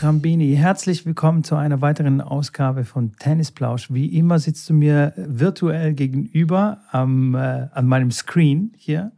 [0.00, 3.92] Schrambini, herzlich willkommen zu einer weiteren Ausgabe von Tennisplausch.
[3.92, 9.12] Wie immer sitzt du mir virtuell gegenüber am, äh, an meinem Screen hier.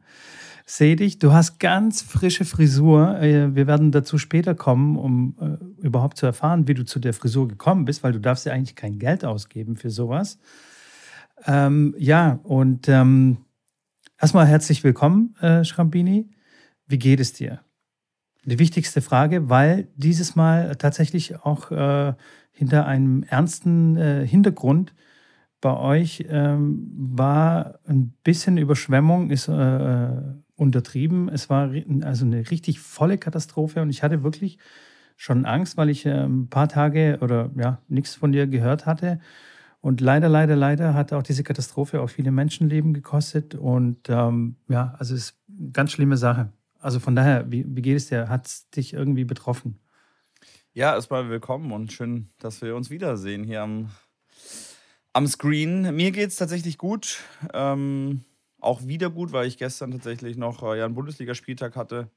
[0.66, 3.16] Sehe dich, du hast ganz frische Frisur.
[3.20, 7.14] Äh, wir werden dazu später kommen, um äh, überhaupt zu erfahren, wie du zu der
[7.14, 10.40] Frisur gekommen bist, weil du darfst ja eigentlich kein Geld ausgeben für sowas.
[11.46, 13.36] Ähm, ja, und ähm,
[14.20, 16.28] erstmal herzlich willkommen, äh, Schrambini.
[16.88, 17.60] Wie geht es dir?
[18.44, 22.14] Die wichtigste Frage, weil dieses Mal tatsächlich auch äh,
[22.50, 24.94] hinter einem ernsten äh, Hintergrund
[25.60, 30.08] bei euch ähm, war ein bisschen Überschwemmung, ist äh,
[30.56, 31.28] untertrieben.
[31.28, 31.70] Es war
[32.02, 34.58] also eine richtig volle Katastrophe und ich hatte wirklich
[35.16, 39.20] schon Angst, weil ich ein paar Tage oder ja nichts von dir gehört hatte.
[39.80, 43.54] Und leider, leider, leider hat auch diese Katastrophe auch viele Menschenleben gekostet.
[43.54, 46.52] Und ähm, ja, also es ist eine ganz schlimme Sache.
[46.82, 48.28] Also von daher, wie, wie geht es dir?
[48.28, 49.78] Hat es dich irgendwie betroffen?
[50.72, 53.90] Ja, erstmal willkommen und schön, dass wir uns wiedersehen hier am,
[55.12, 55.94] am Screen.
[55.94, 57.20] Mir geht es tatsächlich gut.
[57.54, 58.24] Ähm,
[58.58, 62.10] auch wieder gut, weil ich gestern tatsächlich noch äh, ja, einen Bundesligaspieltag hatte,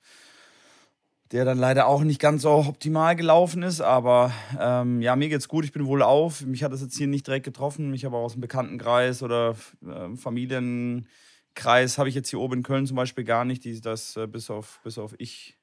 [1.31, 3.81] der dann leider auch nicht ganz so optimal gelaufen ist.
[3.81, 6.41] Aber ähm, ja, mir geht's gut, ich bin wohl auf.
[6.41, 7.94] Mich hat das jetzt hier nicht direkt getroffen.
[7.94, 11.07] Ich habe auch aus dem Bekanntenkreis oder äh, Familien
[11.56, 13.64] Kreis habe ich jetzt hier oben in Köln zum Beispiel gar nicht.
[13.64, 15.58] Die, das äh, bis, auf, bis auf ich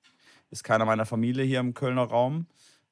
[0.51, 2.47] ist keiner meiner Familie hier im Kölner Raum.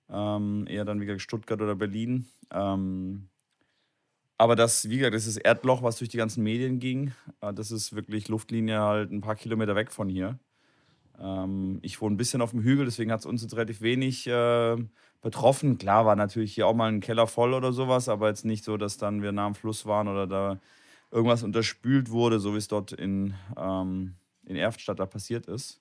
[0.08, 2.26] Ähm, eher dann, wie Stuttgart oder Berlin.
[2.52, 3.28] Ähm,
[4.38, 7.12] aber das, wie gesagt, das ist das Erdloch, was durch die ganzen Medien ging.
[7.40, 10.38] Äh, das ist wirklich Luftlinie halt ein paar Kilometer weg von hier.
[11.20, 14.26] Ähm, ich wohne ein bisschen auf dem Hügel, deswegen hat es uns jetzt relativ wenig
[14.26, 14.76] äh,
[15.20, 15.78] betroffen.
[15.78, 18.76] Klar war natürlich hier auch mal ein Keller voll oder sowas, aber jetzt nicht so,
[18.76, 20.60] dass dann wir nah am Fluss waren oder da
[21.10, 25.80] irgendwas unterspült wurde, so wie es dort in, ähm, in Erftstadt da passiert ist.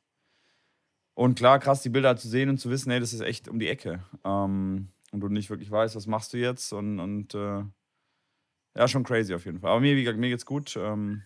[1.14, 3.60] Und klar, krass, die Bilder zu sehen und zu wissen, hey, das ist echt um
[3.60, 4.04] die Ecke.
[4.24, 6.72] Ähm, und du nicht wirklich weißt, was machst du jetzt.
[6.72, 7.64] Und, und äh,
[8.76, 9.72] ja, schon crazy auf jeden Fall.
[9.72, 11.24] Aber mir, wie gesagt, mir geht's gut ähm,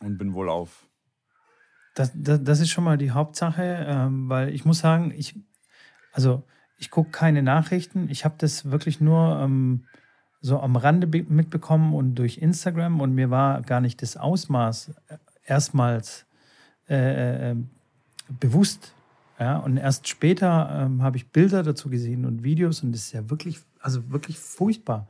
[0.00, 0.88] und bin wohl auf.
[1.94, 5.38] Das, das, das, ist schon mal die Hauptsache, ähm, weil ich muss sagen, ich,
[6.12, 6.44] also
[6.76, 8.10] ich gucke keine Nachrichten.
[8.10, 9.86] Ich habe das wirklich nur ähm,
[10.46, 15.16] so am Rande mitbekommen und durch Instagram und mir war gar nicht das Ausmaß äh,
[15.44, 16.24] erstmals
[16.88, 17.56] äh, äh,
[18.40, 18.94] bewusst.
[19.38, 23.12] Ja, und erst später ähm, habe ich Bilder dazu gesehen und Videos und das ist
[23.12, 25.08] ja wirklich, also wirklich furchtbar.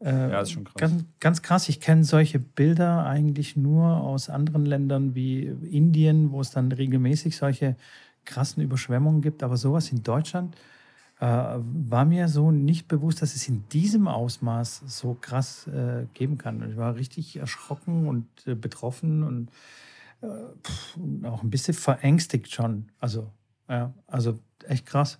[0.00, 0.80] Äh, ja, ist schon krass.
[0.80, 1.68] Ganz, ganz krass.
[1.68, 7.36] Ich kenne solche Bilder eigentlich nur aus anderen Ländern wie Indien, wo es dann regelmäßig
[7.36, 7.76] solche
[8.24, 9.42] krassen Überschwemmungen gibt.
[9.42, 10.56] Aber sowas in Deutschland,
[11.20, 16.38] äh, war mir so nicht bewusst, dass es in diesem Ausmaß so krass äh, geben
[16.38, 16.68] kann.
[16.70, 19.50] Ich war richtig erschrocken und äh, betroffen und
[20.22, 20.26] äh,
[20.62, 22.90] pff, auch ein bisschen verängstigt schon.
[22.98, 23.30] Also,
[23.68, 25.18] ja, also echt krass.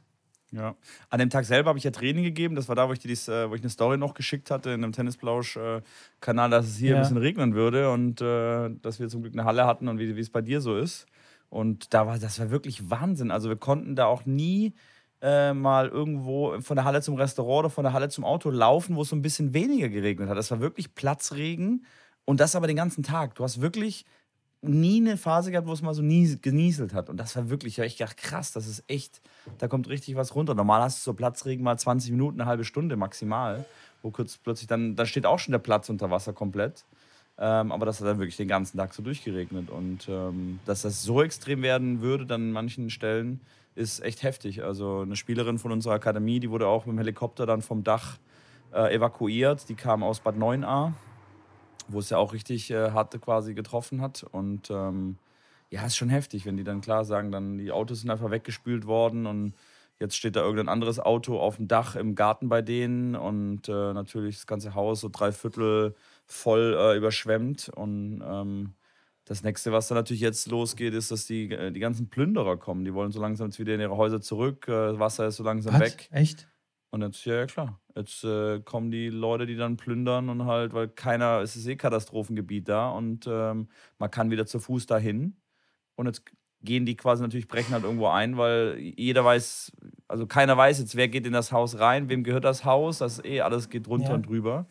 [0.52, 0.74] Ja.
[1.10, 2.54] An dem Tag selber habe ich ja Training gegeben.
[2.54, 4.82] Das war da, wo ich, dies, äh, wo ich eine Story noch geschickt hatte in
[4.82, 6.96] einem Tennisplausch-Kanal, dass es hier ja.
[6.96, 10.16] ein bisschen regnen würde und äh, dass wir zum Glück eine Halle hatten und wie,
[10.16, 11.06] wie es bei dir so ist.
[11.50, 13.30] Und da war das war wirklich Wahnsinn.
[13.30, 14.72] Also wir konnten da auch nie
[15.22, 18.96] äh, mal irgendwo von der Halle zum Restaurant oder von der Halle zum Auto laufen,
[18.96, 20.36] wo es so ein bisschen weniger geregnet hat.
[20.36, 21.84] Das war wirklich Platzregen
[22.24, 23.34] und das aber den ganzen Tag.
[23.34, 24.06] Du hast wirklich
[24.62, 27.08] nie eine Phase gehabt, wo es mal so nie genieselt hat.
[27.08, 29.20] Und das war wirklich, ja, ich dachte, krass, das ist echt,
[29.58, 30.54] da kommt richtig was runter.
[30.54, 33.64] Normal hast du so Platzregen mal 20 Minuten, eine halbe Stunde maximal,
[34.02, 36.84] wo kurz plötzlich dann, da steht auch schon der Platz unter Wasser komplett.
[37.38, 39.70] Ähm, aber das hat dann wirklich den ganzen Tag so durchgeregnet.
[39.70, 43.40] Und ähm, dass das so extrem werden würde, dann an manchen Stellen,
[43.80, 44.62] ist echt heftig.
[44.62, 48.18] Also eine Spielerin von unserer Akademie, die wurde auch mit dem Helikopter dann vom Dach
[48.72, 49.68] äh, evakuiert.
[49.68, 50.92] Die kam aus Bad 9a,
[51.88, 54.22] wo es ja auch richtig äh, hart quasi getroffen hat.
[54.30, 55.16] Und ähm,
[55.70, 58.86] ja, ist schon heftig, wenn die dann klar sagen, dann die Autos sind einfach weggespült
[58.86, 59.54] worden und
[59.98, 63.92] jetzt steht da irgendein anderes Auto auf dem Dach im Garten bei denen und äh,
[63.92, 65.94] natürlich das ganze Haus so drei Viertel
[66.26, 68.74] voll äh, überschwemmt und ähm,
[69.30, 72.84] das nächste, was dann natürlich jetzt losgeht, ist, dass die, äh, die ganzen Plünderer kommen.
[72.84, 74.64] Die wollen so langsam jetzt wieder in ihre Häuser zurück.
[74.66, 75.82] Das äh, Wasser ist so langsam was?
[75.82, 76.08] weg.
[76.10, 76.48] Echt?
[76.90, 77.80] Und jetzt, ja, ja klar.
[77.94, 81.76] Jetzt äh, kommen die Leute, die dann plündern und halt, weil keiner, es ist eh
[81.76, 83.68] Katastrophengebiet da und ähm,
[83.98, 85.36] man kann wieder zu Fuß dahin.
[85.94, 86.24] Und jetzt
[86.62, 89.70] gehen die quasi natürlich, brechen halt irgendwo ein, weil jeder weiß,
[90.08, 93.24] also keiner weiß jetzt, wer geht in das Haus rein, wem gehört das Haus, das
[93.24, 94.14] eh alles geht runter ja.
[94.14, 94.66] und drüber.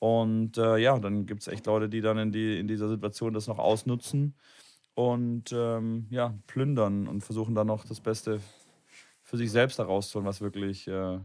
[0.00, 3.34] Und äh, ja, dann gibt es echt Leute, die dann in, die, in dieser Situation
[3.34, 4.34] das noch ausnutzen
[4.94, 8.40] und ähm, ja, plündern und versuchen dann noch das Beste
[9.22, 11.18] für sich selbst herauszuholen, was wirklich äh,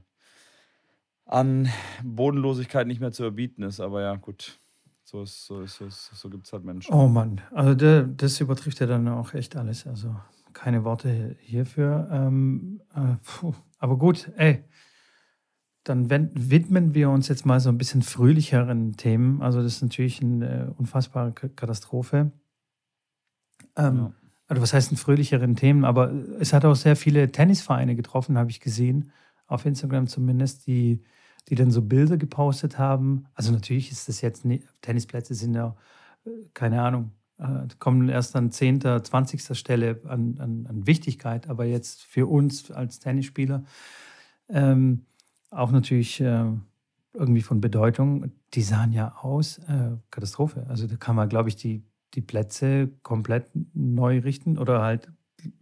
[1.26, 1.70] an
[2.04, 3.80] Bodenlosigkeit nicht mehr zu erbieten ist.
[3.80, 4.60] Aber ja, gut,
[5.04, 6.94] so, ist, so, so, so gibt es halt Menschen.
[6.94, 9.88] Oh Mann, also der, das übertrifft ja dann auch echt alles.
[9.88, 10.14] Also
[10.52, 12.10] keine Worte hierfür.
[12.12, 13.16] Ähm, äh,
[13.80, 14.66] aber gut, ey,
[15.86, 19.42] dann widmen wir uns jetzt mal so ein bisschen fröhlicheren Themen.
[19.42, 22.32] Also das ist natürlich eine unfassbare Katastrophe.
[23.78, 24.12] Ähm, ja.
[24.48, 25.86] Also was heißt ein fröhlicheren Themen?
[25.86, 29.12] Aber es hat auch sehr viele Tennisvereine getroffen, habe ich gesehen,
[29.46, 31.04] auf Instagram zumindest, die,
[31.50, 33.28] die dann so Bilder gepostet haben.
[33.36, 35.76] Also natürlich ist das jetzt, nicht, Tennisplätze sind ja,
[36.26, 39.56] äh, keine Ahnung, äh, kommen erst an 10., 20.
[39.56, 43.64] Stelle an, an, an Wichtigkeit, aber jetzt für uns als Tennisspieler
[44.50, 45.06] ähm,
[45.56, 46.46] auch natürlich äh,
[47.14, 48.32] irgendwie von Bedeutung.
[48.54, 50.66] Die sahen ja aus, äh, Katastrophe.
[50.70, 55.12] Also da kann man, glaube ich, die, die Plätze komplett neu richten oder halt,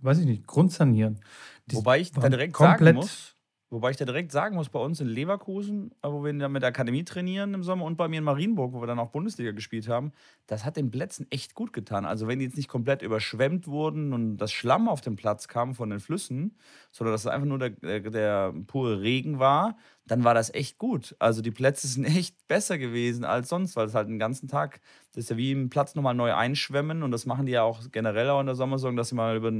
[0.01, 1.19] weiß ich nicht, grundsanieren.
[1.67, 3.35] Die Wobei ich da direkt sagen muss,
[3.73, 6.61] Wobei ich da direkt sagen muss, bei uns in Leverkusen, äh, wo wir dann mit
[6.61, 9.51] der Akademie trainieren im Sommer und bei mir in Marienburg, wo wir dann auch Bundesliga
[9.51, 10.11] gespielt haben,
[10.45, 12.05] das hat den Plätzen echt gut getan.
[12.05, 15.73] Also wenn die jetzt nicht komplett überschwemmt wurden und das Schlamm auf den Platz kam
[15.73, 16.55] von den Flüssen,
[16.91, 20.77] sondern dass es einfach nur der, der, der pure Regen war, dann war das echt
[20.77, 21.15] gut.
[21.19, 24.81] Also die Plätze sind echt besser gewesen als sonst, weil es halt den ganzen Tag,
[25.13, 27.81] das ist ja wie im Platz nochmal neu einschwemmen und das machen die ja auch
[27.91, 29.51] generell auch in der Sommersaison, dass sie mal über,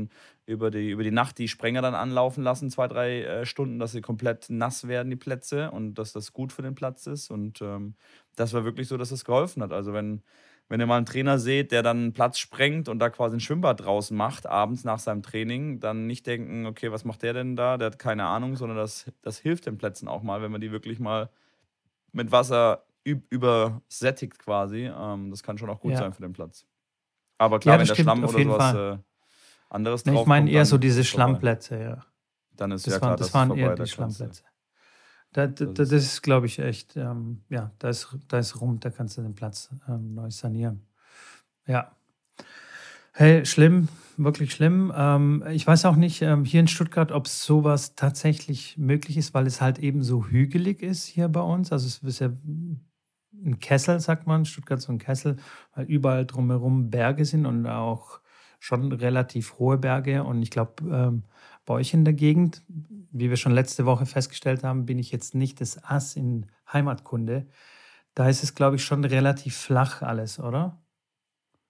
[0.46, 3.94] über, die, über die Nacht die Sprenger dann anlaufen lassen, zwei, drei äh, Stunden, dass
[3.94, 7.62] sie komplett nass werden, die Plätze und dass das gut für den Platz ist und
[7.62, 7.96] ähm,
[8.36, 9.72] das war wirklich so, dass es geholfen hat.
[9.72, 10.24] Also wenn
[10.70, 13.40] wenn ihr mal einen Trainer seht, der dann einen Platz sprengt und da quasi ein
[13.40, 17.56] Schwimmbad draußen macht, abends nach seinem Training, dann nicht denken, okay, was macht der denn
[17.56, 17.78] da?
[17.78, 20.72] Der hat keine Ahnung, sondern das, das hilft den Plätzen auch mal, wenn man die
[20.72, 21.30] wirklich mal
[22.12, 24.90] mit Wasser übersättigt quasi.
[24.96, 25.98] Ähm, das kann schon auch gut ja.
[25.98, 26.66] sein für den Platz.
[27.38, 28.98] Aber klar, ja, wenn der Schlamm oder sowas äh,
[29.70, 32.06] anderes drauf Ich meine eher so diese Schlammplätze, ja.
[32.56, 34.44] Dann ist das ja klar, das, das waren vorbei, eher die Schlammplätze.
[35.34, 38.92] Da, da, das, ist, glaube ich, echt, ähm, ja, da ist, da ist rum, da
[38.92, 40.86] kannst du den Platz ähm, neu sanieren.
[41.66, 41.96] Ja.
[43.14, 44.94] Hey, schlimm, wirklich schlimm.
[44.96, 49.48] Ähm, ich weiß auch nicht ähm, hier in Stuttgart, ob sowas tatsächlich möglich ist, weil
[49.48, 51.72] es halt eben so hügelig ist hier bei uns.
[51.72, 55.38] Also es ist ja ein Kessel, sagt man, Stuttgart so ein Kessel,
[55.76, 58.20] weil überall drumherum Berge sind und auch
[58.60, 60.24] schon relativ hohe Berge.
[60.24, 61.24] Und ich glaube, ähm,
[61.66, 62.62] bei euch in der Gegend,
[63.12, 67.48] wie wir schon letzte Woche festgestellt haben, bin ich jetzt nicht das Ass in Heimatkunde.
[68.16, 70.82] Da ist es, glaube ich, schon relativ flach alles, oder?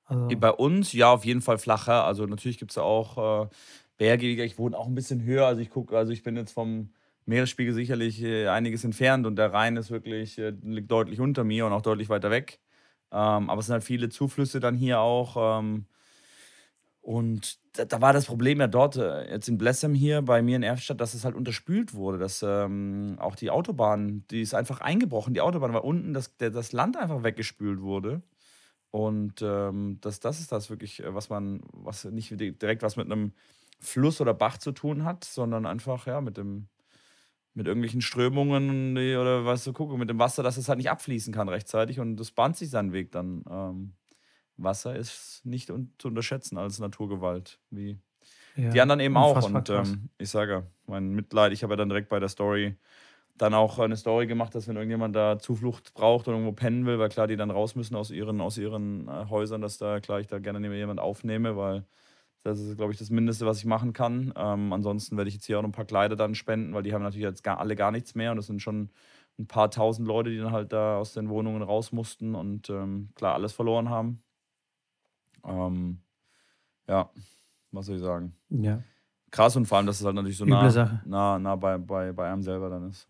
[0.06, 2.06] Also Bei uns ja auf jeden Fall flacher.
[2.06, 3.50] Also natürlich gibt es auch äh,
[3.98, 4.44] Berge.
[4.44, 5.46] Ich wohne auch ein bisschen höher.
[5.48, 6.90] Also ich gucke, also ich bin jetzt vom
[7.26, 11.66] Meeresspiegel sicherlich äh, einiges entfernt und der Rhein ist wirklich, äh, liegt deutlich unter mir
[11.66, 12.60] und auch deutlich weiter weg.
[13.12, 15.60] Ähm, aber es sind halt viele Zuflüsse dann hier auch.
[15.60, 15.86] Ähm,
[17.04, 20.56] und da, da, war das Problem ja dort, äh, jetzt in Blessem hier bei mir
[20.56, 22.18] in Erfstadt, dass es halt unterspült wurde.
[22.18, 26.50] Dass ähm, auch die Autobahn, die ist einfach eingebrochen, die Autobahn, weil unten das, der,
[26.50, 28.24] das Land einfach weggespült wurde.
[28.90, 33.12] Und ähm, das, das ist das wirklich, äh, was man, was nicht direkt was mit
[33.12, 33.34] einem
[33.82, 36.70] Fluss oder Bach zu tun hat, sondern einfach ja mit dem,
[37.54, 41.34] mit irgendwelchen Strömungen oder was du gucken, mit dem Wasser, dass es halt nicht abfließen
[41.34, 43.44] kann rechtzeitig und das bahnt sich seinen Weg dann.
[43.50, 43.94] Ähm,
[44.64, 45.68] Wasser ist nicht
[45.98, 48.00] zu unterschätzen als Naturgewalt, wie
[48.56, 49.42] ja, die anderen eben auch.
[49.44, 52.76] Und ähm, ich sage, mein Mitleid, ich habe ja dann direkt bei der Story
[53.36, 57.00] dann auch eine Story gemacht, dass wenn irgendjemand da Zuflucht braucht oder irgendwo pennen will,
[57.00, 60.20] weil klar, die dann raus müssen aus ihren, aus ihren äh, Häusern, dass da klar
[60.20, 61.84] ich da gerne jemand aufnehme, weil
[62.44, 64.34] das ist, glaube ich, das Mindeste, was ich machen kann.
[64.36, 66.94] Ähm, ansonsten werde ich jetzt hier auch noch ein paar Kleider dann spenden, weil die
[66.94, 68.92] haben natürlich jetzt gar, alle gar nichts mehr und das sind schon
[69.40, 73.10] ein paar tausend Leute, die dann halt da aus den Wohnungen raus mussten und ähm,
[73.16, 74.23] klar alles verloren haben.
[75.46, 76.00] Ähm,
[76.88, 77.10] ja,
[77.72, 78.36] was soll ich sagen?
[78.50, 78.82] Ja.
[79.32, 82.32] Krass und vor allem, dass es halt natürlich so nah, nah, nah bei, bei, bei
[82.32, 83.08] einem selber dann ist.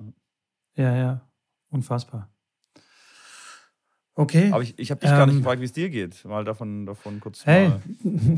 [0.75, 1.22] Ja, ja.
[1.70, 2.30] Unfassbar.
[4.16, 4.52] Okay.
[4.52, 6.24] Aber ich, ich habe dich ähm, gar nicht ähm, gefragt, wie es dir geht.
[6.24, 7.46] Mal davon, davon kurz.
[7.46, 7.72] Hey.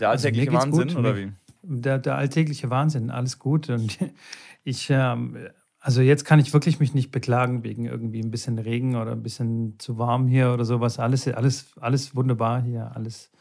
[0.00, 0.96] der alltägliche also Wahnsinn, gut.
[0.96, 1.32] oder wie?
[1.62, 3.70] Der, der alltägliche Wahnsinn, alles gut.
[3.70, 3.98] Und
[4.64, 5.36] ich ähm,
[5.84, 9.22] also jetzt kann ich wirklich mich nicht beklagen wegen irgendwie ein bisschen Regen oder ein
[9.24, 11.00] bisschen zu warm hier oder sowas.
[11.00, 13.32] Alles, alles, alles wunderbar hier, alles,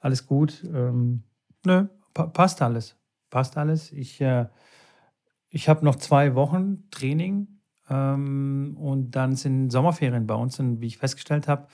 [0.00, 0.64] alles gut.
[0.72, 1.24] Ähm,
[1.66, 2.96] nö, pa passt alles.
[3.28, 3.92] Passt alles.
[3.92, 4.46] Ich, äh,
[5.50, 10.58] ich habe noch zwei Wochen Training ähm, und dann sind Sommerferien bei uns.
[10.58, 11.68] Und wie ich festgestellt habe,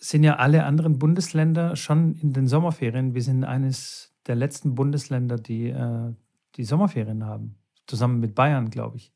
[0.00, 3.14] sind ja alle anderen Bundesländer schon in den Sommerferien.
[3.14, 6.12] Wir sind eines der letzten Bundesländer, die äh,
[6.56, 7.54] die Sommerferien haben.
[7.86, 9.12] Zusammen mit Bayern, glaube ich.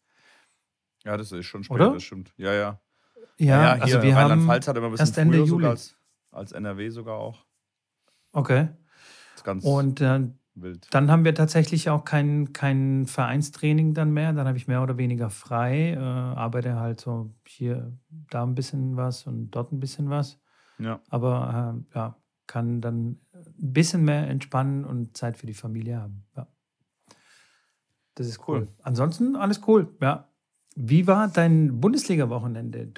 [1.04, 2.32] Ja, das ist schon später, das stimmt.
[2.37, 2.80] Ja, ja.
[3.38, 5.66] Ja, ja, ja also wir haben hat immer ein bisschen erst Ende Juli.
[5.66, 5.96] Als,
[6.30, 7.46] als, NRW sogar auch.
[8.32, 8.68] Okay.
[9.32, 10.88] Das ist ganz Und äh, wild.
[10.90, 14.32] dann haben wir tatsächlich auch kein, kein Vereinstraining dann mehr.
[14.32, 17.96] Dann habe ich mehr oder weniger frei, äh, arbeite halt so hier,
[18.30, 20.40] da ein bisschen was und dort ein bisschen was.
[20.78, 21.00] Ja.
[21.08, 26.26] Aber äh, ja, kann dann ein bisschen mehr entspannen und Zeit für die Familie haben.
[26.37, 26.48] Ja.
[28.18, 28.60] Das ist cool.
[28.60, 28.68] cool.
[28.82, 30.28] Ansonsten alles cool, ja.
[30.75, 32.88] Wie war dein Bundesliga-Wochenende?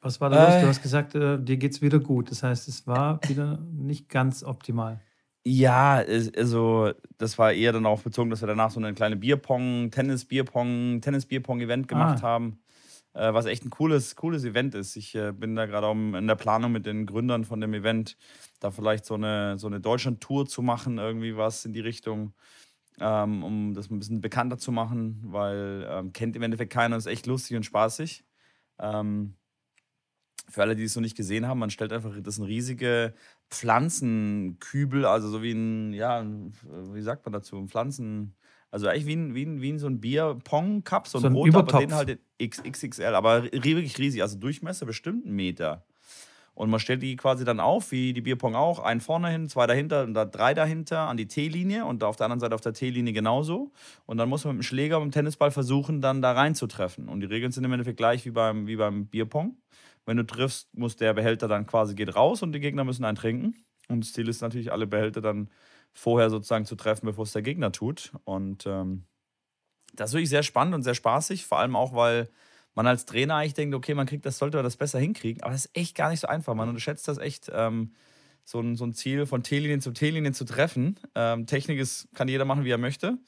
[0.00, 0.60] Was war da los?
[0.60, 0.68] Du äh.
[0.68, 2.30] hast gesagt, äh, dir geht es wieder gut.
[2.30, 5.00] Das heißt, es war wieder nicht ganz optimal.
[5.44, 6.04] Ja,
[6.36, 11.00] also das war eher dann auch bezogen, dass wir danach so eine kleine Bierpong, Tennis-Bierpong,
[11.00, 12.28] Tennis-Bierpong-Event gemacht ah.
[12.28, 12.60] haben,
[13.14, 14.96] äh, was echt ein cooles, cooles Event ist.
[14.96, 18.16] Ich äh, bin da gerade auch in der Planung mit den Gründern von dem Event,
[18.60, 22.34] da vielleicht so eine, so eine Deutschland-Tour zu machen, irgendwie was in die Richtung,
[22.98, 27.06] ähm, um das ein bisschen bekannter zu machen, weil ähm, kennt im Endeffekt keiner, ist
[27.06, 28.24] echt lustig und spaßig.
[28.78, 29.34] Ähm,
[30.48, 33.14] für alle, die es noch nicht gesehen haben, man stellt einfach, das sind riesige
[33.50, 36.24] Pflanzenkübel, also so wie ein, ja,
[36.92, 38.34] wie sagt man dazu, ein Pflanzen,
[38.70, 41.34] also eigentlich wie ein, wie ein, wie ein so ein Bier-Pong-Cup, so ein, so ein
[41.34, 45.86] roter, aber den halt XXL, aber wirklich riesig, also Durchmesser bestimmt einen Meter.
[46.60, 49.66] Und man stellt die quasi dann auf, wie die Bierpong auch, einen vorne hin, zwei
[49.66, 52.74] dahinter und da drei dahinter an die T-Linie und auf der anderen Seite auf der
[52.74, 53.72] T-Linie genauso.
[54.04, 57.08] Und dann muss man mit dem Schläger und dem Tennisball versuchen, dann da reinzutreffen.
[57.08, 59.56] Und die Regeln sind im Endeffekt gleich wie beim, wie beim Bierpong.
[60.04, 63.16] Wenn du triffst, muss der Behälter dann quasi geht raus und die Gegner müssen einen
[63.16, 63.54] trinken.
[63.88, 65.48] Und das Ziel ist natürlich, alle Behälter dann
[65.94, 68.12] vorher sozusagen zu treffen, bevor es der Gegner tut.
[68.24, 69.04] Und ähm,
[69.94, 72.28] das ist wirklich sehr spannend und sehr spaßig, vor allem auch, weil
[72.74, 75.42] man als Trainer eigentlich denkt, okay, man kriegt das, sollte man das besser hinkriegen.
[75.42, 76.54] Aber das ist echt gar nicht so einfach.
[76.54, 77.92] Man unterschätzt das echt, ähm,
[78.44, 80.98] so, ein, so ein Ziel von T-Linien zu T-Linien zu treffen.
[81.14, 83.18] Ähm, Technik ist, kann jeder machen, wie er möchte.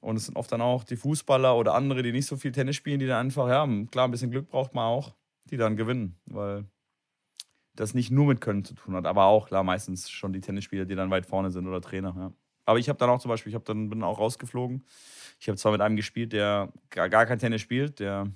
[0.00, 2.76] Und es sind oft dann auch die Fußballer oder andere, die nicht so viel Tennis
[2.76, 5.14] spielen, die dann einfach, ja, klar, ein bisschen Glück braucht man auch
[5.50, 6.64] die dann gewinnen, weil
[7.74, 10.84] das nicht nur mit Können zu tun hat, aber auch klar meistens schon die Tennisspieler,
[10.84, 12.14] die dann weit vorne sind oder Trainer.
[12.16, 12.32] Ja.
[12.64, 14.86] Aber ich habe dann auch zum Beispiel, ich habe dann bin auch rausgeflogen.
[15.40, 18.30] Ich habe zwar mit einem gespielt, der gar, gar kein Tennis spielt, der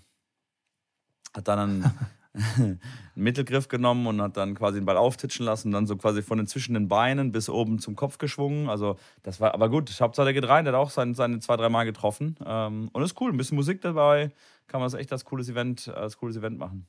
[1.37, 1.93] hat dann einen,
[2.57, 2.81] einen,
[3.15, 6.47] Mittelgriff genommen und hat dann quasi den Ball auftitschen lassen dann so quasi von den
[6.47, 8.69] zwischen den Beinen bis oben zum Kopf geschwungen.
[8.69, 9.89] Also das war aber gut.
[9.89, 12.37] Zwar der geht rein, der hat auch seine, seine zwei, drei Mal getroffen.
[12.45, 14.31] Ähm, und ist cool, ein bisschen Musik dabei,
[14.67, 16.87] kann man das echt als cooles Event, als cooles Event machen.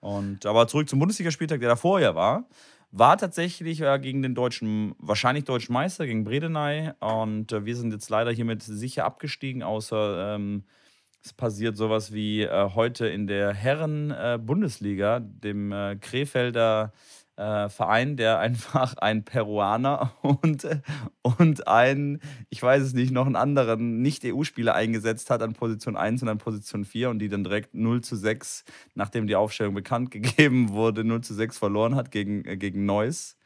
[0.00, 2.48] Und, aber zurück zum Bundesligaspieltag, der davor ja war,
[2.90, 6.90] war tatsächlich äh, gegen den deutschen, wahrscheinlich deutschen Meister, gegen Bredeney.
[7.00, 10.64] Und äh, wir sind jetzt leider hiermit sicher abgestiegen, außer ähm,
[11.24, 16.92] es passiert sowas wie äh, heute in der Herren-Bundesliga, äh, dem äh, Krefelder
[17.36, 20.66] äh, Verein, der einfach ein Peruaner und,
[21.22, 26.22] und ein, ich weiß es nicht, noch einen anderen Nicht-EU-Spieler eingesetzt hat an Position 1
[26.22, 28.64] und an Position 4 und die dann direkt 0 zu 6,
[28.94, 33.36] nachdem die Aufstellung bekannt gegeben wurde, 0 zu 6 verloren hat gegen, äh, gegen Neuss.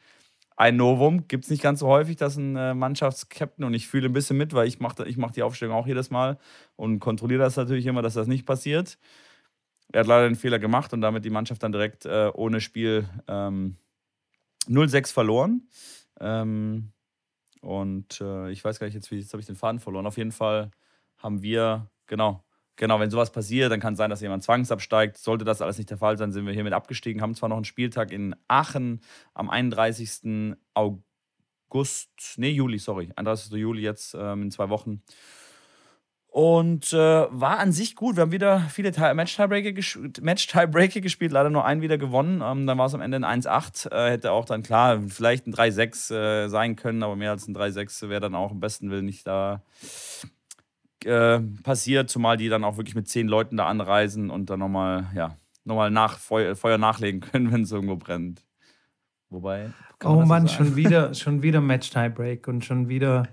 [0.57, 4.09] Ein Novum gibt es nicht ganz so häufig, dass ein äh, Mannschaftskapitän und ich fühle
[4.09, 6.39] ein bisschen mit, weil ich mache ich mach die Aufstellung auch jedes Mal
[6.75, 8.97] und kontrolliere das natürlich immer, dass das nicht passiert.
[9.93, 13.07] Er hat leider den Fehler gemacht und damit die Mannschaft dann direkt äh, ohne Spiel
[13.27, 13.77] ähm,
[14.67, 15.67] 0-6 verloren.
[16.19, 16.91] Ähm,
[17.61, 20.07] und äh, ich weiß gar nicht jetzt, jetzt habe ich den Faden verloren.
[20.07, 20.71] Auf jeden Fall
[21.17, 22.43] haben wir, genau,
[22.77, 25.17] genau, wenn sowas passiert, dann kann es sein, dass jemand zwangsabsteigt.
[25.17, 27.65] Sollte das alles nicht der Fall sein, sind wir hiermit abgestiegen, haben zwar noch einen
[27.65, 29.01] Spieltag in Aachen
[29.33, 30.55] am 31.
[30.73, 33.51] August, nee, Juli, sorry, 31.
[33.51, 35.01] Juli jetzt ähm, in zwei Wochen.
[36.29, 38.15] Und äh, war an sich gut.
[38.15, 40.47] Wir haben wieder viele Match-Tiebreaker ges Match
[41.01, 42.43] gespielt, leider nur einen wieder gewonnen.
[42.45, 43.91] Ähm, dann war es am Ende ein 1-8.
[43.91, 47.55] Äh, hätte auch dann klar vielleicht ein 3-6 äh, sein können, aber mehr als ein
[47.55, 49.63] 3-6 wäre dann auch im besten Willen nicht da
[51.05, 52.09] äh, passiert.
[52.09, 55.91] Zumal die dann auch wirklich mit zehn Leuten da anreisen und dann nochmal, ja, nochmal
[55.91, 58.43] nach Feu Feuer nachlegen können, wenn es irgendwo brennt.
[59.29, 59.71] Wobei.
[60.03, 63.27] Oh Mann, so schon wieder, schon wieder Match-Tiebreak und schon wieder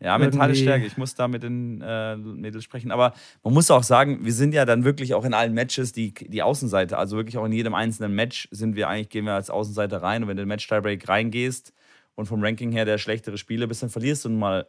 [0.00, 0.86] ja, mentale Stärke.
[0.86, 2.92] Ich muss da mit den äh, Mädels sprechen.
[2.92, 6.14] Aber man muss auch sagen, wir sind ja dann wirklich auch in allen Matches die,
[6.14, 6.96] die Außenseite.
[6.96, 10.22] Also wirklich auch in jedem einzelnen Match sind wir eigentlich, gehen wir als Außenseiter rein.
[10.22, 11.72] Und wenn du in den Match-Tiebreak reingehst
[12.14, 14.66] und vom Ranking her der schlechtere Spieler bist, dann verlierst du nun mal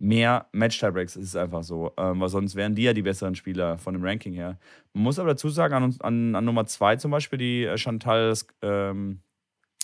[0.00, 1.14] mehr Match-Tiebreaks.
[1.14, 1.92] Ist einfach so.
[1.96, 4.58] Ähm, weil sonst wären die ja die besseren Spieler von dem Ranking her.
[4.92, 8.34] Man muss aber dazu sagen, an, an, an Nummer zwei zum Beispiel, die äh, Chantal
[8.62, 9.20] ähm,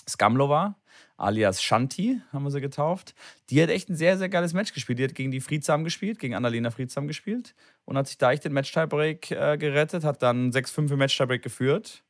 [0.09, 0.75] Skamlova,
[1.17, 3.13] alias Shanti, haben wir sie getauft.
[3.49, 4.99] Die hat echt ein sehr, sehr geiles Match gespielt.
[4.99, 7.53] Die hat gegen die Friedsam gespielt, gegen Annalena Friedsam gespielt
[7.85, 12.03] und hat sich da echt den Match-Tiebreak äh, gerettet, hat dann 6-5 im Match-Tiebreak geführt,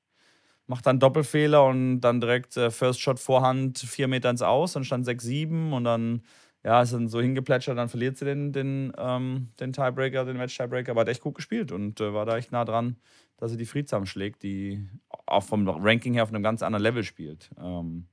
[0.68, 4.86] macht dann Doppelfehler und dann direkt äh, First Shot Vorhand 4 Meter ins Aus, dann
[4.86, 6.22] stand 6-7 und dann
[6.68, 10.92] ja, ist dann so hingeplätschert, dann verliert sie den, den, ähm, den Tiebreaker, den Match-Tiebreaker,
[10.92, 12.98] aber hat echt gut gespielt und äh, war da echt nah dran,
[13.38, 14.86] dass sie die Friedsam schlägt, die
[15.28, 17.50] auch vom Ranking her auf einem ganz anderen Level spielt.
[17.58, 18.08] Ähm,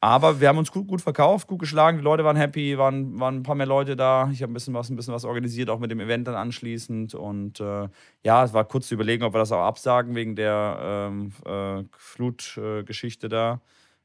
[0.00, 1.98] Aber wir haben uns gut, gut verkauft, gut geschlagen.
[1.98, 4.28] Die Leute waren happy, waren, waren ein paar mehr Leute da.
[4.30, 7.14] Ich habe ein bisschen was, ein bisschen was organisiert, auch mit dem Event dann anschließend.
[7.14, 7.88] Und äh,
[8.22, 11.84] ja, es war kurz zu überlegen, ob wir das auch absagen wegen der ähm, äh,
[11.96, 13.60] Flutgeschichte äh, da.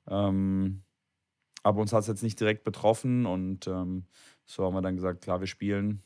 [0.09, 0.83] Ähm,
[1.69, 4.05] aber uns hat es jetzt nicht direkt betroffen und ähm,
[4.45, 6.03] so haben wir dann gesagt, klar, wir spielen.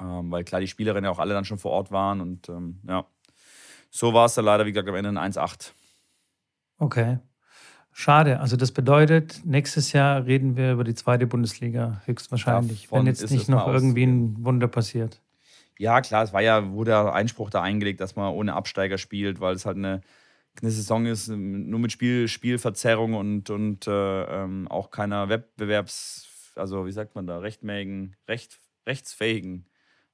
[0.00, 2.80] Ähm, weil klar, die Spielerinnen ja auch alle dann schon vor Ort waren und ähm,
[2.86, 3.06] ja,
[3.90, 5.72] so war es dann leider, wie gesagt, am Ende ein 1-8.
[6.78, 7.18] Okay.
[7.92, 8.40] Schade.
[8.40, 13.30] Also das bedeutet, nächstes Jahr reden wir über die zweite Bundesliga höchstwahrscheinlich, Davon wenn jetzt
[13.30, 15.20] nicht noch irgendwie ein Wunder passiert.
[15.76, 19.40] Ja, klar, es war ja, wurde der Einspruch da eingelegt, dass man ohne Absteiger spielt,
[19.40, 20.02] weil es halt eine,
[20.62, 26.86] eine Saison ist, nur mit Spiel, Spielverzerrung und, und äh, ähm, auch keiner Wettbewerbs, also
[26.86, 29.66] wie sagt man da, rechtmäßigen, recht, rechtsfähigen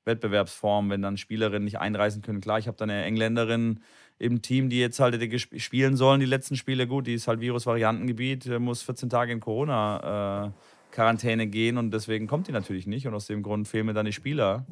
[0.05, 2.41] Wettbewerbsform, wenn dann Spielerinnen nicht einreisen können.
[2.41, 3.81] Klar, ich habe da eine Engländerin
[4.19, 5.17] im Team, die jetzt halt
[5.61, 6.87] spielen sollen, die letzten Spiele.
[6.87, 12.49] Gut, die ist halt Virus-Variantengebiet, muss 14 Tage in Corona-Quarantäne äh, gehen und deswegen kommt
[12.49, 13.07] die natürlich nicht.
[13.07, 14.67] Und aus dem Grund fehlen mir dann die Spieler.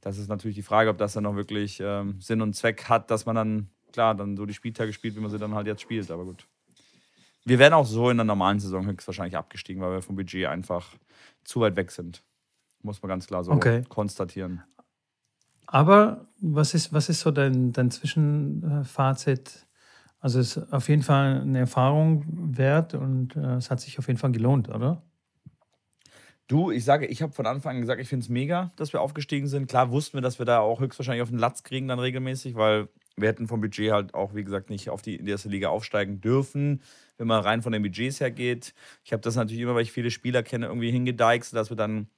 [0.00, 3.10] Das ist natürlich die Frage, ob das dann noch wirklich ähm, Sinn und Zweck hat,
[3.10, 5.82] dass man dann, klar, dann so die Spieltage spielt, wie man sie dann halt jetzt
[5.82, 6.10] spielt.
[6.10, 6.46] Aber gut.
[7.44, 10.94] Wir werden auch so in der normalen Saison höchstwahrscheinlich abgestiegen, weil wir vom Budget einfach
[11.44, 12.22] zu weit weg sind.
[12.82, 13.82] Muss man ganz klar so okay.
[13.88, 14.62] konstatieren.
[15.66, 19.66] Aber was ist, was ist so dein, dein Zwischenfazit?
[20.18, 22.24] Also es ist auf jeden Fall eine Erfahrung
[22.56, 25.02] wert und äh, es hat sich auf jeden Fall gelohnt, oder?
[26.48, 29.00] Du, ich sage, ich habe von Anfang an gesagt, ich finde es mega, dass wir
[29.00, 29.68] aufgestiegen sind.
[29.68, 32.88] Klar wussten wir, dass wir da auch höchstwahrscheinlich auf den Latz kriegen dann regelmäßig, weil
[33.20, 35.68] wir hätten vom Budget halt auch, wie gesagt, nicht auf die, in die erste Liga
[35.68, 36.82] aufsteigen dürfen,
[37.18, 38.74] wenn man rein von den Budgets her geht.
[39.04, 42.08] Ich habe das natürlich immer, weil ich viele Spieler kenne, irgendwie hingedeichst, dass wir dann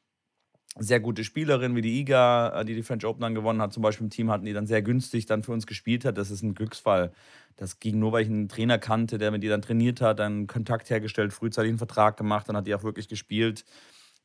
[0.78, 3.82] sehr gute Spielerin wie die Iga, äh, die die French Open dann gewonnen hat, zum
[3.82, 6.16] Beispiel im Team hatten, die dann sehr günstig dann für uns gespielt hat.
[6.16, 7.12] Das ist ein Glücksfall.
[7.56, 10.46] Das ging nur, weil ich einen Trainer kannte, der mit ihr dann trainiert hat, dann
[10.46, 13.64] Kontakt hergestellt, frühzeitig einen Vertrag gemacht, dann hat die auch wirklich gespielt.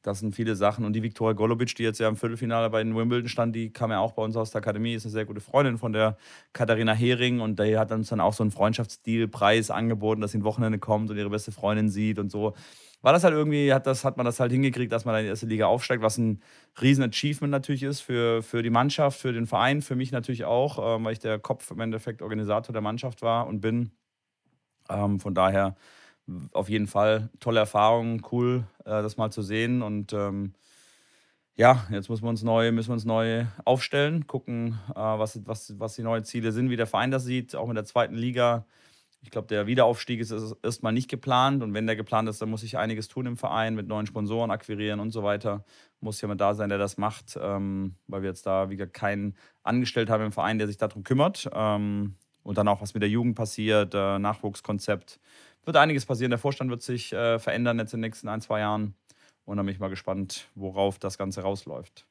[0.08, 0.86] Das sind viele Sachen.
[0.86, 3.92] Und die Viktoria Golubic, die jetzt ja im Viertelfinale bei den Wimbledon stand, die kam
[3.92, 6.18] ja auch bei uns aus der Akademie, ist eine sehr gute Freundin von der
[6.54, 10.46] Katharina Hering und die hat uns dann auch so einen Freundschaftsdeal-Preis angeboten, dass sie ein
[10.46, 12.54] Wochenende kommt und ihre beste Freundin sieht und so
[13.02, 15.30] war das halt irgendwie, hat, das, hat man das halt hingekriegt, dass man in die
[15.30, 16.42] erste Liga aufsteigt, was ein
[16.82, 20.96] riesen Achievement natürlich ist für, für die Mannschaft, für den Verein, für mich natürlich auch,
[20.98, 23.92] ähm, weil ich der Kopf im Endeffekt Organisator der Mannschaft war und bin.
[24.90, 25.76] Ähm, von daher
[26.52, 30.54] auf jeden Fall tolle Erfahrung, cool, äh, das mal zu sehen und ähm,
[31.56, 35.80] ja, jetzt müssen wir uns neu, müssen wir uns neu aufstellen, gucken, äh, was, was,
[35.80, 38.66] was die neuen Ziele sind, wie der Verein das sieht, auch mit der zweiten Liga
[39.22, 41.64] ich glaube, der Wiederaufstieg ist erstmal nicht geplant.
[41.64, 44.52] Und wenn der geplant ist, dann muss ich einiges tun im Verein, mit neuen Sponsoren
[44.52, 45.66] akquirieren und so weiter.
[46.00, 49.36] Muss jemand da sein, der das macht, ähm, weil wir jetzt da, wie gesagt, keinen
[49.64, 51.50] angestellt haben im Verein, der sich darum kümmert.
[51.54, 55.20] Ähm, und dann auch, was mit der Jugend passiert, äh, Nachwuchskonzept.
[55.68, 56.30] Wird einiges passieren.
[56.30, 58.96] Der Vorstand wird sich äh, verändern jetzt in den nächsten ein, zwei Jahren.
[59.44, 62.08] Und dann bin ich mal gespannt, worauf das Ganze rausläuft.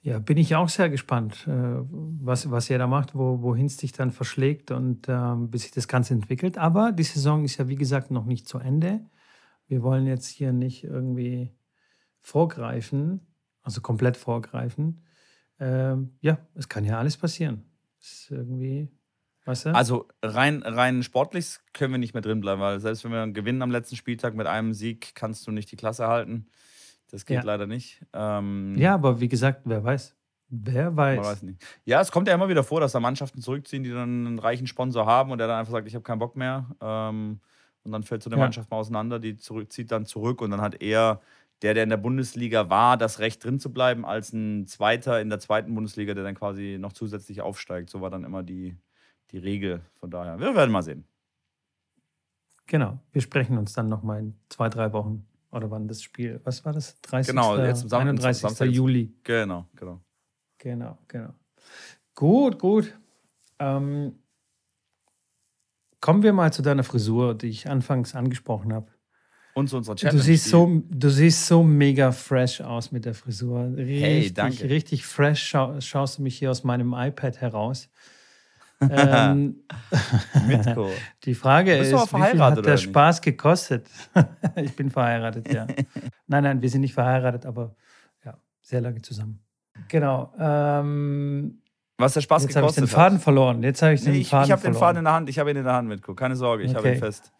[0.00, 3.76] Ja, bin ich auch sehr gespannt, äh, was, was er da macht, wo, wohin es
[3.76, 6.56] sich dann verschlägt und äh, bis sich das Ganze entwickelt.
[6.56, 9.04] Aber die Saison ist ja, wie gesagt, noch nicht zu Ende.
[9.66, 11.54] Wir wollen jetzt hier nicht irgendwie
[12.20, 13.20] vorgreifen,
[13.60, 15.04] also komplett vorgreifen.
[15.60, 17.64] Ähm, ja, es kann ja alles passieren.
[18.00, 18.88] ist irgendwie,
[19.44, 19.74] weißt du?
[19.74, 23.62] Also rein, rein sportlich können wir nicht mehr drin bleiben, weil selbst wenn wir gewinnen
[23.62, 26.46] am letzten Spieltag mit einem Sieg, kannst du nicht die Klasse halten.
[27.10, 27.42] Das geht ja.
[27.42, 28.04] leider nicht.
[28.12, 30.16] Ähm, ja, aber wie gesagt, wer weiß.
[30.48, 31.16] Wer weiß.
[31.16, 31.64] Man weiß nicht.
[31.84, 34.66] Ja, es kommt ja immer wieder vor, dass da Mannschaften zurückziehen, die dann einen reichen
[34.66, 36.66] Sponsor haben und der dann einfach sagt, ich habe keinen Bock mehr.
[36.80, 37.40] Ähm,
[37.82, 38.44] und dann fällt so eine ja.
[38.44, 41.20] Mannschaft mal auseinander, die zurück, zieht dann zurück und dann hat er,
[41.62, 45.28] der, der in der Bundesliga war, das Recht drin zu bleiben, als ein Zweiter in
[45.28, 47.90] der zweiten Bundesliga, der dann quasi noch zusätzlich aufsteigt.
[47.90, 48.76] So war dann immer die,
[49.34, 49.82] die Regel.
[49.98, 51.04] Von daher, wir werden mal sehen.
[52.66, 55.26] Genau, wir sprechen uns dann nochmal in zwei, drei Wochen.
[55.50, 56.40] Oder wann das Spiel?
[56.44, 57.00] Was war das?
[57.02, 57.30] 30.
[57.30, 58.40] Genau, jetzt am 31.
[58.40, 59.12] Samstag, Juli.
[59.22, 60.00] Genau, genau.
[60.58, 61.34] Genau, genau.
[62.14, 62.96] Gut, gut.
[63.58, 64.14] Ähm,
[66.00, 68.90] kommen wir mal zu deiner Frisur, die ich anfangs angesprochen habe.
[69.54, 70.18] Und zu unserer Challenge.
[70.18, 73.72] Du siehst, so, du siehst so mega fresh aus mit der Frisur.
[73.76, 74.68] Richtig, hey, danke.
[74.68, 77.88] richtig fresh schau, schaust du mich hier aus meinem iPad heraus.
[78.90, 79.56] Ähm,
[80.46, 80.90] Mitko.
[81.24, 83.88] Die Frage ist, wie viel hat der Spaß gekostet?
[84.56, 85.66] ich bin verheiratet, ja.
[86.26, 87.74] nein, nein, wir sind nicht verheiratet, aber
[88.24, 89.40] ja, sehr lange zusammen.
[89.88, 90.32] Genau.
[90.38, 91.60] Ähm,
[91.98, 92.64] was der Spaß jetzt gekostet hat.
[92.64, 93.24] Jetzt habe ich den Faden hat.
[93.24, 93.62] verloren.
[93.62, 95.28] Jetzt habe ich den nee, Faden ich, ich habe den Faden in der Hand.
[95.28, 96.14] Ich habe ihn in der Hand, Mitko.
[96.14, 96.78] Keine Sorge, ich okay.
[96.78, 97.32] habe ihn fest.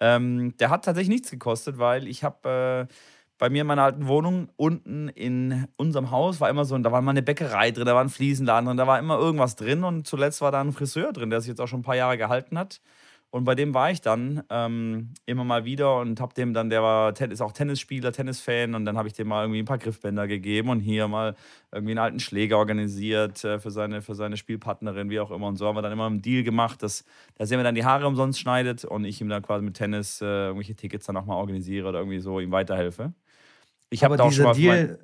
[0.00, 2.88] Ähm, der hat tatsächlich nichts gekostet, weil ich habe...
[2.90, 2.94] Äh,
[3.38, 7.02] bei mir in meiner alten Wohnung unten in unserem Haus war immer so, da war
[7.02, 10.06] mal eine Bäckerei drin, da war ein Fliesenladen drin, da war immer irgendwas drin und
[10.06, 12.58] zuletzt war da ein Friseur drin, der sich jetzt auch schon ein paar Jahre gehalten
[12.58, 12.80] hat.
[13.34, 16.84] Und bei dem war ich dann ähm, immer mal wieder und habe dem dann, der
[16.84, 20.28] war ist auch Tennisspieler, Tennisfan und dann habe ich dem mal irgendwie ein paar Griffbänder
[20.28, 21.34] gegeben und hier mal
[21.72, 25.48] irgendwie einen alten Schläger organisiert äh, für, seine, für seine Spielpartnerin, wie auch immer.
[25.48, 27.84] Und so haben wir dann immer einen Deal gemacht, dass, dass er mir dann die
[27.84, 31.26] Haare umsonst schneidet und ich ihm dann quasi mit Tennis äh, irgendwelche Tickets dann auch
[31.26, 33.14] mal organisiere oder irgendwie so ihm weiterhelfe.
[33.94, 34.54] Ich habe da auch schon mal.
[34.54, 34.98] Deal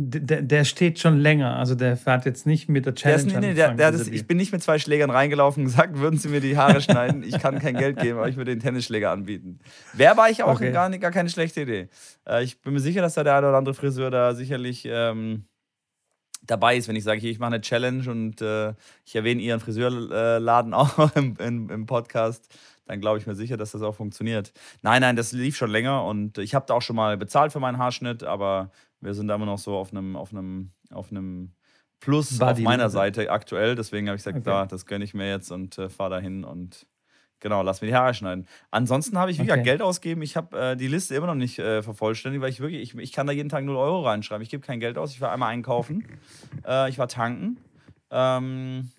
[0.00, 3.24] der, der, steht schon länger, also der fährt jetzt nicht mit der Challenge.
[3.24, 5.98] Der ist, nee, der, der, das, ich bin nicht mit zwei Schlägern reingelaufen und gesagt,
[5.98, 7.24] würden Sie mir die Haare schneiden?
[7.24, 9.58] Ich kann kein Geld geben, aber ich würde den Tennisschläger anbieten.
[9.94, 10.70] Wäre war ich auch okay.
[10.70, 11.88] gar, gar keine schlechte Idee.
[12.28, 15.46] Äh, ich bin mir sicher, dass da der eine oder andere Friseur da sicherlich ähm,
[16.46, 19.58] dabei ist, wenn ich sage, hier, ich mache eine Challenge und äh, ich erwähne Ihren
[19.58, 22.46] Friseurladen auch im, im, im Podcast
[22.88, 24.52] dann glaube ich mir sicher, dass das auch funktioniert.
[24.82, 27.60] Nein, nein, das lief schon länger und ich habe da auch schon mal bezahlt für
[27.60, 28.70] meinen Haarschnitt, aber
[29.00, 31.52] wir sind da immer noch so auf einem, auf einem, auf einem
[32.00, 33.74] Plus Body auf meiner Seite aktuell.
[33.74, 34.44] Deswegen habe ich gesagt, okay.
[34.44, 36.86] da, das gönne ich mir jetzt und äh, fahre dahin und
[37.40, 38.46] genau, lass mir die Haare schneiden.
[38.70, 39.48] Ansonsten habe ich, wie okay.
[39.48, 40.22] gesagt, Geld ausgeben.
[40.22, 43.12] Ich habe äh, die Liste immer noch nicht äh, vervollständigt, weil ich wirklich, ich, ich
[43.12, 44.42] kann da jeden Tag 0 Euro reinschreiben.
[44.42, 45.12] Ich gebe kein Geld aus.
[45.12, 46.06] Ich war einmal einkaufen,
[46.66, 47.58] äh, ich war tanken.
[48.10, 48.90] Ähm,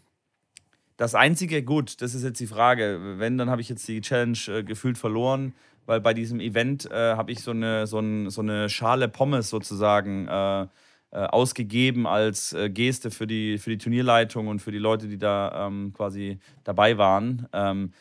[0.99, 3.15] das Einzige, gut, das ist jetzt die Frage.
[3.17, 5.53] Wenn, dann habe ich jetzt die Challenge äh, gefühlt verloren
[5.89, 9.49] weil bei diesem Event äh, habe ich so eine, so, ein, so eine Schale Pommes
[9.49, 10.67] sozusagen äh, äh,
[11.11, 15.65] ausgegeben als äh, Geste für die, für die Turnierleitung und für die Leute, die da
[15.65, 17.47] ähm, quasi dabei waren.
[17.53, 17.91] Ähm,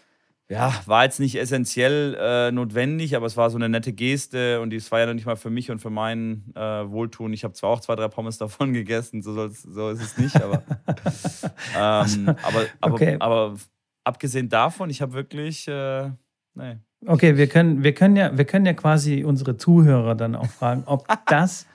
[0.50, 4.72] ja, war jetzt nicht essentiell äh, notwendig, aber es war so eine nette Geste und
[4.72, 7.32] es war ja noch nicht mal für mich und für mein äh, Wohltun.
[7.32, 10.62] Ich habe zwar auch zwei, drei Pommes davon gegessen, so, so ist es nicht, aber,
[11.76, 13.16] ähm, aber, aber, okay.
[13.20, 13.56] aber,
[14.04, 16.10] abgesehen davon, ich habe wirklich, äh,
[16.54, 20.48] nee, Okay, wir können, wir können ja, wir können ja quasi unsere Zuhörer dann auch
[20.48, 21.66] fragen, ob das,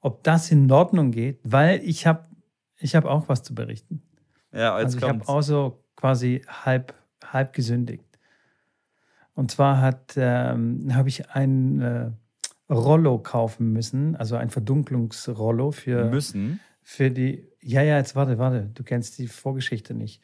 [0.00, 2.26] ob das in Ordnung geht, weil ich habe,
[2.78, 4.02] ich habe auch was zu berichten.
[4.52, 8.04] Ja, jetzt also ich habe auch so quasi halb, halb gesündigt.
[9.38, 12.10] Und zwar hat, ähm, habe ich ein äh,
[12.68, 17.46] Rollo kaufen müssen, also ein Verdunklungsrollo für müssen für die.
[17.60, 20.20] Ja, ja, jetzt warte, warte, du kennst die Vorgeschichte nicht.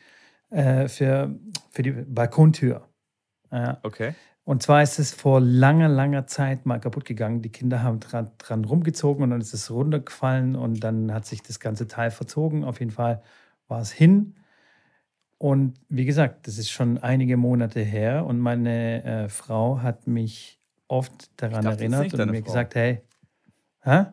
[0.51, 1.39] Äh, für
[1.71, 2.89] für die Balkontür.
[3.53, 3.79] Ja.
[3.85, 4.15] Okay.
[4.43, 7.41] Und zwar ist es vor langer, langer Zeit mal kaputt gegangen.
[7.41, 11.41] Die Kinder haben dran, dran rumgezogen und dann ist es runtergefallen und dann hat sich
[11.41, 12.65] das ganze Teil verzogen.
[12.65, 13.23] Auf jeden Fall
[13.69, 14.35] war es hin.
[15.39, 20.61] Und wie gesagt, das ist schon einige Monate her und meine äh, Frau hat mich
[20.89, 22.45] oft daran dachte, erinnert und mir Frau.
[22.45, 23.03] gesagt, hey,
[23.83, 24.07] hä?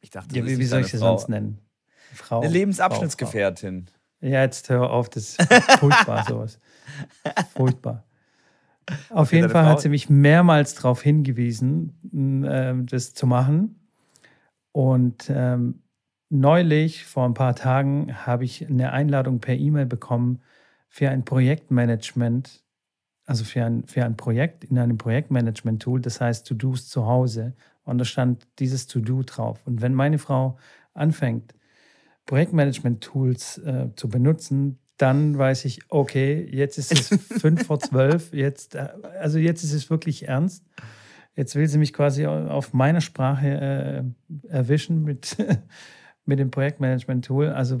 [0.00, 1.58] Ich dachte, ja, wie, wie soll ich sie sonst nennen?
[2.12, 3.86] Frau, Eine Lebensabschnittsgefährtin.
[4.20, 5.42] Frau, Ja, jetzt hör auf, das ist
[5.78, 6.60] furchtbar sowas.
[7.54, 8.04] Furchtbar.
[9.10, 9.70] Auf jeden Fall Frau?
[9.72, 13.80] hat sie mich mehrmals darauf hingewiesen, äh, das zu machen.
[14.72, 15.82] Und ähm,
[16.28, 20.40] neulich, vor ein paar Tagen, habe ich eine Einladung per E-Mail bekommen
[20.88, 22.64] für ein Projektmanagement,
[23.24, 27.54] also für ein, für ein Projekt in einem Projektmanagement-Tool, das heißt To-Dos zu Hause.
[27.84, 29.66] Und da stand dieses To-Do drauf.
[29.66, 30.58] Und wenn meine Frau
[30.94, 31.54] anfängt,
[32.26, 37.08] Projektmanagement-Tools äh, zu benutzen, dann weiß ich, okay, jetzt ist es
[37.40, 38.88] fünf vor zwölf, jetzt, äh,
[39.20, 40.64] also jetzt ist es wirklich ernst.
[41.36, 43.48] Jetzt will sie mich quasi auf meiner Sprache
[44.48, 45.36] äh, erwischen mit,
[46.26, 47.48] mit dem Projektmanagement-Tool.
[47.48, 47.80] Also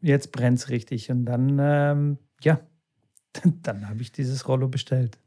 [0.00, 1.10] jetzt brennt es richtig.
[1.10, 2.60] Und dann, ähm, ja,
[3.32, 5.18] dann, dann habe ich dieses Rollo bestellt.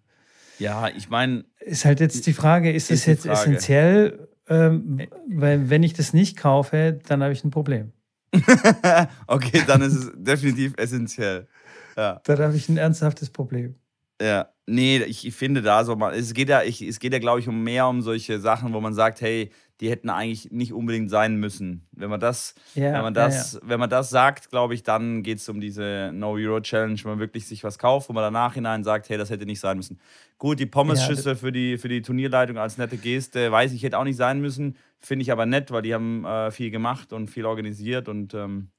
[0.59, 1.45] Ja, ich meine.
[1.59, 4.27] Ist halt jetzt die Frage, ist es jetzt essentiell?
[4.49, 7.91] Ähm, weil wenn ich das nicht kaufe, dann habe ich ein Problem.
[9.27, 11.47] okay, dann ist es definitiv essentiell.
[11.95, 12.21] Ja.
[12.23, 13.75] Dann habe ich ein ernsthaftes Problem.
[14.21, 17.19] Ja, nee, ich, ich finde da so mal, es geht ja, ich, es geht ja,
[17.19, 20.73] glaube ich, um mehr um solche Sachen, wo man sagt, hey, die hätten eigentlich nicht
[20.73, 21.87] unbedingt sein müssen.
[21.91, 23.69] Wenn man das, ja, wenn man das, ja, ja.
[23.69, 27.09] wenn man das sagt, glaube ich, dann geht es um diese No Euro Challenge, wo
[27.09, 29.77] man wirklich sich was kauft, wo man danach hinein sagt, hey, das hätte nicht sein
[29.77, 29.99] müssen.
[30.39, 34.03] Gut, die Pommes-Schüssel für, die, für die Turnierleitung als nette Geste, weiß ich, hätte auch
[34.03, 34.77] nicht sein müssen.
[34.99, 38.69] Finde ich aber nett, weil die haben äh, viel gemacht und viel organisiert und ähm,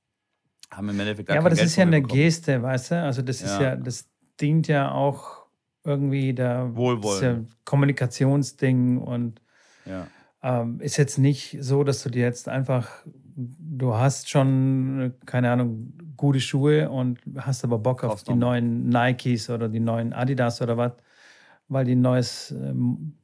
[0.73, 2.21] haben im Endeffekt Ja, aber das Geld ist ja eine bekommen.
[2.21, 3.03] Geste, weißt du?
[3.03, 4.09] Also das ist ja, das
[4.41, 5.47] dient ja auch
[5.85, 7.49] irgendwie der Wohlwollen.
[7.65, 9.41] Kommunikationsding und
[9.87, 10.07] ja.
[10.43, 12.89] ähm, ist jetzt nicht so, dass du dir jetzt einfach,
[13.35, 19.49] du hast schon, keine Ahnung, gute Schuhe und hast aber Bock auf die neuen Nikes
[19.49, 20.93] oder die neuen Adidas oder was,
[21.69, 23.15] weil die ein neues, ähm,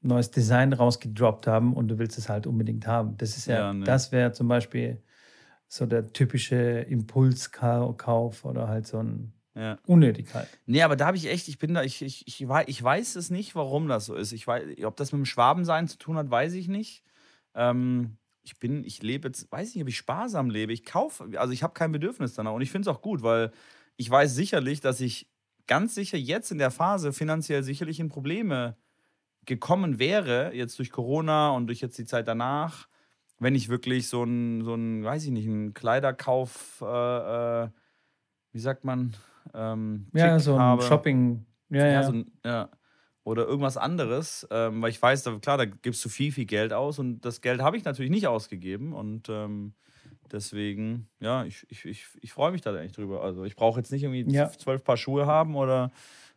[0.00, 3.16] neues Design rausgedroppt haben und du willst es halt unbedingt haben.
[3.18, 3.84] Das ist ja, ja ne.
[3.84, 5.02] das wäre zum Beispiel
[5.66, 9.78] so der typische Impulskauf oder halt so ein ja.
[9.86, 10.48] Unnötig halt.
[10.66, 13.30] Nee, aber da habe ich echt, ich bin da, ich, ich, ich, ich weiß es
[13.30, 14.30] nicht, warum das so ist.
[14.32, 17.02] Ich weiß, ob das mit dem Schwabensein zu tun hat, weiß ich nicht.
[17.54, 20.72] Ähm, ich bin, ich lebe jetzt, weiß nicht, ob ich sparsam lebe.
[20.72, 23.50] Ich kaufe, also ich habe kein Bedürfnis danach und ich finde es auch gut, weil
[23.96, 25.28] ich weiß sicherlich, dass ich
[25.66, 28.76] ganz sicher jetzt in der Phase finanziell sicherlich in Probleme
[29.44, 32.86] gekommen wäre, jetzt durch Corona und durch jetzt die Zeit danach,
[33.40, 37.68] wenn ich wirklich so ein, so ein weiß ich nicht, ein Kleiderkauf, äh, äh,
[38.52, 39.14] wie sagt man?
[39.54, 40.82] Ähm, ja, so ein habe.
[40.82, 41.44] Shopping.
[41.70, 41.92] Ja, ja.
[41.92, 42.02] ja.
[42.04, 42.68] So ein, ja.
[43.24, 46.72] Oder irgendwas anderes, ähm, weil ich weiß, da, klar, da gibst du viel, viel Geld
[46.72, 49.74] aus und das Geld habe ich natürlich nicht ausgegeben und ähm,
[50.32, 53.22] deswegen, ja, ich, ich, ich, ich freue mich da eigentlich drüber.
[53.22, 54.48] Also ich brauche jetzt nicht irgendwie ja.
[54.50, 55.90] zwölf Paar Schuhe haben oder,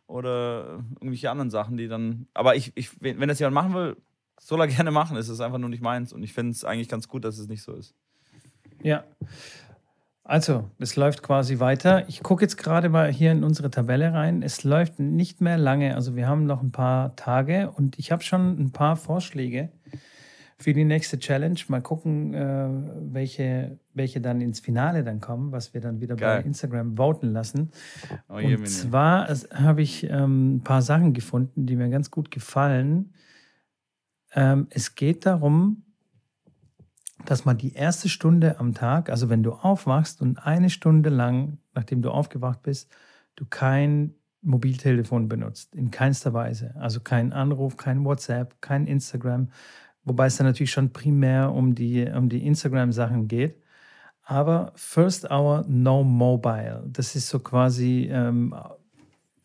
[0.06, 3.96] oder irgendwelche anderen Sachen, die dann, aber ich, ich, wenn das jemand machen will,
[4.38, 5.16] soll er gerne machen.
[5.16, 7.48] Es ist einfach nur nicht meins und ich finde es eigentlich ganz gut, dass es
[7.48, 7.94] nicht so ist.
[8.82, 9.04] Ja.
[10.24, 12.08] Also, es läuft quasi weiter.
[12.08, 14.42] Ich gucke jetzt gerade mal hier in unsere Tabelle rein.
[14.42, 15.96] Es läuft nicht mehr lange.
[15.96, 19.70] Also, wir haben noch ein paar Tage und ich habe schon ein paar Vorschläge
[20.62, 21.58] für die nächste Challenge.
[21.66, 22.68] Mal gucken, äh,
[23.12, 26.40] welche, welche dann ins Finale dann kommen, was wir dann wieder Geil.
[26.40, 27.72] bei Instagram voten lassen.
[28.28, 33.12] Oh, und zwar habe ich ähm, ein paar Sachen gefunden, die mir ganz gut gefallen.
[34.34, 35.82] Ähm, es geht darum,
[37.24, 41.58] dass man die erste Stunde am Tag, also wenn du aufwachst und eine Stunde lang,
[41.74, 42.90] nachdem du aufgewacht bist,
[43.36, 46.74] du kein Mobiltelefon benutzt, in keinster Weise.
[46.76, 49.50] Also kein Anruf, kein WhatsApp, kein Instagram,
[50.04, 53.62] wobei es dann natürlich schon primär um die, um die Instagram-Sachen geht.
[54.24, 58.54] Aber First Hour No Mobile, das ist so quasi, ähm,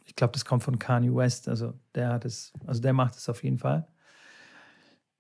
[0.06, 3.30] ich glaube, das kommt von Kanye West, also der hat es, also der macht es
[3.30, 3.88] auf jeden Fall.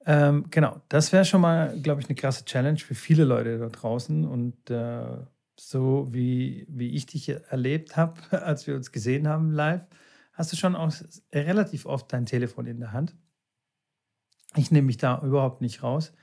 [0.10, 3.67] Ähm, genau, das wäre schon mal, glaube ich, eine krasse Challenge für viele Leute da
[3.67, 4.24] draußen.
[4.24, 5.17] Und äh,
[5.60, 9.86] so wie, wie ich dich erlebt habe, als wir uns gesehen haben live,
[10.32, 10.93] hast du schon auch
[11.34, 13.17] relativ oft dein Telefon in der Hand.
[14.56, 16.13] Ich nehme mich da überhaupt nicht raus.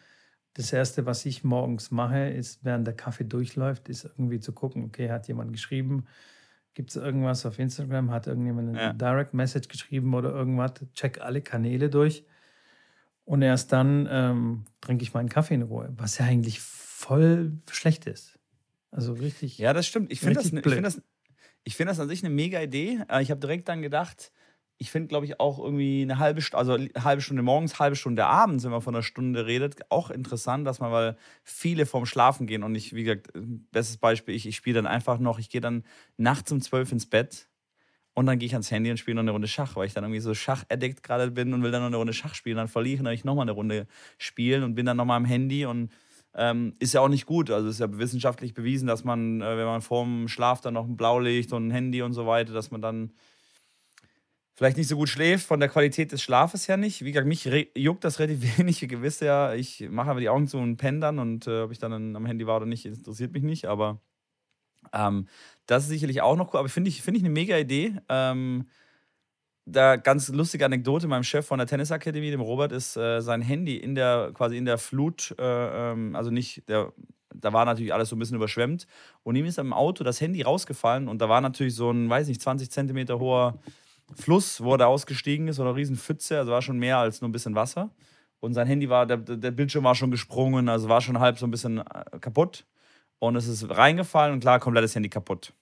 [0.55, 4.85] Das Erste, was ich morgens mache, ist, während der Kaffee durchläuft, ist irgendwie zu gucken,
[4.85, 6.07] okay, hat jemand geschrieben,
[6.73, 8.93] gibt es irgendwas auf Instagram, hat irgendjemand eine ja.
[8.95, 12.25] Direct Message geschrieben oder irgendwas, check alle Kanäle durch
[13.25, 18.07] und erst dann ähm, trinke ich meinen Kaffee in Ruhe, was ja eigentlich voll schlecht
[18.07, 18.39] ist.
[18.91, 19.59] Also richtig.
[19.59, 20.13] Ja, das stimmt.
[20.13, 21.03] Ich finde das, ne, ich find das,
[21.65, 23.01] ich find das an sich eine mega Idee.
[23.09, 24.31] Äh, ich habe direkt dann gedacht,
[24.77, 28.27] ich finde, glaube ich, auch irgendwie eine halbe Stunde, also halbe Stunde morgens, halbe Stunde
[28.27, 32.47] abends, wenn man von einer Stunde redet, auch interessant, dass man, weil viele vorm Schlafen
[32.47, 33.31] gehen und ich, wie gesagt,
[33.71, 35.85] bestes Beispiel, ich, ich spiele dann einfach noch, ich gehe dann
[36.17, 37.49] nachts um zwölf ins Bett
[38.15, 40.05] und dann gehe ich ans Handy und spiele noch eine Runde Schach, weil ich dann
[40.05, 42.57] irgendwie so Schach-addict gerade bin und will dann noch eine Runde Schach spielen.
[42.57, 43.87] Dann verliere ich natürlich nochmal eine Runde
[44.19, 45.91] spielen und bin dann nochmal am Handy und
[46.37, 47.51] ähm, ist ja auch nicht gut.
[47.51, 50.97] Also ist ja wissenschaftlich bewiesen, dass man, äh, wenn man vorm Schlaf dann noch ein
[50.97, 53.13] Blaulicht und ein Handy und so weiter, dass man dann
[54.55, 57.05] vielleicht nicht so gut schläft, von der Qualität des Schlafes her nicht.
[57.05, 57.45] Wie gesagt, mich
[57.77, 58.81] juckt das relativ wenig.
[58.83, 61.73] Ihr wisst ja, ich mache aber die Augen zu und penne dann und äh, ob
[61.73, 63.67] ich dann am Handy war oder nicht, interessiert mich nicht.
[63.67, 64.01] Aber
[64.93, 65.29] ähm,
[65.67, 67.97] das ist sicherlich auch noch cool, aber finde ich, find ich eine mega Idee.
[68.09, 68.67] Ähm,
[69.67, 73.77] da ganz lustige Anekdote, meinem Chef von der Tennisakademie, dem Robert, ist äh, sein Handy
[73.77, 76.93] in der, quasi in der Flut, äh, ähm, also nicht, der,
[77.35, 78.87] da war natürlich alles so ein bisschen überschwemmt.
[79.23, 82.29] Und ihm ist im Auto das Handy rausgefallen und da war natürlich so ein, weiß
[82.29, 83.59] nicht, 20 Zentimeter hoher
[84.15, 87.23] Fluss, wo er da ausgestiegen ist, oder eine riesen Pfütze, also war schon mehr als
[87.23, 87.91] nur ein bisschen Wasser.
[88.41, 91.47] Und sein Handy war, der, der Bildschirm war schon gesprungen, also war schon halb so
[91.47, 92.67] ein bisschen äh, kaputt.
[93.19, 95.53] Und es ist reingefallen und klar, komplettes Handy kaputt.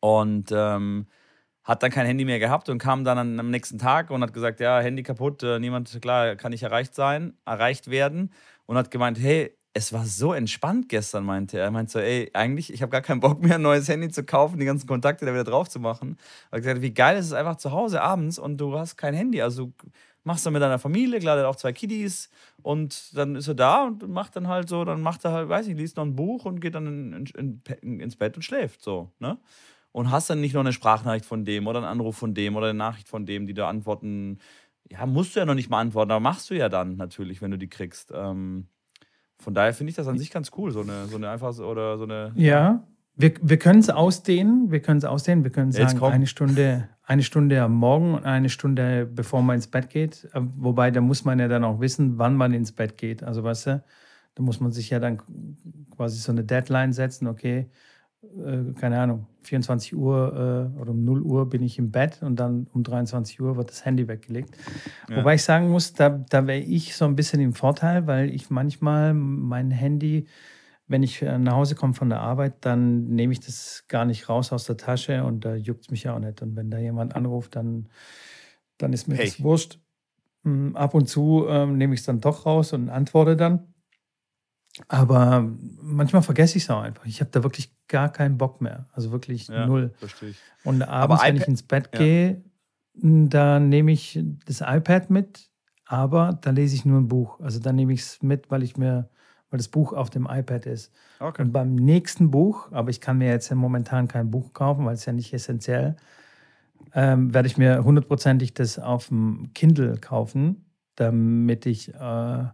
[0.00, 1.06] Und ähm,
[1.64, 4.60] hat dann kein Handy mehr gehabt und kam dann am nächsten Tag und hat gesagt,
[4.60, 8.32] ja, Handy kaputt, äh, niemand, klar, kann nicht erreicht sein, erreicht werden.
[8.66, 11.64] Und hat gemeint, hey, es war so entspannt gestern, meinte er.
[11.64, 14.24] Er meinte so, ey, eigentlich, ich habe gar keinen Bock mehr, ein neues Handy zu
[14.24, 16.18] kaufen, die ganzen Kontakte da wieder drauf zu machen.
[16.50, 19.14] Er hat gesagt, wie geil ist es einfach zu Hause abends und du hast kein
[19.14, 19.42] Handy.
[19.42, 19.72] Also
[20.24, 22.30] machst dann mit deiner Familie, klar, der hat auch zwei Kiddies
[22.62, 25.66] und dann ist er da und macht dann halt so, dann macht er halt, weiß
[25.68, 28.82] ich, liest noch ein Buch und geht dann in, in, in, ins Bett und schläft
[28.82, 29.38] so, ne?
[29.90, 32.68] Und hast dann nicht noch eine Sprachnachricht von dem oder einen Anruf von dem oder
[32.68, 34.38] eine Nachricht von dem, die da antworten.
[34.90, 37.50] Ja, musst du ja noch nicht mal antworten, aber machst du ja dann natürlich, wenn
[37.50, 38.12] du die kriegst.
[38.14, 38.68] Ähm,
[39.38, 41.96] von daher finde ich das an sich ganz cool, so eine, so eine einfach oder
[41.96, 42.32] so eine.
[42.36, 46.88] Ja, wir, wir können es ausdehnen, wir können es ausdehnen, wir können sagen, eine Stunde,
[47.08, 50.28] eine Stunde am Morgen und eine Stunde, bevor man ins Bett geht.
[50.34, 53.22] Äh, wobei, da muss man ja dann auch wissen, wann man ins Bett geht.
[53.22, 53.84] Also, weißt du,
[54.34, 55.18] da muss man sich ja dann
[55.96, 57.70] quasi so eine Deadline setzen, okay,
[58.22, 62.36] äh, keine Ahnung, 24 Uhr äh, oder um 0 Uhr bin ich im Bett und
[62.36, 64.54] dann um 23 Uhr wird das Handy weggelegt.
[65.08, 65.16] Ja.
[65.16, 68.50] Wobei ich sagen muss, da, da wäre ich so ein bisschen im Vorteil, weil ich
[68.50, 70.26] manchmal mein Handy
[70.88, 74.28] wenn ich äh, nach Hause komme von der Arbeit, dann nehme ich das gar nicht
[74.28, 76.42] raus aus der Tasche und da juckt es mich ja auch nicht.
[76.42, 77.88] Und wenn da jemand anruft, dann,
[78.78, 79.26] dann ist mir hey.
[79.26, 79.78] das wurscht.
[80.44, 83.74] Hm, ab und zu ähm, nehme ich es dann doch raus und antworte dann.
[84.86, 85.50] Aber
[85.82, 87.04] manchmal vergesse ich es auch einfach.
[87.04, 88.86] Ich habe da wirklich gar keinen Bock mehr.
[88.92, 89.92] Also wirklich ja, null.
[89.98, 90.36] Verstehe ich.
[90.64, 91.98] Und abends, wenn ich ins Bett ja.
[91.98, 92.44] gehe,
[92.94, 95.50] da nehme ich das iPad mit,
[95.86, 97.40] aber da lese ich nur ein Buch.
[97.40, 99.08] Also da nehme ich es mit, weil ich mir,
[99.50, 100.92] weil das Buch auf dem iPad ist.
[101.20, 101.42] Okay.
[101.42, 105.06] Und beim nächsten Buch, aber ich kann mir jetzt momentan kein Buch kaufen, weil es
[105.06, 105.96] ja nicht essentiell,
[106.94, 112.44] ähm, werde ich mir hundertprozentig das auf dem Kindle kaufen, damit ich äh,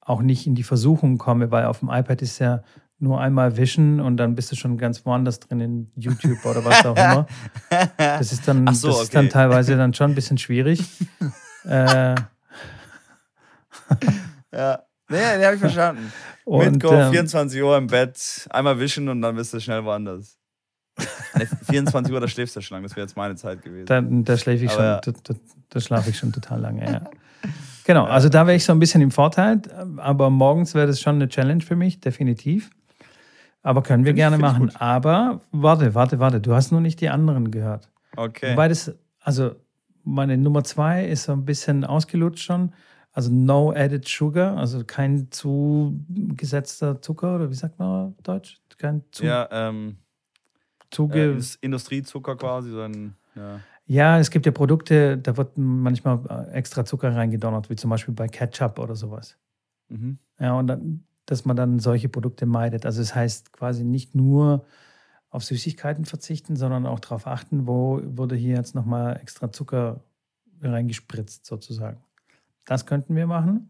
[0.00, 2.62] auch nicht in die Versuchung komme, weil auf dem iPad ist ja
[2.98, 6.84] nur einmal wischen und dann bist du schon ganz woanders drin in YouTube oder was
[6.84, 7.26] auch immer.
[7.96, 9.02] Das ist dann, so, das okay.
[9.04, 10.84] ist dann teilweise dann schon ein bisschen schwierig.
[11.64, 12.14] äh,
[14.52, 14.82] ja.
[15.10, 16.12] Nee, den habe ich verstanden.
[16.44, 19.84] Und, Mit Go, ähm, 24 Uhr im Bett, einmal wischen und dann bist du schnell
[19.84, 20.36] woanders.
[21.70, 22.88] 24 Uhr, da schläfst du schon lange.
[22.88, 23.86] Das wäre jetzt meine Zeit gewesen.
[23.86, 25.00] Da, da schläfe ich schon, ja.
[25.00, 25.12] da,
[25.68, 27.02] da schlafe ich schon total lange, ja.
[27.84, 29.60] Genau, also da wäre ich so ein bisschen im Vorteil,
[29.98, 32.70] aber morgens wäre das schon eine Challenge für mich, definitiv.
[33.62, 34.74] Aber können wir find gerne machen.
[34.76, 37.90] Aber warte, warte, warte, du hast nur nicht die anderen gehört.
[38.16, 38.52] Okay.
[38.52, 39.54] Wobei das, also
[40.04, 42.72] meine Nummer zwei ist so ein bisschen ausgelutscht schon.
[43.12, 48.60] Also no added sugar, also kein zugesetzter Zucker oder wie sagt man Deutsch?
[48.78, 49.96] Kein zu ja, ähm,
[50.90, 53.60] zuge äh, Industriezucker quasi, so ein, ja.
[53.90, 58.14] Ja, es gibt ja Produkte, da wird manchmal äh, extra Zucker reingedonnert, wie zum Beispiel
[58.14, 59.36] bei Ketchup oder sowas.
[59.88, 60.18] Mhm.
[60.38, 62.86] Ja, und dann, dass man dann solche Produkte meidet.
[62.86, 64.64] Also es das heißt quasi nicht nur
[65.28, 70.04] auf Süßigkeiten verzichten, sondern auch darauf achten, wo wurde hier jetzt nochmal extra Zucker
[70.62, 72.00] reingespritzt sozusagen.
[72.70, 73.68] Das könnten wir machen.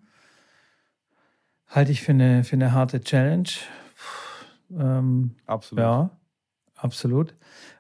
[1.69, 3.49] Halte ich für eine, für eine harte Challenge.
[4.71, 5.83] Ähm, absolut.
[5.83, 6.11] Ja,
[6.77, 7.35] absolut.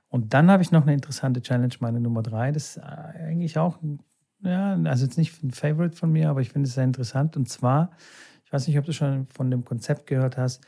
[0.09, 2.53] Und dann habe ich noch eine interessante Challenge, meine Nummer drei.
[2.53, 3.79] Das ist eigentlich auch,
[4.41, 7.37] ja, also jetzt nicht ein Favorite von mir, aber ich finde es sehr interessant.
[7.37, 7.91] Und zwar,
[8.47, 10.65] ich weiß nicht, ob du schon von dem Konzept gehört hast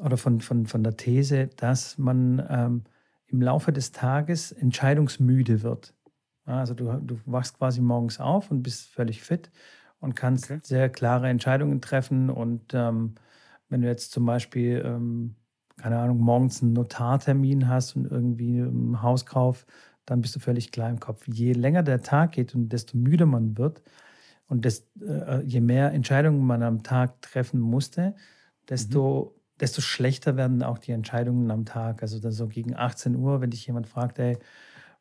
[0.00, 2.84] oder von, von, von der These, dass man ähm,
[3.26, 5.94] im Laufe des Tages entscheidungsmüde wird.
[6.44, 9.50] Also du, du wachst quasi morgens auf und bist völlig fit
[10.00, 10.60] und kannst okay.
[10.62, 12.30] sehr klare Entscheidungen treffen.
[12.30, 13.14] Und ähm,
[13.68, 15.36] wenn du jetzt zum Beispiel ähm,
[15.80, 19.66] keine Ahnung, morgens einen Notartermin hast und irgendwie einen Hauskauf,
[20.04, 21.26] dann bist du völlig klar im Kopf.
[21.26, 23.82] Je länger der Tag geht und desto müder man wird
[24.46, 28.14] und desto, äh, je mehr Entscheidungen man am Tag treffen musste,
[28.68, 29.40] desto, mhm.
[29.60, 32.02] desto schlechter werden auch die Entscheidungen am Tag.
[32.02, 34.38] Also dann so gegen 18 Uhr, wenn dich jemand fragt, ey,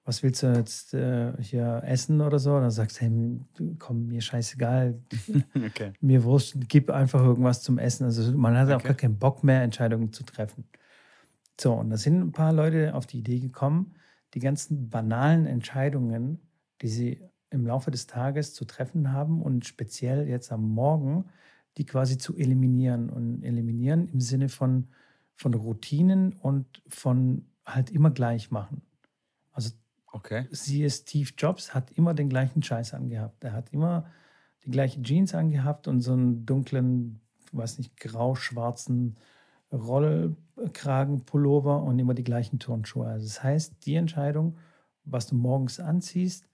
[0.09, 2.59] was willst du jetzt äh, hier essen oder so?
[2.59, 4.99] Dann sagst du, hey, komm, mir scheißegal.
[5.67, 5.93] okay.
[6.01, 8.05] Mir wurscht, gib einfach irgendwas zum Essen.
[8.05, 8.75] Also man hat okay.
[8.75, 10.63] auch gar keinen Bock mehr, Entscheidungen zu treffen.
[11.61, 13.93] So, und da sind ein paar Leute auf die Idee gekommen,
[14.33, 16.39] die ganzen banalen Entscheidungen,
[16.81, 21.25] die sie im Laufe des Tages zu treffen haben und speziell jetzt am Morgen,
[21.77, 23.11] die quasi zu eliminieren.
[23.11, 24.87] Und eliminieren im Sinne von,
[25.35, 28.81] von Routinen und von halt immer gleich machen.
[29.51, 29.69] Also
[30.11, 30.47] Okay.
[30.51, 33.43] Sie ist Steve Jobs, hat immer den gleichen Scheiß angehabt.
[33.43, 34.09] Er hat immer
[34.65, 39.17] die gleiche Jeans angehabt und so einen dunklen, weiß nicht, grau-schwarzen
[39.71, 43.07] Rollkragenpullover und immer die gleichen Turnschuhe.
[43.07, 44.57] Also das heißt, die Entscheidung,
[45.03, 46.49] was du morgens anziehst,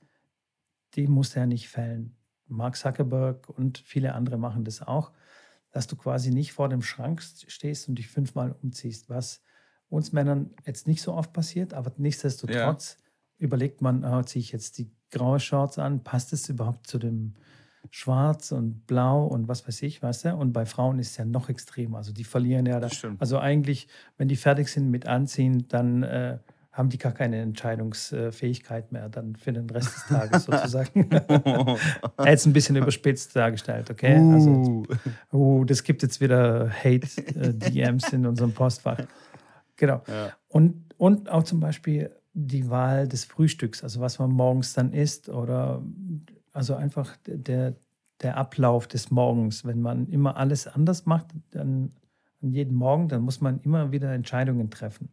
[0.96, 2.18] die muss er nicht fällen.
[2.48, 5.12] Mark Zuckerberg und viele andere machen das auch,
[5.72, 9.42] dass du quasi nicht vor dem Schrank stehst und dich fünfmal umziehst, was
[9.90, 13.05] uns Männern jetzt nicht so oft passiert, aber nichtsdestotrotz ja
[13.38, 17.36] überlegt man, oh, ziehe ich jetzt die graue Shorts an, passt es überhaupt zu dem
[17.92, 20.36] Schwarz und Blau und was weiß ich, weißt du?
[20.36, 21.98] Und bei Frauen ist es ja noch extremer.
[21.98, 22.90] Also die verlieren ja da.
[23.20, 26.40] Also eigentlich, wenn die fertig sind mit Anziehen, dann äh,
[26.72, 31.10] haben die gar keine Entscheidungsfähigkeit mehr dann für den Rest des Tages sozusagen.
[32.26, 34.20] jetzt ein bisschen überspitzt dargestellt, okay?
[34.20, 34.34] Uh.
[34.34, 34.84] Also,
[35.32, 39.00] uh, das gibt jetzt wieder Hate-DMs äh, in unserem Postfach.
[39.78, 40.04] Genau.
[40.08, 40.34] Ja.
[40.50, 45.30] Und, und auch zum Beispiel die Wahl des Frühstücks, also was man morgens dann isst
[45.30, 45.82] oder
[46.52, 47.76] also einfach der,
[48.22, 49.64] der Ablauf des Morgens.
[49.64, 51.96] Wenn man immer alles anders macht, dann
[52.42, 55.10] an jedem Morgen, dann muss man immer wieder Entscheidungen treffen.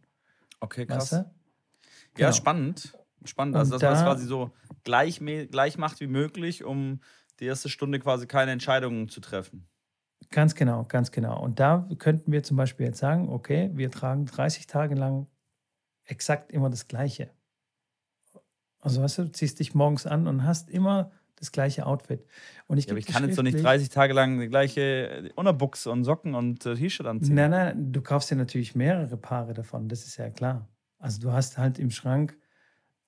[0.59, 0.97] Okay, krass.
[0.97, 1.17] Weißt du?
[1.17, 2.31] Ja, genau.
[2.33, 2.97] spannend.
[3.23, 3.55] Spannend.
[3.55, 4.51] Also, dass da, man es quasi so
[4.83, 6.99] gleich, gleich macht wie möglich, um
[7.39, 9.67] die erste Stunde quasi keine Entscheidungen zu treffen.
[10.29, 11.41] Ganz genau, ganz genau.
[11.41, 15.27] Und da könnten wir zum Beispiel jetzt sagen, okay, wir tragen 30 Tage lang
[16.05, 17.31] exakt immer das Gleiche.
[18.79, 22.25] Also weißt du, du ziehst dich morgens an und hast immer das gleiche Outfit.
[22.67, 25.87] Und ich, ja, aber ich kann jetzt doch nicht 30 Tage lang die gleiche Unterbuchs
[25.87, 27.35] und Socken und äh, T-Shirt anziehen.
[27.35, 30.69] Nein, nein, du kaufst dir natürlich mehrere Paare davon, das ist ja klar.
[30.99, 32.37] Also du hast halt im Schrank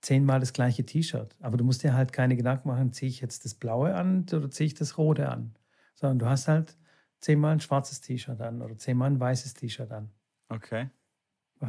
[0.01, 1.35] zehnmal das gleiche T-Shirt.
[1.39, 4.49] Aber du musst dir halt keine Gedanken machen, ziehe ich jetzt das Blaue an oder
[4.49, 5.55] ziehe ich das Rote an.
[5.95, 6.77] Sondern du hast halt
[7.21, 10.11] zehnmal ein schwarzes T-Shirt an oder zehnmal ein weißes T-Shirt an.
[10.49, 10.89] Okay.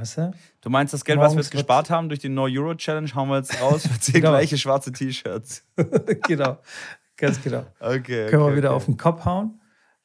[0.00, 0.34] Weißt du?
[0.60, 3.28] Du meinst, das Geld, was wir jetzt gespart haben durch die No Euro Challenge, hauen
[3.28, 4.30] wir jetzt raus für zehn genau.
[4.30, 5.64] gleiche schwarze T-Shirts.
[6.26, 6.58] genau,
[7.16, 7.64] ganz genau.
[7.80, 7.96] Okay.
[7.98, 8.76] okay Können wir wieder okay.
[8.76, 9.60] auf den Kopf hauen.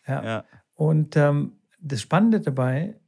[0.08, 0.24] Ja.
[0.24, 0.46] ja.
[0.76, 3.00] Und ähm, das Spannende dabei,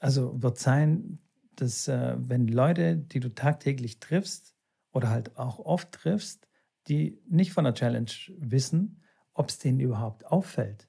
[0.00, 1.18] also wird sein,
[1.54, 4.54] dass äh, wenn Leute, die du tagtäglich triffst
[4.92, 6.48] oder halt auch oft triffst,
[6.88, 10.88] die nicht von der Challenge wissen, ob es denen überhaupt auffällt,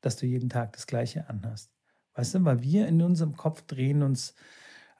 [0.00, 1.72] dass du jeden Tag das Gleiche anhast.
[2.20, 4.34] Weißt du, weil wir in unserem Kopf drehen uns,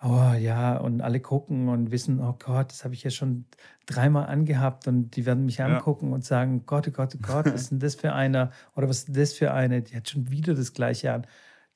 [0.02, 3.44] oh ja, und alle gucken und wissen, oh Gott, das habe ich ja schon
[3.84, 6.14] dreimal angehabt und die werden mich angucken ja.
[6.14, 8.52] und sagen, Gott, oh Gott, oh Gott, was ist denn das für einer?
[8.74, 9.82] Oder was ist das für eine?
[9.82, 11.26] Die hat schon wieder das Gleiche an.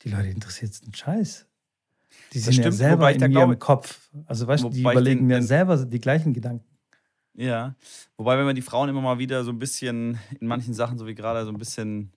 [0.00, 1.46] Die Leute interessiert es einen Scheiß.
[2.32, 4.08] Die sind stimmt, ja selber in ihrem glaube, Kopf.
[4.24, 6.64] Also weißt du, die überlegen mir selber die gleichen Gedanken.
[7.34, 7.76] Ja,
[8.16, 11.06] wobei, wenn man die Frauen immer mal wieder so ein bisschen in manchen Sachen, so
[11.06, 12.14] wie gerade, so ein bisschen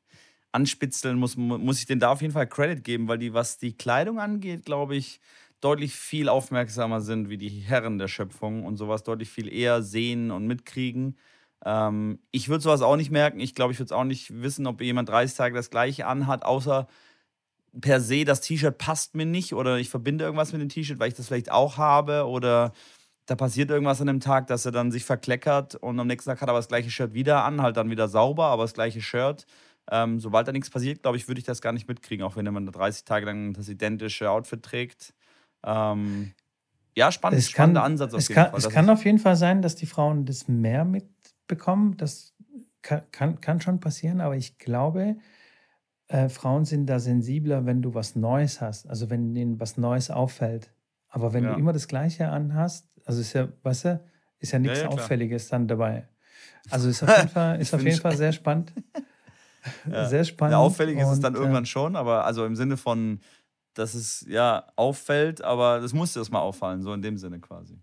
[0.57, 3.77] anspitzeln muss, muss ich denen da auf jeden Fall Credit geben, weil die, was die
[3.77, 5.19] Kleidung angeht, glaube ich,
[5.61, 10.31] deutlich viel aufmerksamer sind wie die Herren der Schöpfung und sowas deutlich viel eher sehen
[10.31, 11.17] und mitkriegen.
[11.63, 13.39] Ähm, ich würde sowas auch nicht merken.
[13.39, 16.43] Ich glaube, ich würde es auch nicht wissen, ob jemand 30 Tage das gleiche anhat,
[16.43, 16.87] außer
[17.81, 21.09] per se, das T-Shirt passt mir nicht oder ich verbinde irgendwas mit dem T-Shirt, weil
[21.09, 22.73] ich das vielleicht auch habe oder
[23.27, 26.41] da passiert irgendwas an dem Tag, dass er dann sich verkleckert und am nächsten Tag
[26.41, 29.01] hat er aber das gleiche Shirt wieder an, halt dann wieder sauber, aber das gleiche
[29.01, 29.45] Shirt.
[29.89, 32.45] Ähm, sobald da nichts passiert, glaube ich, würde ich das gar nicht mitkriegen, auch wenn
[32.45, 35.13] man da 30 Tage lang das identische Outfit trägt.
[35.63, 36.33] Ähm,
[36.95, 38.59] ja, spannend, es spannender kann, Ansatz auf es jeden kann, Fall.
[38.59, 41.95] Es kann auf jeden Fall sein, dass die Frauen das mehr mitbekommen.
[41.97, 42.33] Das
[42.81, 45.17] kann, kann, kann schon passieren, aber ich glaube,
[46.07, 50.09] äh, Frauen sind da sensibler, wenn du was Neues hast, also wenn ihnen was Neues
[50.09, 50.71] auffällt.
[51.09, 51.53] Aber wenn ja.
[51.53, 54.03] du immer das Gleiche anhast, also ist ja, weißt du,
[54.39, 56.07] ist ja nichts ja, ja, Auffälliges dann dabei.
[56.69, 58.73] Also ist auf jeden Fall, ist auf jeden Fall sehr spannend.
[60.07, 60.53] Sehr spannend.
[60.53, 63.19] Ja, auffällig ist es dann irgendwann schon, aber also im Sinne von,
[63.73, 67.79] dass es ja auffällt, aber das muss dir erstmal auffallen, so in dem Sinne quasi.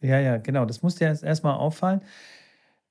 [0.00, 0.64] Ja, ja, genau.
[0.66, 2.02] Das muss dir erstmal auffallen,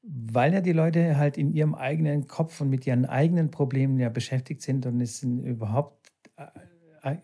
[0.02, 4.10] weil ja die Leute halt in ihrem eigenen Kopf und mit ihren eigenen Problemen ja
[4.10, 6.48] beschäftigt sind und es ist überhaupt äh,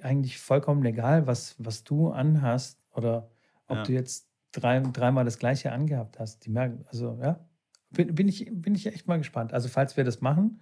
[0.02, 3.30] eigentlich vollkommen egal, was, was du anhast oder
[3.68, 3.84] ob ja.
[3.84, 6.46] du jetzt drei, dreimal das Gleiche angehabt hast.
[6.46, 7.40] Die merken, also ja,
[7.92, 9.54] bin, bin, ich, bin ich echt mal gespannt.
[9.54, 10.62] Also, falls wir das machen,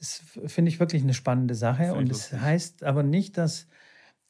[0.00, 1.94] finde ich wirklich eine spannende Sache.
[1.94, 3.66] Und es das heißt aber nicht, dass,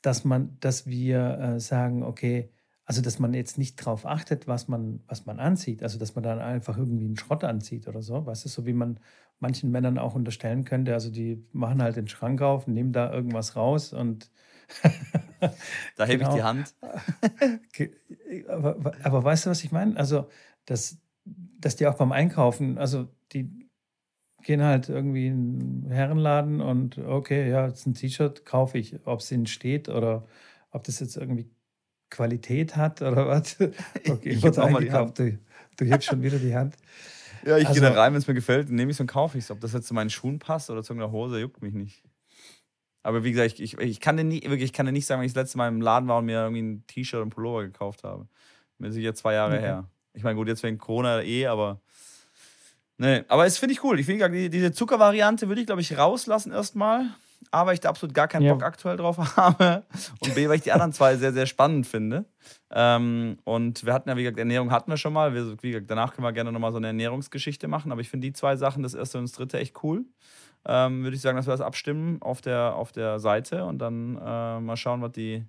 [0.03, 2.51] dass, man, dass wir äh, sagen, okay,
[2.85, 5.83] also dass man jetzt nicht darauf achtet, was man, was man anzieht.
[5.83, 8.25] Also dass man dann einfach irgendwie einen Schrott anzieht oder so.
[8.25, 8.99] Weißt du, so wie man
[9.41, 10.95] manchen Männern auch unterstellen könnte.
[10.95, 14.31] Also die machen halt den Schrank auf, nehmen da irgendwas raus und
[15.97, 16.31] da hebe genau.
[16.31, 16.75] ich die Hand.
[18.49, 19.97] aber, aber, weißt du, was ich meine?
[19.97, 20.29] Also,
[20.67, 23.58] dass, dass die auch beim Einkaufen, also die
[24.43, 29.21] gehen halt irgendwie in einen Herrenladen und okay, ja, jetzt ein T-Shirt kaufe ich, ob
[29.21, 30.27] es ihnen steht oder
[30.71, 31.51] ob das jetzt irgendwie
[32.11, 33.59] Qualität hat oder was.
[34.09, 35.19] Okay, ich habe eingekauft.
[35.19, 35.39] Du,
[35.77, 36.77] du hebst schon wieder die Hand.
[37.47, 39.39] Ja, ich also, gehe da rein, wenn es mir gefällt, nehme ich es und kaufe
[39.39, 39.53] ich es.
[39.53, 42.03] Ob das jetzt zu meinen Schuhen passt oder zu irgendeiner Hose, juckt mich nicht.
[43.05, 45.27] Aber wie gesagt, ich, ich, kann dir nie, wirklich, ich kann dir nicht sagen, wenn
[45.27, 48.03] ich das letzte Mal im Laden war und mir irgendwie ein T-Shirt und Pullover gekauft
[48.03, 48.27] habe.
[48.79, 49.63] Mir sicher zwei Jahre okay.
[49.63, 49.91] her.
[50.15, 51.81] Ich meine, gut, jetzt wegen Corona eh, aber.
[52.99, 53.99] Nee, aber es finde ich cool.
[54.01, 57.07] Ich finde, die, diese Zuckervariante würde ich, glaube ich, rauslassen erstmal.
[57.53, 58.53] A, weil ich da absolut gar keinen ja.
[58.53, 59.85] Bock aktuell drauf habe.
[60.19, 62.27] Und B, weil ich die anderen zwei sehr, sehr spannend finde.
[62.71, 65.33] Ähm, und wir hatten ja, wie gesagt, Ernährung hatten wir schon mal.
[65.33, 67.93] Wir, wie gesagt, danach können wir gerne nochmal so eine Ernährungsgeschichte machen.
[67.93, 70.05] Aber ich finde die zwei Sachen, das erste und das dritte, echt cool.
[70.67, 74.17] Ähm, Würde ich sagen, dass wir das abstimmen auf der, auf der Seite und dann
[74.17, 75.45] äh, mal schauen, was die,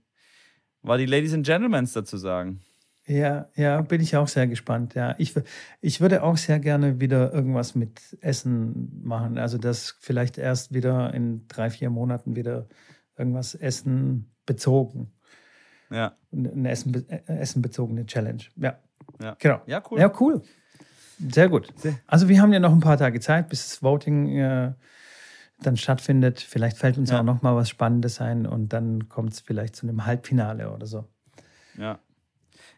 [0.84, 2.62] was die Ladies and Gentlemen dazu sagen.
[3.10, 4.93] Ja, ja, bin ich auch sehr gespannt.
[4.93, 5.34] Ja, ich,
[5.82, 9.39] ich würde auch sehr gerne wieder irgendwas mit Essen machen.
[9.39, 12.68] Also, das vielleicht erst wieder in drei, vier Monaten wieder
[13.18, 15.12] irgendwas Essen bezogen.
[15.89, 16.16] Ja.
[16.32, 18.43] Eine Essen, äh, essenbezogene Challenge.
[18.57, 18.78] Ja.
[19.20, 19.36] Ja.
[19.39, 19.62] Genau.
[19.66, 19.99] Ja, cool.
[19.99, 20.43] Ja, cool.
[21.18, 21.74] Sehr gut.
[22.05, 24.74] Also, wir haben ja noch ein paar Tage Zeit, bis das Voting äh,
[25.64, 26.41] dann stattfindet.
[26.41, 27.22] Vielleicht fällt uns ja.
[27.22, 30.86] auch noch mal was Spannendes ein und dann kommt es vielleicht zu einem Halbfinale oder
[30.86, 31.05] so.
[31.76, 31.97] Ja.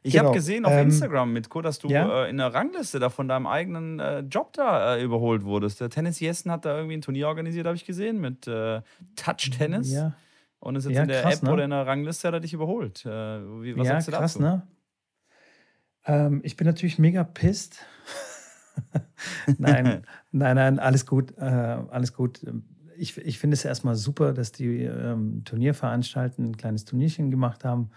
[0.03, 0.25] Ich genau.
[0.25, 2.25] habe gesehen auf ähm, Instagram, Mitko, dass du ja?
[2.25, 5.79] äh, in der Rangliste da von deinem eigenen äh, Job da äh, überholt wurdest.
[5.79, 8.81] Der Tennis Jessen hat da irgendwie ein Turnier organisiert, habe ich gesehen, mit äh,
[9.15, 9.91] Touch Tennis.
[9.91, 10.13] Ja.
[10.59, 11.53] Und ist jetzt ja, in der krass, App ne?
[11.53, 13.05] oder in der Rangliste hat er dich überholt.
[13.05, 14.41] Äh, wie, was ja, sagst du krass, dazu?
[14.43, 14.67] Ne?
[16.05, 17.85] Ähm, ich bin natürlich mega pisst.
[19.57, 22.43] nein, nein, nein, alles gut, äh, alles gut.
[22.97, 27.91] Ich, ich finde es erstmal super, dass die ähm, Turnierveranstalten ein kleines Turnierchen gemacht haben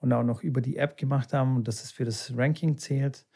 [0.00, 3.26] und auch noch über die App gemacht haben und dass es für das Ranking zählt,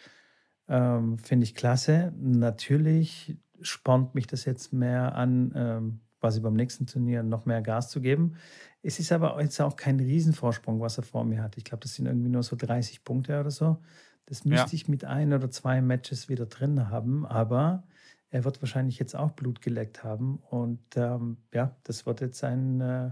[0.68, 2.12] ähm, finde ich klasse.
[2.16, 7.90] Natürlich spornt mich das jetzt mehr an, ähm, quasi beim nächsten Turnier noch mehr Gas
[7.90, 8.36] zu geben.
[8.82, 11.56] Es ist aber jetzt auch kein Riesenvorsprung, was er vor mir hat.
[11.56, 13.78] Ich glaube, das sind irgendwie nur so 30 Punkte oder so.
[14.26, 14.74] Das müsste ja.
[14.74, 17.84] ich mit ein oder zwei Matches wieder drin haben, aber
[18.30, 20.36] er wird wahrscheinlich jetzt auch Blut geleckt haben.
[20.48, 23.10] Und ähm, ja, das wird jetzt ein äh,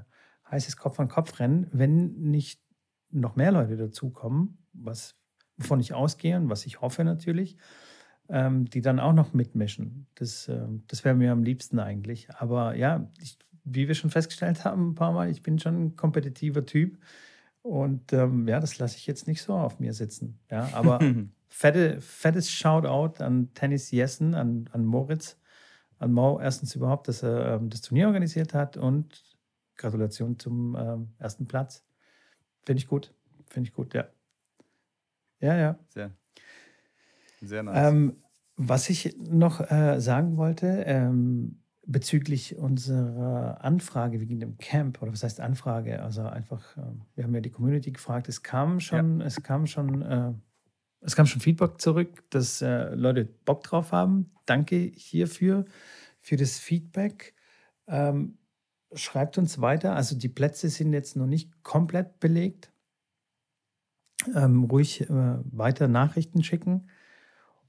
[0.51, 2.63] heißes Kopf-an-Kopf-Rennen, wenn nicht
[3.11, 5.17] noch mehr Leute dazukommen, was,
[5.57, 7.57] wovon ich ausgehe und was ich hoffe natürlich,
[8.29, 10.07] ähm, die dann auch noch mitmischen.
[10.15, 12.31] Das, äh, das wäre mir am liebsten eigentlich.
[12.31, 15.97] Aber ja, ich, wie wir schon festgestellt haben, ein paar Mal, ich bin schon ein
[15.97, 16.99] kompetitiver Typ.
[17.63, 20.39] Und ähm, ja, das lasse ich jetzt nicht so auf mir sitzen.
[20.51, 20.99] Ja, aber
[21.49, 25.37] fette, fettes Shoutout an Tennis Jessen, an, an Moritz,
[25.99, 29.23] an Mo, erstens überhaupt, dass er ähm, das Turnier organisiert hat und
[29.77, 31.85] Gratulation zum ähm, ersten Platz.
[32.63, 33.13] Finde ich gut.
[33.47, 34.09] Finde ich gut, ja.
[35.41, 35.79] Ja, ja.
[35.89, 36.11] Sehr,
[37.41, 37.89] sehr nice.
[37.89, 38.17] Ähm,
[38.57, 45.25] was ich noch äh, sagen wollte, ähm, bezüglich unserer Anfrage wegen dem Camp, oder was
[45.25, 46.03] heißt Anfrage?
[46.03, 46.83] Also einfach, äh,
[47.15, 49.27] wir haben ja die Community gefragt, es kam schon, ja.
[49.27, 50.33] es kam schon, äh,
[51.01, 54.31] es kam schon Feedback zurück, dass äh, Leute Bock drauf haben.
[54.45, 55.65] Danke hierfür,
[56.19, 57.35] für das Feedback.
[57.89, 58.37] Ähm,
[58.95, 59.95] schreibt uns weiter.
[59.95, 62.72] Also die Plätze sind jetzt noch nicht komplett belegt.
[64.34, 66.88] Ähm, ruhig äh, weiter Nachrichten schicken.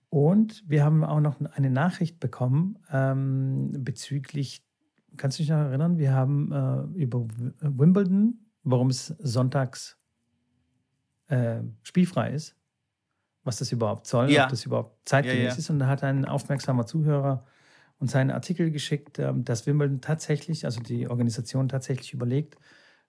[0.09, 4.61] Und wir haben auch noch eine Nachricht bekommen ähm, bezüglich,
[5.15, 7.25] kannst du dich noch erinnern, wir haben äh, über
[7.61, 9.97] Wimbledon, warum es sonntags
[11.27, 12.57] äh, spielfrei ist,
[13.45, 14.43] was das überhaupt soll, ja.
[14.43, 15.55] ob das überhaupt zeitgemäß ja, ja.
[15.55, 15.69] ist.
[15.69, 17.45] Und da hat ein aufmerksamer Zuhörer
[18.01, 22.57] uns einen Artikel geschickt, äh, dass Wimbledon tatsächlich, also die Organisation tatsächlich überlegt,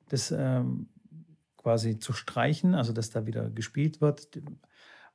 [0.09, 0.89] das ähm,
[1.57, 4.43] quasi zu streichen, also dass da wieder gespielt wird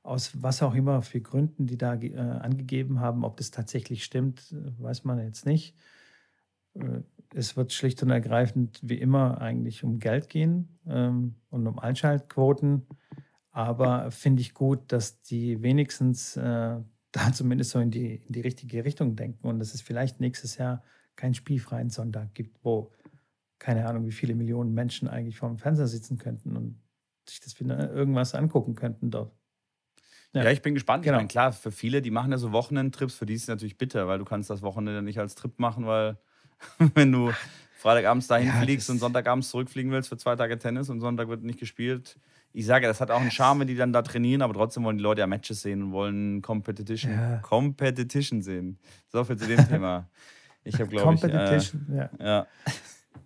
[0.08, 4.54] aus was auch immer für Gründen, die da äh, angegeben haben, ob das tatsächlich stimmt,
[4.54, 5.76] äh, weiß man jetzt nicht.
[6.76, 7.02] Äh,
[7.36, 12.88] es wird schlicht und ergreifend wie immer eigentlich um Geld gehen ähm, und um Einschaltquoten.
[13.52, 16.38] Aber finde ich gut, dass die wenigstens
[17.12, 20.58] da zumindest so in die, in die richtige Richtung denken und dass es vielleicht nächstes
[20.58, 20.84] Jahr
[21.16, 22.92] keinen spielfreien Sonntag gibt, wo
[23.60, 26.80] keine Ahnung, wie viele Millionen Menschen eigentlich vor dem Fernseher sitzen könnten und
[27.28, 29.36] sich das irgendwas angucken könnten dort.
[30.34, 30.44] Ja.
[30.44, 31.04] ja, ich bin gespannt.
[31.04, 31.18] Genau.
[31.18, 33.78] Ich meine, klar, für viele, die machen ja so Wochenendtrips, für die ist es natürlich
[33.78, 36.18] bitter, weil du kannst das Wochenende nicht als Trip machen, weil
[36.96, 37.32] wenn du
[37.78, 41.44] Freitagabends dahin ja, fliegst und Sonntagabends zurückfliegen willst für zwei Tage Tennis und Sonntag wird
[41.44, 42.18] nicht gespielt.
[42.58, 45.04] Ich sage, das hat auch einen Charme, die dann da trainieren, aber trotzdem wollen die
[45.04, 47.38] Leute ja Matches sehen und wollen Competition, ja.
[47.44, 48.80] Competition sehen.
[49.10, 50.10] So viel zu dem Thema.
[50.64, 51.22] Ich habe, glaube ich.
[51.22, 52.10] Competition, äh, ja.
[52.20, 52.48] ja.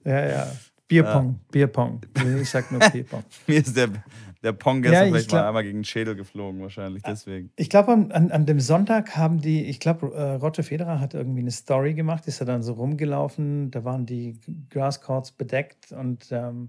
[0.03, 0.51] Ja, ja.
[0.85, 1.39] Bierpong, ja.
[1.49, 2.01] Bierpong.
[2.41, 3.23] Ich sag nur Bierpong.
[3.47, 3.87] Mir ist der,
[4.43, 7.51] der Pong gestern ja, vielleicht glaub, mal einmal gegen den Schädel geflogen, wahrscheinlich deswegen.
[7.55, 11.39] Ich glaube, an, an, dem Sonntag haben die, ich glaube, äh, Roger Federer hat irgendwie
[11.39, 16.67] eine Story gemacht, ist er dann so rumgelaufen, da waren die Grasscourts bedeckt und ähm,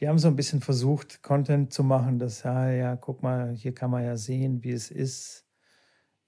[0.00, 3.74] die haben so ein bisschen versucht, Content zu machen, dass, ja, ja, guck mal, hier
[3.74, 5.46] kann man ja sehen, wie es ist,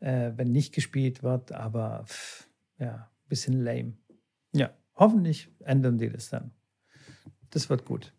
[0.00, 2.48] äh, wenn nicht gespielt wird, aber pff,
[2.78, 3.94] ja, ein bisschen lame.
[4.52, 6.52] Ja, hoffentlich ändern die das dann.
[7.50, 8.14] Das wird gut.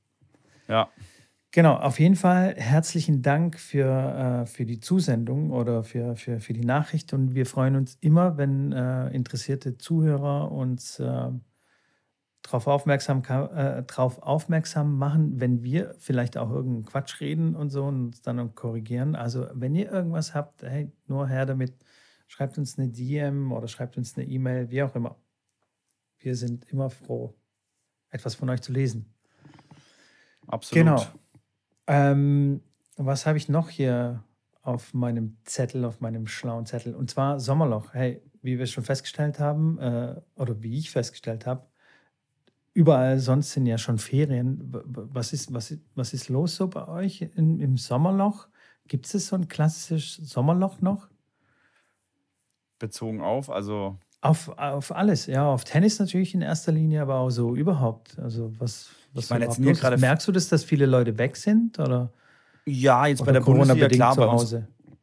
[0.68, 0.90] Ja.
[1.52, 6.54] Genau, auf jeden Fall herzlichen Dank für, äh, für die Zusendung oder für, für, für
[6.54, 7.12] die Nachricht.
[7.12, 11.32] Und wir freuen uns immer, wenn äh, interessierte Zuhörer uns äh,
[12.50, 17.86] darauf aufmerksam, äh, drauf aufmerksam machen, wenn wir vielleicht auch irgendeinen Quatsch reden und so
[17.86, 19.16] und uns dann korrigieren.
[19.16, 21.74] Also, wenn ihr irgendwas habt, hey, nur her damit.
[22.28, 25.18] Schreibt uns eine DM oder schreibt uns eine E-Mail, wie auch immer.
[26.20, 27.34] Wir sind immer froh,
[28.10, 29.12] etwas von euch zu lesen.
[30.46, 30.86] Absolut.
[30.86, 31.06] Genau.
[31.88, 32.62] Ähm,
[32.98, 34.24] was habe ich noch hier
[34.62, 36.94] auf meinem Zettel, auf meinem schlauen Zettel?
[36.94, 37.94] Und zwar Sommerloch.
[37.94, 41.69] Hey, wie wir schon festgestellt haben, äh, oder wie ich festgestellt habe,
[42.74, 44.60] überall sonst sind ja schon Ferien.
[44.72, 48.48] Was ist, was, was ist los so bei euch in, im Sommerloch?
[48.88, 51.10] Gibt es so ein klassisches Sommerloch noch?
[52.80, 53.98] Bezogen auf, also.
[54.22, 58.18] Auf, auf alles, ja, auf Tennis natürlich in erster Linie, aber auch so überhaupt.
[58.20, 61.38] Also was, was ich meine, jetzt mir gerade Merkst du das, dass viele Leute weg
[61.38, 61.80] sind?
[61.80, 62.12] Oder?
[62.66, 64.56] Ja, jetzt oder bei der Bundesliga klar, bei uns,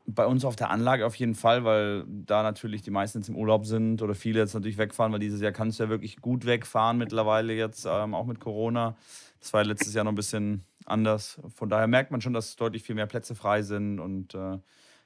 [0.06, 3.36] bei uns auf der Anlage auf jeden Fall, weil da natürlich die meisten jetzt im
[3.36, 6.46] Urlaub sind oder viele jetzt natürlich wegfahren, weil dieses Jahr kannst du ja wirklich gut
[6.46, 8.96] wegfahren mittlerweile jetzt, ähm, auch mit Corona.
[9.40, 11.40] Das war letztes Jahr noch ein bisschen anders.
[11.54, 14.58] Von daher merkt man schon, dass deutlich viel mehr Plätze frei sind und äh,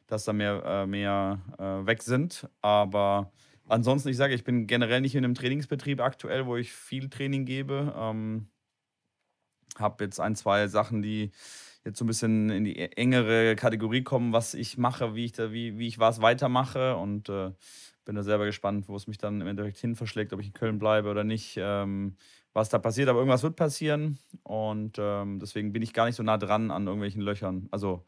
[0.07, 2.49] dass da mehr, äh, mehr äh, weg sind.
[2.61, 3.33] Aber
[3.69, 7.47] ansonsten, ich sage, ich bin generell nicht in einem Trainingsbetrieb aktuell, wo ich viel Training
[7.47, 7.95] gebe.
[7.97, 8.49] Ähm,
[9.79, 11.31] habe jetzt ein, zwei Sachen, die
[11.85, 15.53] jetzt so ein bisschen in die engere Kategorie kommen, was ich mache, wie ich, da,
[15.53, 17.53] wie, wie ich was weitermache und äh,
[18.05, 20.53] bin da selber gespannt, wo es mich dann im Endeffekt hin verschlägt, ob ich in
[20.53, 22.17] Köln bleibe oder nicht, ähm,
[22.53, 23.09] was da passiert.
[23.09, 26.87] Aber irgendwas wird passieren und ähm, deswegen bin ich gar nicht so nah dran an
[26.87, 27.69] irgendwelchen Löchern.
[27.71, 28.05] Also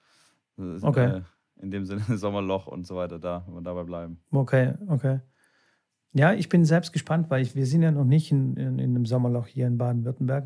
[0.58, 1.18] äh, okay.
[1.18, 1.22] äh,
[1.62, 4.20] in dem Sinne Sommerloch und so weiter, da, wenn wir dabei bleiben.
[4.32, 5.20] Okay, okay.
[6.14, 8.90] Ja, ich bin selbst gespannt, weil ich, wir sind ja noch nicht in, in, in
[8.90, 10.44] einem Sommerloch hier in Baden-Württemberg.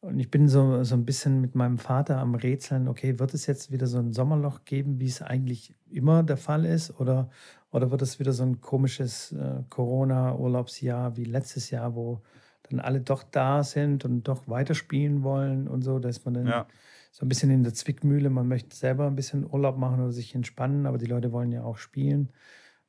[0.00, 3.46] Und ich bin so, so ein bisschen mit meinem Vater am Rätseln, okay, wird es
[3.46, 6.98] jetzt wieder so ein Sommerloch geben, wie es eigentlich immer der Fall ist?
[6.98, 7.30] Oder,
[7.70, 12.22] oder wird es wieder so ein komisches äh, Corona-Urlaubsjahr wie letztes Jahr, wo
[12.70, 16.46] dann alle doch da sind und doch weiterspielen wollen und so, da ist man dann
[16.46, 16.66] ja.
[17.12, 18.30] so ein bisschen in der Zwickmühle.
[18.30, 21.62] Man möchte selber ein bisschen Urlaub machen oder sich entspannen, aber die Leute wollen ja
[21.62, 22.30] auch spielen.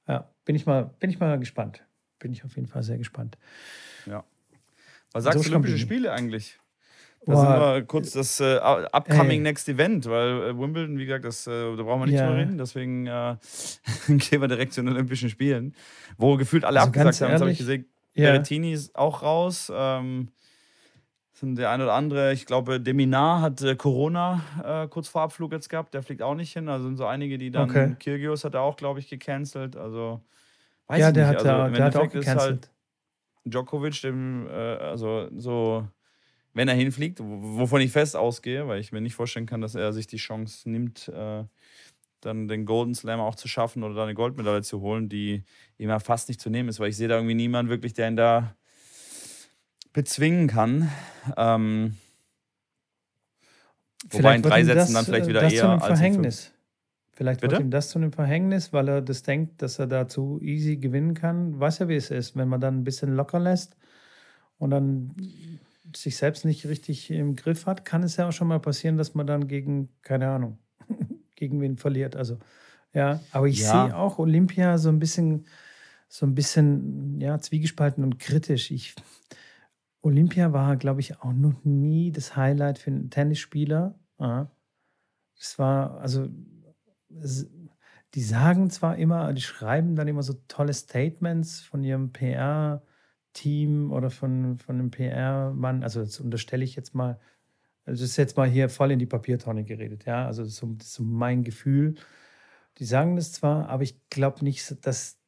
[0.08, 1.84] Ja, bin ich mal, bin ich mal gespannt.
[2.20, 3.38] Bin ich auf jeden Fall sehr gespannt.
[4.06, 4.24] Ja.
[5.12, 6.61] Was sagst du so Olympische Spiele eigentlich?
[7.26, 9.40] Da sind wir kurz das äh, upcoming ey.
[9.40, 12.26] next event, weil äh, Wimbledon, wie gesagt, das, äh, da brauchen wir nicht ja.
[12.26, 12.58] drüber reden.
[12.58, 13.36] Deswegen äh,
[14.08, 15.76] gehen wir direkt zu den Olympischen Spielen,
[16.18, 17.32] wo gefühlt alle also abgesagt haben.
[17.32, 17.86] Das habe ich gesehen.
[18.16, 18.32] Ja.
[18.32, 19.72] Berrettini ist auch raus.
[19.74, 20.30] Ähm,
[21.32, 25.52] sind der eine oder andere, ich glaube, Deminar hat äh, Corona äh, kurz vor Abflug
[25.52, 26.70] jetzt gehabt, der fliegt auch nicht hin.
[26.70, 27.70] Also sind so einige, die dann.
[27.70, 27.96] Okay.
[28.00, 29.76] Kyrgios hat er auch, glaube ich, gecancelt.
[29.76, 30.22] Also
[30.88, 31.40] weiß ja, ich der nicht.
[31.40, 32.40] Hat, also, der hat auch gecancelt.
[32.40, 32.72] Halt
[33.46, 35.88] Djokovic, dem, also so
[36.54, 39.94] wenn er hinfliegt, wovon ich fest ausgehe, weil ich mir nicht vorstellen kann, dass er
[39.94, 41.44] sich die Chance nimmt, äh,
[42.20, 45.44] dann den Golden Slam auch zu schaffen oder da eine Goldmedaille zu holen, die
[45.78, 48.10] ihm ja fast nicht zu nehmen ist, weil ich sehe da irgendwie niemanden wirklich, der
[48.10, 48.56] ihn da
[49.94, 50.90] bezwingen kann.
[51.36, 51.98] Ähm,
[54.10, 56.54] wobei in drei Sätzen dann vielleicht wieder das eher als Verhängnis.
[57.14, 57.54] Vielleicht Bitte?
[57.54, 60.78] wird ihm das zu einem Verhängnis, weil er das denkt, dass er da zu easy
[60.78, 61.60] gewinnen kann.
[61.60, 63.76] Weiß ja, wie es ist, wenn man dann ein bisschen locker lässt
[64.58, 65.14] und dann
[65.96, 69.14] sich selbst nicht richtig im Griff hat, kann es ja auch schon mal passieren, dass
[69.14, 70.60] man dann gegen, keine Ahnung,
[71.36, 72.16] gegen wen verliert.
[72.16, 72.38] Also,
[72.94, 73.86] ja, aber ich ja.
[73.86, 75.48] sehe auch Olympia so ein bisschen,
[76.08, 78.72] so ein bisschen, ja, zwiegespalten und kritisch.
[78.72, 78.96] Ich,
[80.02, 84.00] Olympia war, glaube ich, auch noch nie das Highlight für einen Tennisspieler.
[85.40, 86.28] Es war, also,
[88.14, 92.82] die sagen zwar immer, die schreiben dann immer so tolle Statements von ihrem PR-
[93.34, 97.20] Team oder von, von einem PR-Mann, also das unterstelle ich jetzt mal,
[97.86, 100.58] also das ist jetzt mal hier voll in die Papiertonne geredet, ja, also das ist,
[100.58, 101.96] so, das ist so mein Gefühl.
[102.78, 105.20] Die sagen das zwar, aber ich glaube nicht, dass,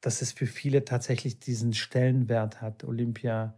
[0.00, 3.56] dass es für viele tatsächlich diesen Stellenwert hat, Olympia,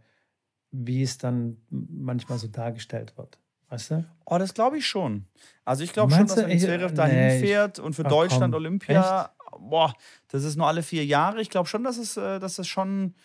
[0.71, 3.39] wie es dann manchmal so dargestellt wird.
[3.69, 4.05] Weißt du?
[4.25, 5.25] Oh, das glaube ich schon.
[5.63, 8.61] Also ich glaube schon, dass wenn Zverev dahin nee, fährt und für ach, Deutschland komm,
[8.61, 9.59] Olympia, echt?
[9.59, 9.93] boah,
[10.27, 11.41] das ist nur alle vier Jahre.
[11.41, 13.15] Ich glaube schon, dass es, äh, dass es schon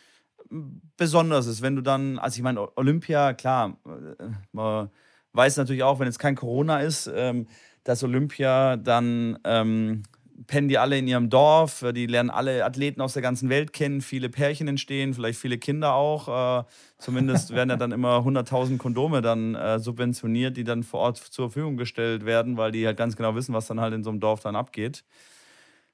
[0.96, 4.90] besonders ist, wenn du dann, also ich meine, Olympia, klar, äh, man
[5.32, 7.46] weiß natürlich auch, wenn es kein Corona ist, ähm,
[7.84, 10.02] dass Olympia dann ähm,
[10.46, 14.00] pennen die alle in ihrem Dorf, die lernen alle Athleten aus der ganzen Welt kennen,
[14.00, 16.60] viele Pärchen entstehen, vielleicht viele Kinder auch.
[16.60, 16.64] Äh,
[16.98, 21.50] zumindest werden ja dann immer 100.000 Kondome dann äh, subventioniert, die dann vor Ort zur
[21.50, 24.20] Verfügung gestellt werden, weil die halt ganz genau wissen, was dann halt in so einem
[24.20, 25.04] Dorf dann abgeht.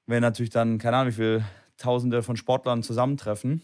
[0.07, 1.45] Wenn natürlich dann, keine Ahnung, wie viele
[1.77, 3.61] Tausende von Sportlern zusammentreffen.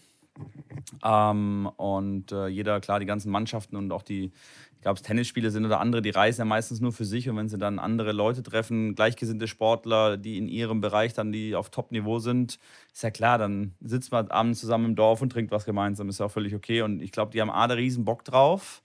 [1.03, 4.31] Ähm, und äh, jeder, klar, die ganzen Mannschaften und auch die,
[4.75, 7.29] ich glaube, Tennisspiele sind oder andere, die reisen ja meistens nur für sich.
[7.29, 11.55] Und wenn sie dann andere Leute treffen, gleichgesinnte Sportler, die in ihrem Bereich dann, die
[11.55, 12.59] auf Top-Niveau sind,
[12.91, 16.19] ist ja klar, dann sitzt man abends zusammen im Dorf und trinkt was gemeinsam, ist
[16.19, 16.81] ja auch völlig okay.
[16.81, 18.81] Und ich glaube, die haben A, da riesen Bock drauf.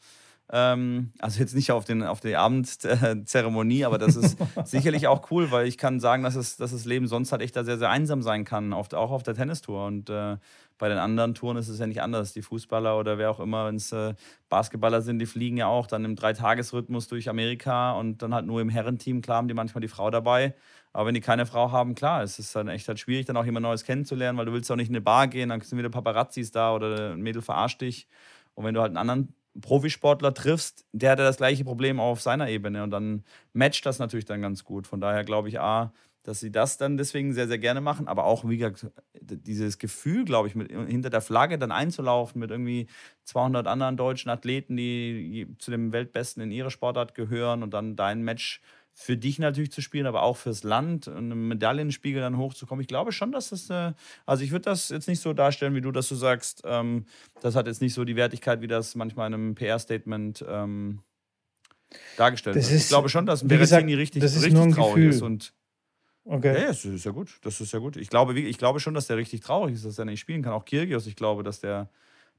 [0.51, 5.51] Ähm, also jetzt nicht auf, den, auf die Abendzeremonie, aber das ist sicherlich auch cool,
[5.51, 7.90] weil ich kann sagen, dass, es, dass das Leben sonst halt echt da sehr, sehr
[7.90, 9.84] einsam sein kann, oft auch auf der Tennistour.
[9.84, 10.38] Und äh,
[10.78, 12.32] bei den anderen Touren ist es ja nicht anders.
[12.32, 14.14] Die Fußballer oder wer auch immer, wenn es äh,
[14.49, 18.62] Basketballer sind, die fliegen ja auch dann im Dreitagesrhythmus durch Amerika und dann halt nur
[18.62, 19.20] im Herrenteam.
[19.20, 20.55] Klar haben die manchmal die Frau dabei.
[20.94, 23.44] Aber wenn die keine Frau haben, klar, es ist dann echt halt schwierig, dann auch
[23.44, 25.90] jemand Neues kennenzulernen, weil du willst auch nicht in eine Bar gehen, dann sind wieder
[25.90, 28.09] Paparazzis da oder ein Mädel verarscht dich.
[28.55, 32.20] Und wenn du halt einen anderen Profisportler triffst, der hat ja das gleiche Problem auf
[32.20, 34.86] seiner Ebene und dann matcht das natürlich dann ganz gut.
[34.86, 35.92] Von daher glaube ich, A,
[36.22, 38.86] dass sie das dann deswegen sehr, sehr gerne machen, aber auch, wie gesagt,
[39.20, 42.86] dieses Gefühl, glaube ich, mit, hinter der Flagge dann einzulaufen mit irgendwie
[43.24, 48.22] 200 anderen deutschen Athleten, die zu dem Weltbesten in ihrer Sportart gehören und dann dein
[48.22, 48.61] Match
[49.01, 52.82] für dich natürlich zu spielen, aber auch fürs Land, und einen Medaillenspiegel dann hochzukommen.
[52.82, 53.92] Ich glaube schon, dass das, äh,
[54.26, 57.07] also ich würde das jetzt nicht so darstellen, wie du, dass du sagst, ähm,
[57.40, 61.03] das hat jetzt nicht so die Wertigkeit, wie das manchmal in einem PR-Statement ähm,
[62.16, 62.74] dargestellt das wird.
[62.74, 65.11] Ist, ich glaube schon, dass Berrettini richtig, richtig traurig Gefühl.
[65.11, 65.55] ist und
[66.24, 66.61] Okay.
[66.61, 67.38] Ja, das ist ja gut.
[67.42, 67.96] Das ist ja gut.
[67.96, 70.53] Ich glaube, ich glaube schon, dass der richtig traurig ist, dass er nicht spielen kann.
[70.53, 71.88] Auch Kirgios, ich glaube, dass der,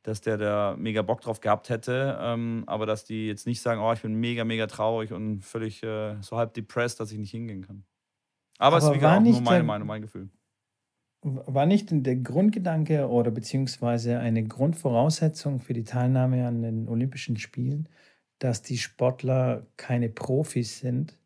[0.03, 2.17] dass der da mega Bock drauf gehabt hätte.
[2.21, 5.83] Ähm, aber dass die jetzt nicht sagen, oh, ich bin mega, mega traurig und völlig
[5.83, 7.83] äh, so halb depressed, dass ich nicht hingehen kann.
[8.57, 10.29] Aber, es ist wie auch nur meine Meinung, mein Gefühl.
[11.21, 17.87] war nicht der Grundgedanke oder beziehungsweise eine Grundvoraussetzung für die Teilnahme an den Olympischen Spielen,
[18.39, 21.17] dass die Sportler keine Profis sind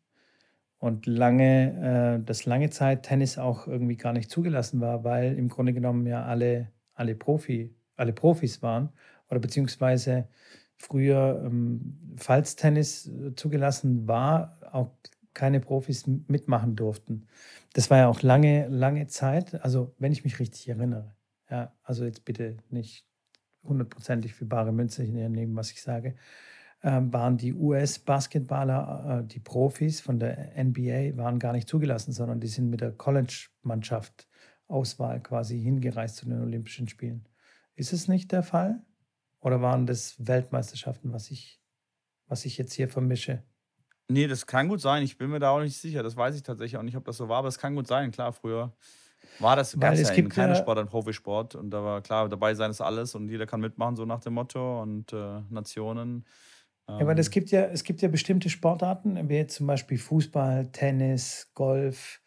[0.84, 5.48] und lange, äh, dass lange Zeit Tennis auch irgendwie gar nicht zugelassen war, weil im
[5.48, 8.90] Grunde genommen ja alle, alle, Profi, alle Profis waren
[9.30, 10.28] oder beziehungsweise
[10.76, 14.90] früher, ähm, falls Tennis zugelassen war, auch
[15.32, 17.26] keine Profis mitmachen durften.
[17.72, 21.14] Das war ja auch lange, lange Zeit, also wenn ich mich richtig erinnere.
[21.50, 23.06] Ja, also jetzt bitte nicht
[23.64, 26.14] hundertprozentig für bare Münze nehmen, was ich sage,
[26.82, 32.40] ähm, waren die US-Basketballer, äh, die Profis von der NBA, waren gar nicht zugelassen, sondern
[32.40, 34.28] die sind mit der College-Mannschaft
[34.68, 37.26] Auswahl quasi hingereist zu den Olympischen Spielen.
[37.76, 38.84] Ist es nicht der Fall?
[39.40, 41.62] Oder waren das Weltmeisterschaften, was ich,
[42.28, 43.44] was ich jetzt hier vermische?
[44.10, 45.02] Nee, das kann gut sein.
[45.02, 46.02] Ich bin mir da auch nicht sicher.
[46.02, 48.10] Das weiß ich tatsächlich auch nicht, ob das so war, aber es kann gut sein.
[48.10, 48.76] Klar, früher
[49.38, 51.54] war das Weil es ja gibt kleiner ja, Sport, ein Profisport.
[51.54, 54.34] Und da war klar, dabei sein ist alles und jeder kann mitmachen, so nach dem
[54.34, 54.82] Motto.
[54.82, 56.26] Und äh, Nationen.
[56.98, 59.98] ja, aber es Ähm, gibt ja, es gibt ja bestimmte Sportarten, wie jetzt zum Beispiel
[59.98, 62.20] Fußball, Tennis, Golf,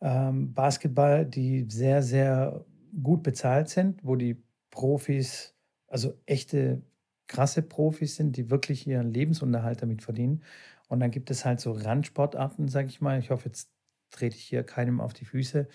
[0.00, 2.64] ähm, Basketball, die sehr, sehr
[3.02, 4.43] gut bezahlt sind, wo die
[4.74, 5.54] Profis,
[5.86, 6.82] also echte
[7.28, 10.42] krasse Profis sind, die wirklich ihren Lebensunterhalt damit verdienen.
[10.88, 13.18] Und dann gibt es halt so Randsportarten, sage ich mal.
[13.20, 13.70] Ich hoffe, jetzt
[14.10, 15.68] trete ich hier keinem auf die Füße.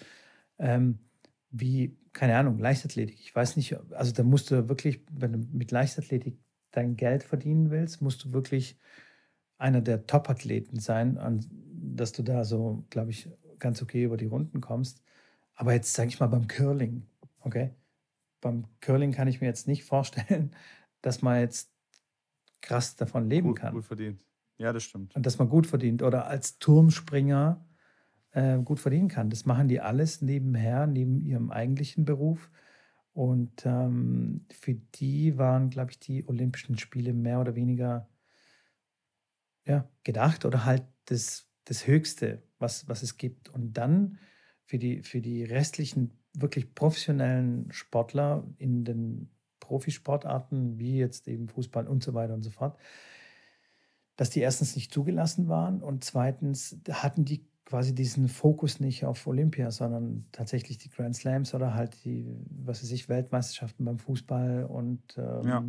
[0.60, 1.00] Ähm,
[1.50, 3.20] wie, keine Ahnung, Leichtathletik.
[3.20, 6.38] Ich weiß nicht, also da musst du wirklich, wenn du mit Leichtathletik
[6.72, 8.78] dein Geld verdienen willst, musst du wirklich
[9.58, 11.46] einer der Top-Athleten sein, an,
[11.96, 13.30] dass du da so, glaube ich,
[13.60, 15.02] ganz okay über die Runden kommst.
[15.56, 17.08] Aber jetzt sage ich mal beim Curling,
[17.42, 17.72] okay?
[18.42, 20.56] Beim Curling kann ich mir jetzt nicht vorstellen,
[21.02, 21.72] dass man jetzt
[22.62, 24.26] krass davon leben gut, kann gut verdient.
[24.58, 25.16] Ja, das stimmt.
[25.16, 27.66] und dass man gut verdient oder als Turmspringer
[28.32, 29.30] äh, gut verdienen kann.
[29.30, 32.52] Das machen die alles nebenher, neben ihrem eigentlichen Beruf.
[33.14, 38.08] Und ähm, für die waren, glaube ich, die Olympischen Spiele mehr oder weniger
[39.66, 43.50] ja, gedacht oder halt das, das Höchste, was, was es gibt.
[43.50, 44.20] Und dann
[44.66, 51.88] für die, für die restlichen wirklich professionellen Sportler in den Profisportarten, wie jetzt eben Fußball
[51.88, 52.78] und so weiter und so fort,
[54.16, 59.28] dass die erstens nicht zugelassen waren und zweitens hatten die quasi diesen Fokus nicht auf
[59.28, 64.66] Olympia, sondern tatsächlich die Grand Slams oder halt die, was weiß ich, Weltmeisterschaften beim Fußball
[64.66, 65.64] und ähm, Ja.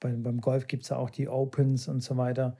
[0.00, 2.56] beim, beim Golf gibt es ja auch die Opens und so weiter,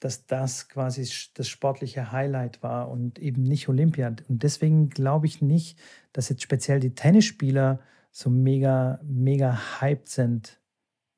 [0.00, 4.14] dass das quasi das sportliche Highlight war und eben nicht Olympia.
[4.28, 5.78] Und deswegen glaube ich nicht,
[6.12, 7.80] dass jetzt speziell die Tennisspieler
[8.10, 10.60] so mega, mega hyped sind,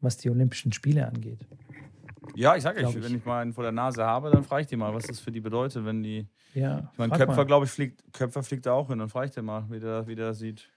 [0.01, 1.47] was die Olympischen Spiele angeht.
[2.35, 4.66] Ja, ich sage euch, wenn ich mal einen vor der Nase habe, dann frage ich
[4.68, 6.26] die mal, was das für die bedeutet, wenn die.
[6.55, 8.99] Ja, Ich meine, Köpfer, glaube ich, fliegt, Köpfer fliegt da auch hin.
[8.99, 10.70] Dann frage ich den mal, wie der, wie der sieht.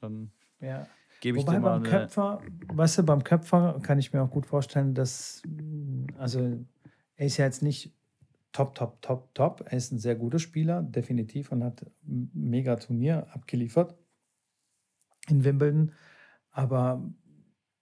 [0.00, 0.30] Dann
[0.60, 0.86] Ja.
[1.20, 1.82] gebe ich Wobei dir mal beim.
[1.84, 5.42] Köpfer, weißt du, beim Köpfer kann ich mir auch gut vorstellen, dass,
[6.18, 6.58] also
[7.16, 7.94] er ist ja jetzt nicht
[8.52, 9.64] top, top, top, top.
[9.66, 13.94] Er ist ein sehr guter Spieler, definitiv, und hat ein mega Turnier abgeliefert
[15.28, 15.92] in Wimbledon.
[16.50, 17.02] Aber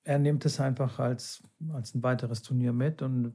[0.02, 3.34] er nimmt es einfach als, als ein weiteres Turnier mit und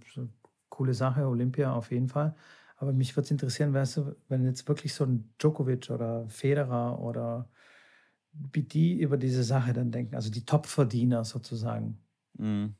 [0.69, 2.35] coole Sache, Olympia auf jeden Fall.
[2.77, 6.99] Aber mich würde es interessieren, weißt du, wenn jetzt wirklich so ein Djokovic oder Federer
[6.99, 7.49] oder
[8.31, 11.99] wie die über diese Sache dann denken, also die Topverdiener sozusagen.
[12.37, 12.75] Mhm.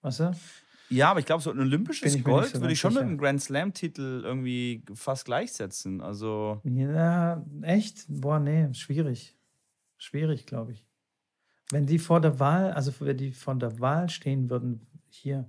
[0.00, 0.32] Weißt du?
[0.92, 2.98] Ja, aber ich glaube, so ein olympisches Bin ich Gold so würde ich schon mit
[3.00, 3.08] sicher.
[3.08, 6.00] einem Grand Slam-Titel irgendwie fast gleichsetzen.
[6.00, 8.04] Also, Ja, echt?
[8.08, 9.36] Boah, nee, schwierig.
[9.98, 10.86] Schwierig, glaube ich.
[11.70, 15.48] Wenn die vor der Wahl, also wenn die vor der Wahl stehen würden, hier,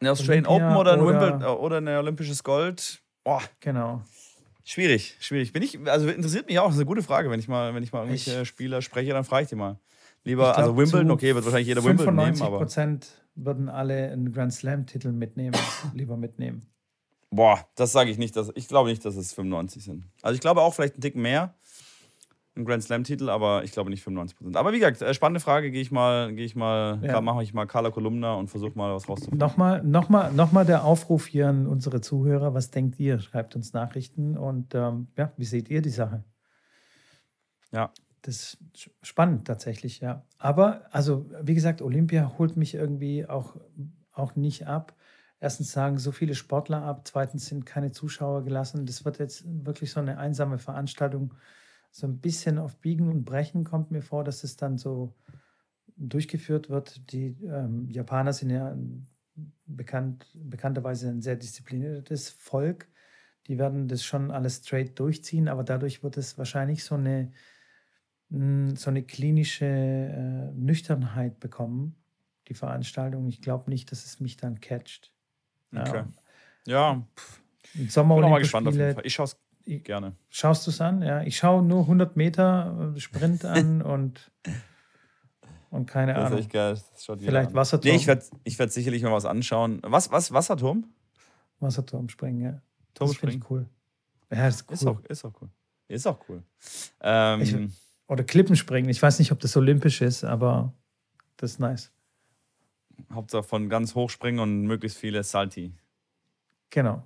[0.00, 3.00] eine Australian Olympia Open oder ein oder- Wimbledon oder ein olympisches Gold.
[3.24, 4.02] Boah, genau.
[4.64, 5.52] schwierig, schwierig.
[5.52, 7.30] Bin ich, also interessiert mich auch, das ist eine gute Frage.
[7.30, 9.78] Wenn ich mal, wenn ich mal irgendwelche Ich- Spieler spreche, dann frage ich die mal.
[10.26, 12.58] Lieber, Ich also glaub, Wimbledon, okay, wird wahrscheinlich jeder Wimbledon nehmen, aber.
[12.58, 15.54] Prozent würden alle einen Grand Slam-Titel mitnehmen,
[15.94, 16.66] lieber mitnehmen.
[17.30, 18.34] Boah, das sage ich nicht.
[18.34, 20.04] Dass, ich glaube nicht, dass es 95 sind.
[20.22, 21.54] Also ich glaube auch vielleicht ein Tick mehr.
[22.56, 24.56] Ein Grand Slam-Titel, aber ich glaube nicht 95 Prozent.
[24.56, 25.70] Aber wie gesagt, äh, spannende Frage.
[25.70, 27.20] Gehe ich mal, gehe ich mal, Ja.
[27.20, 29.38] mache ich mal Carla Kolumna und versuche mal was rauszufinden.
[29.38, 32.52] Nochmal, nochmal, nochmal der Aufruf hier an unsere Zuhörer.
[32.54, 33.20] Was denkt ihr?
[33.20, 36.24] Schreibt uns Nachrichten und ähm, ja, wie seht ihr die Sache?
[37.72, 37.92] Ja.
[38.26, 40.26] Das ist spannend tatsächlich, ja.
[40.38, 43.54] Aber, also, wie gesagt, Olympia holt mich irgendwie auch,
[44.12, 44.96] auch nicht ab.
[45.38, 48.84] Erstens sagen so viele Sportler ab, zweitens sind keine Zuschauer gelassen.
[48.84, 51.34] Das wird jetzt wirklich so eine einsame Veranstaltung.
[51.92, 55.14] So ein bisschen auf Biegen und Brechen kommt mir vor, dass es dann so
[55.96, 57.12] durchgeführt wird.
[57.12, 58.76] Die ähm, Japaner sind ja
[59.66, 62.88] bekannt, bekannterweise ein sehr diszipliniertes Volk.
[63.46, 67.30] Die werden das schon alles straight durchziehen, aber dadurch wird es wahrscheinlich so eine
[68.28, 71.94] so eine klinische äh, Nüchternheit bekommen,
[72.48, 73.28] die Veranstaltung.
[73.28, 75.12] Ich glaube nicht, dass es mich dann catcht.
[75.74, 76.04] Okay.
[76.66, 77.04] Ja.
[77.74, 77.86] ja.
[77.88, 79.06] Sommer ich bin mal gespannt auf jeden Fall.
[79.06, 80.16] Ich schaue es gerne.
[80.28, 81.02] Schaust du es an?
[81.02, 81.22] Ja.
[81.22, 84.30] Ich schaue nur 100 Meter äh, Sprint an und,
[85.70, 86.38] und keine das Ahnung.
[86.38, 86.80] Ist echt geil.
[87.18, 87.92] Vielleicht Wasserturm.
[87.92, 89.80] Nee, ich werde ich werd sicherlich mal was anschauen.
[89.82, 90.86] Was, was, Wasserturm?
[91.60, 92.62] Wasserturm springen, ja.
[92.94, 93.40] Turmspringen.
[93.40, 93.66] Das cool.
[94.30, 94.74] Ja, ist cool.
[94.74, 95.48] Ist auch, ist auch cool.
[95.88, 96.42] Ist auch cool.
[97.00, 97.54] Ähm, ich,
[98.08, 98.90] oder Klippenspringen.
[98.90, 100.72] Ich weiß nicht, ob das olympisch ist, aber
[101.36, 101.90] das ist nice.
[103.12, 105.72] Hauptsache von ganz hoch springen und möglichst viele Salti.
[106.70, 107.02] Genau.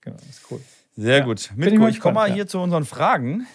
[0.00, 0.60] Genau, ist cool.
[0.96, 1.24] Sehr ja.
[1.24, 1.50] gut.
[1.56, 2.34] Mitko, ich, ich komme mal ja.
[2.34, 3.46] hier zu unseren Fragen.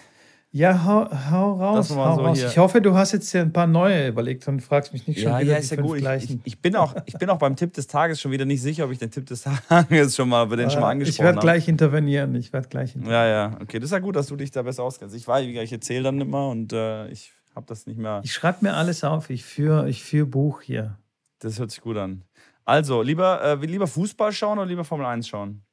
[0.51, 1.89] Ja, hau, hau raus.
[1.89, 2.41] Hau so raus.
[2.41, 5.31] Ich hoffe, du hast jetzt hier ein paar neue überlegt und fragst mich nicht schon
[5.31, 5.97] ja, wieder ja, ist ja gut.
[5.97, 8.61] Ich, ich, ich, bin auch, ich bin auch beim Tipp des Tages schon wieder nicht
[8.61, 11.09] sicher, ob ich den Tipp des Tages schon mal, den schon mal angesprochen habe.
[11.09, 12.33] Ich werde gleich intervenieren.
[12.35, 13.27] Ich werde gleich intervenieren.
[13.27, 13.57] Ja, ja.
[13.61, 15.15] Okay, das ist ja gut, dass du dich da besser auskennst.
[15.15, 18.21] Ich weiß, ich erzähle dann immer und äh, ich habe das nicht mehr.
[18.23, 19.29] Ich schreibe mir alles auf.
[19.29, 20.97] Ich führe ich führ Buch hier.
[21.39, 22.23] Das hört sich gut an.
[22.63, 25.63] Also, lieber, äh, lieber Fußball schauen oder lieber Formel 1 schauen?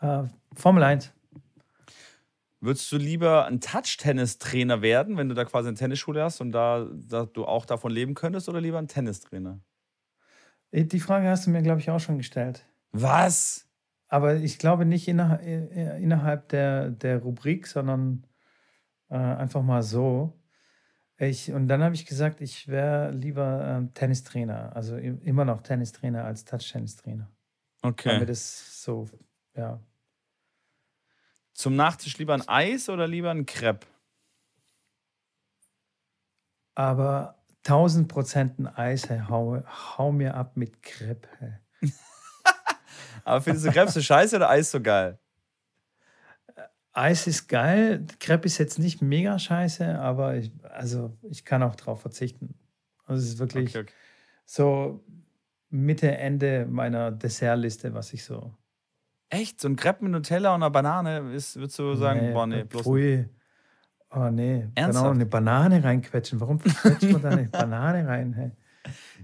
[0.00, 0.24] Äh,
[0.54, 1.12] Formel 1.
[2.60, 6.88] Würdest du lieber ein Touch-Tennis-Trainer werden, wenn du da quasi eine Tennisschule hast und da,
[6.92, 9.60] da du auch davon leben könntest, oder lieber ein Tennistrainer?
[10.72, 12.66] Äh, die Frage hast du mir, glaube ich, auch schon gestellt.
[12.90, 13.68] Was?
[14.08, 18.26] Aber ich glaube nicht innerhalb, äh, innerhalb der, der Rubrik, sondern
[19.08, 20.34] äh, einfach mal so.
[21.18, 26.24] Ich, und dann habe ich gesagt, ich wäre lieber äh, Tennistrainer, also immer noch Tennistrainer
[26.24, 27.30] als Touch-Tennistrainer.
[27.82, 28.08] Okay.
[28.08, 29.08] Weil mir das so,
[29.56, 29.80] ja,
[31.58, 33.88] zum Nachtisch lieber ein Eis oder lieber ein Crepe?
[36.76, 37.34] Aber
[37.66, 41.28] 1000 Prozent ein Eis, hey, hau, hau mir ab mit Crepe.
[41.40, 41.54] Hey.
[43.24, 45.18] Aber findest du Crepe so scheiße oder Eis so geil?
[46.92, 48.06] Eis ist geil.
[48.20, 52.54] Crepe ist jetzt nicht mega scheiße, aber ich, also ich kann auch drauf verzichten.
[53.04, 53.92] Also es ist wirklich okay, okay.
[54.44, 55.04] so
[55.70, 58.56] Mitte, Ende meiner Dessertliste, was ich so
[59.30, 59.60] Echt?
[59.60, 62.64] So ein Crepe mit Nutella und einer Banane ist, würdest du sagen, nee, boah, nee,
[62.64, 62.82] bloß.
[62.82, 63.28] Pfui.
[64.10, 64.94] Oh nee, Ernsthaft?
[64.94, 66.40] dann auch eine Banane reinquetschen.
[66.40, 68.32] Warum quetscht man da eine Banane rein?
[68.32, 68.50] Hey?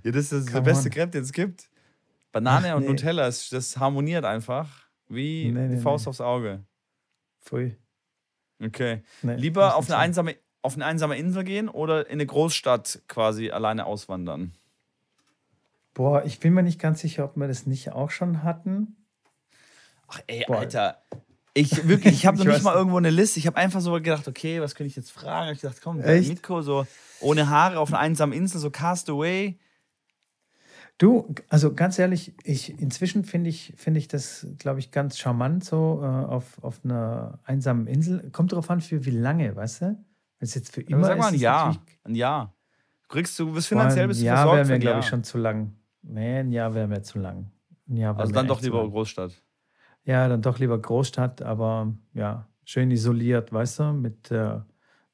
[0.02, 0.92] Ja, das ist Come der beste on.
[0.92, 1.70] Crepe, den es gibt.
[2.32, 2.88] Banane Ach, und nee.
[2.90, 4.68] Nutella, das harmoniert einfach
[5.08, 6.64] wie nee, die Faust aufs Auge.
[7.42, 7.76] Pfui.
[8.62, 9.02] Okay.
[9.22, 13.86] Lieber auf eine, einsame, auf eine einsame Insel gehen oder in eine Großstadt quasi alleine
[13.86, 14.52] auswandern?
[15.92, 18.96] Boah, ich bin mir nicht ganz sicher, ob wir das nicht auch schon hatten.
[20.08, 20.58] Ach ey, Boah.
[20.58, 21.02] Alter.
[21.54, 23.38] Ich wirklich, ich habe noch nicht mal irgendwo eine Liste.
[23.38, 25.52] Ich habe einfach so gedacht, okay, was könnte ich jetzt fragen?
[25.52, 26.28] Ich dachte, komm, Echt?
[26.28, 26.86] Mitko, so
[27.20, 29.58] ohne Haare auf einer einsamen Insel, so Castaway.
[30.98, 35.64] Du, also ganz ehrlich, ich inzwischen finde ich, find ich das, glaube ich, ganz charmant,
[35.64, 38.30] so äh, auf, auf einer einsamen Insel.
[38.30, 39.86] Kommt darauf an, für wie lange, weißt du?
[39.86, 40.06] Wenn
[40.40, 41.40] es jetzt für immer ja, sag mal ein ist.
[41.40, 41.76] Jahr.
[42.04, 42.54] Ein Jahr.
[43.08, 45.74] Kriegst du, bist finanziell bist du Ein Jahr wäre mir, glaube ich, schon zu lang.
[46.02, 47.50] Nee, ein Jahr wäre mir zu lang.
[47.88, 49.32] also dann doch lieber Großstadt.
[50.04, 54.60] Ja, dann doch lieber Großstadt, aber ja, schön isoliert, weißt du, mit äh,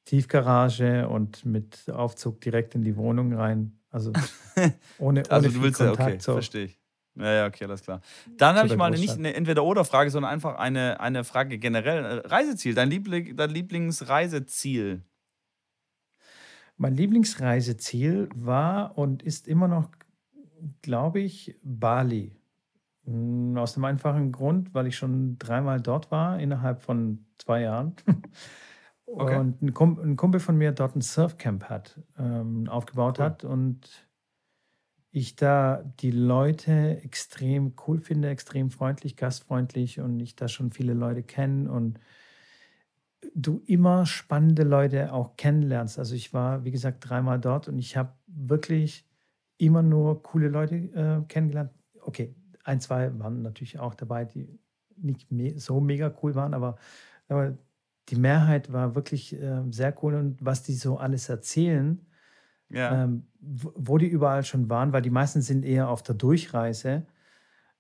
[0.05, 3.79] Tiefgarage und mit Aufzug direkt in die Wohnung rein.
[3.91, 4.13] Also
[4.57, 6.33] ohne, ohne also du willst Kontakt, ja, okay, so.
[6.33, 6.81] verstehe ich.
[7.17, 8.01] Ja, ja, okay, alles klar.
[8.37, 12.05] Dann habe ich mal eine, nicht eine Entweder-Oder-Frage, sondern einfach eine, eine Frage generell.
[12.05, 15.03] Äh, Reiseziel, dein, Liebling, dein Lieblingsreiseziel?
[16.77, 19.91] Mein Lieblingsreiseziel war und ist immer noch,
[20.83, 22.40] glaube ich, Bali.
[23.05, 27.97] Hm, aus dem einfachen Grund, weil ich schon dreimal dort war innerhalb von zwei Jahren.
[29.13, 29.35] Okay.
[29.35, 33.25] Und ein, Kump ein, Kumpel von mir dort ein Surfcamp hat, ähm, aufgebaut cool.
[33.25, 34.09] hat und
[35.11, 40.95] ich da die Leute extrem cool finde, extrem freundlich, gastfreundlich und ich da schon viele
[40.95, 41.99] Leute kenne und
[43.35, 45.99] du immer spannende Leute auch kennenlernst.
[45.99, 49.07] Also ich war, wie gesagt, dreimal dort und ich habe wirklich
[49.59, 51.73] immer nur coole Leute äh, kennengelernt.
[52.01, 52.35] Okay,
[52.65, 54.59] ein, zwei waren natürlich auch dabei, die
[54.97, 56.77] nicht me so mega cool waren, aber,
[57.29, 57.57] aber
[58.09, 62.05] die Mehrheit war wirklich äh, sehr cool und was die so alles erzählen,
[62.69, 63.05] ja.
[63.05, 67.07] ähm, wo die überall schon waren, weil die meisten sind eher auf der Durchreise,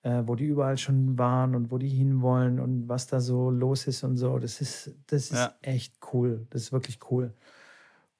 [0.03, 3.87] äh, wo die überall schon waren und wo die hinwollen und was da so los
[3.87, 4.39] ist und so.
[4.39, 5.55] Das ist, das ist ja.
[5.62, 6.47] echt cool.
[6.51, 7.35] Das ist wirklich cool.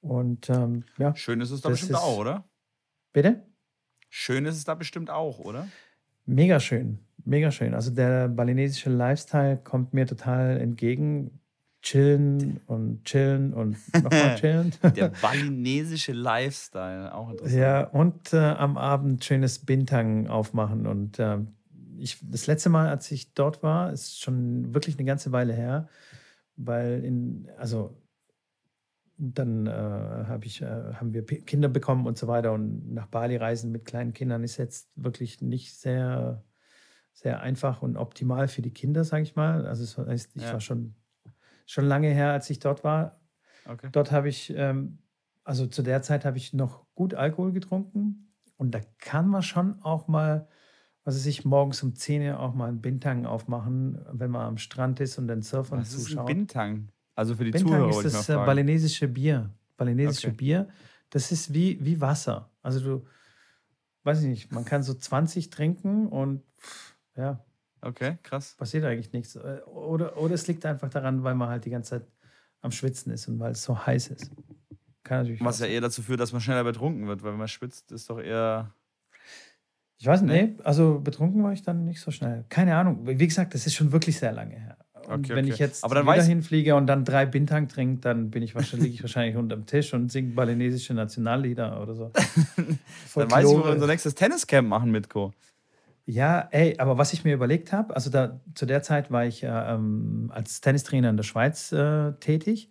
[0.01, 1.15] Und ähm, ja.
[1.15, 2.45] Schön ist es da bestimmt ist, auch, oder?
[3.13, 3.47] Bitte?
[4.09, 5.69] Schön ist es da bestimmt auch, oder?
[6.27, 7.75] Mega schön, mega schön.
[7.75, 11.41] Also der balinesische Lifestyle kommt mir total entgegen.
[11.83, 14.75] Chillen und chillen und nochmal chillen.
[14.95, 17.59] der balinesische Lifestyle, auch interessant.
[17.59, 20.87] Ja, und äh, am Abend schönes Bintang aufmachen.
[20.87, 21.39] Und äh,
[21.97, 25.89] ich, das letzte Mal, als ich dort war, ist schon wirklich eine ganze Weile her,
[26.57, 27.97] weil in, also
[29.23, 32.53] dann äh, hab ich, äh, haben wir Kinder bekommen und so weiter.
[32.53, 36.43] Und nach Bali reisen mit kleinen Kindern ist jetzt wirklich nicht sehr,
[37.13, 39.67] sehr einfach und optimal für die Kinder, sage ich mal.
[39.67, 40.55] Also das heißt, ich ja.
[40.55, 40.95] war schon,
[41.67, 43.21] schon lange her, als ich dort war.
[43.67, 43.91] Okay.
[43.93, 44.99] Dort habe ich, ähm,
[45.45, 48.33] also zu der Zeit habe ich noch gut Alkohol getrunken.
[48.57, 50.49] Und da kann man schon auch mal,
[51.05, 54.57] was weiß ich, morgens um 10 Uhr auch mal einen Bintang aufmachen, wenn man am
[54.57, 56.09] Strand ist und den Surfern was zuschaut.
[56.09, 56.89] Ist ein Bintang?
[57.21, 59.51] Also für die Bintang Zuhörer ist das äh, balinesische Bier.
[59.77, 60.37] Balinesische okay.
[60.37, 60.69] Bier.
[61.11, 62.49] Das ist wie, wie Wasser.
[62.63, 63.07] Also du,
[64.05, 66.43] weiß ich nicht, man kann so 20 trinken und
[67.19, 67.45] ja.
[67.83, 68.55] Okay, krass.
[68.57, 69.37] Passiert eigentlich nichts.
[69.37, 72.09] Äh, oder, oder es liegt einfach daran, weil man halt die ganze Zeit
[72.63, 74.31] am Schwitzen ist und weil es so heiß ist.
[75.03, 77.49] Kann natürlich Was ja eher dazu führt, dass man schneller betrunken wird, weil wenn man
[77.49, 78.73] schwitzt, ist doch eher.
[79.99, 82.47] Ich weiß nicht, nee, also betrunken war ich dann nicht so schnell.
[82.49, 83.07] Keine Ahnung.
[83.07, 84.79] Wie gesagt, das ist schon wirklich sehr lange her.
[85.11, 85.55] Und okay, wenn okay.
[85.55, 88.95] ich jetzt Aber dann wieder hinfliege und dann drei Bintang trinke, dann bin ich wahrscheinlich,
[88.95, 92.11] ich wahrscheinlich unterm Tisch und singe balinesische Nationallieder oder so.
[93.15, 95.33] dann weiß ich, wo wir unser nächstes Tenniscamp machen mit Co.
[96.07, 99.43] Ja, ey, aber was ich mir überlegt habe, also da, zu der Zeit war ich
[99.43, 102.71] äh, ähm, als Tennistrainer in der Schweiz äh, tätig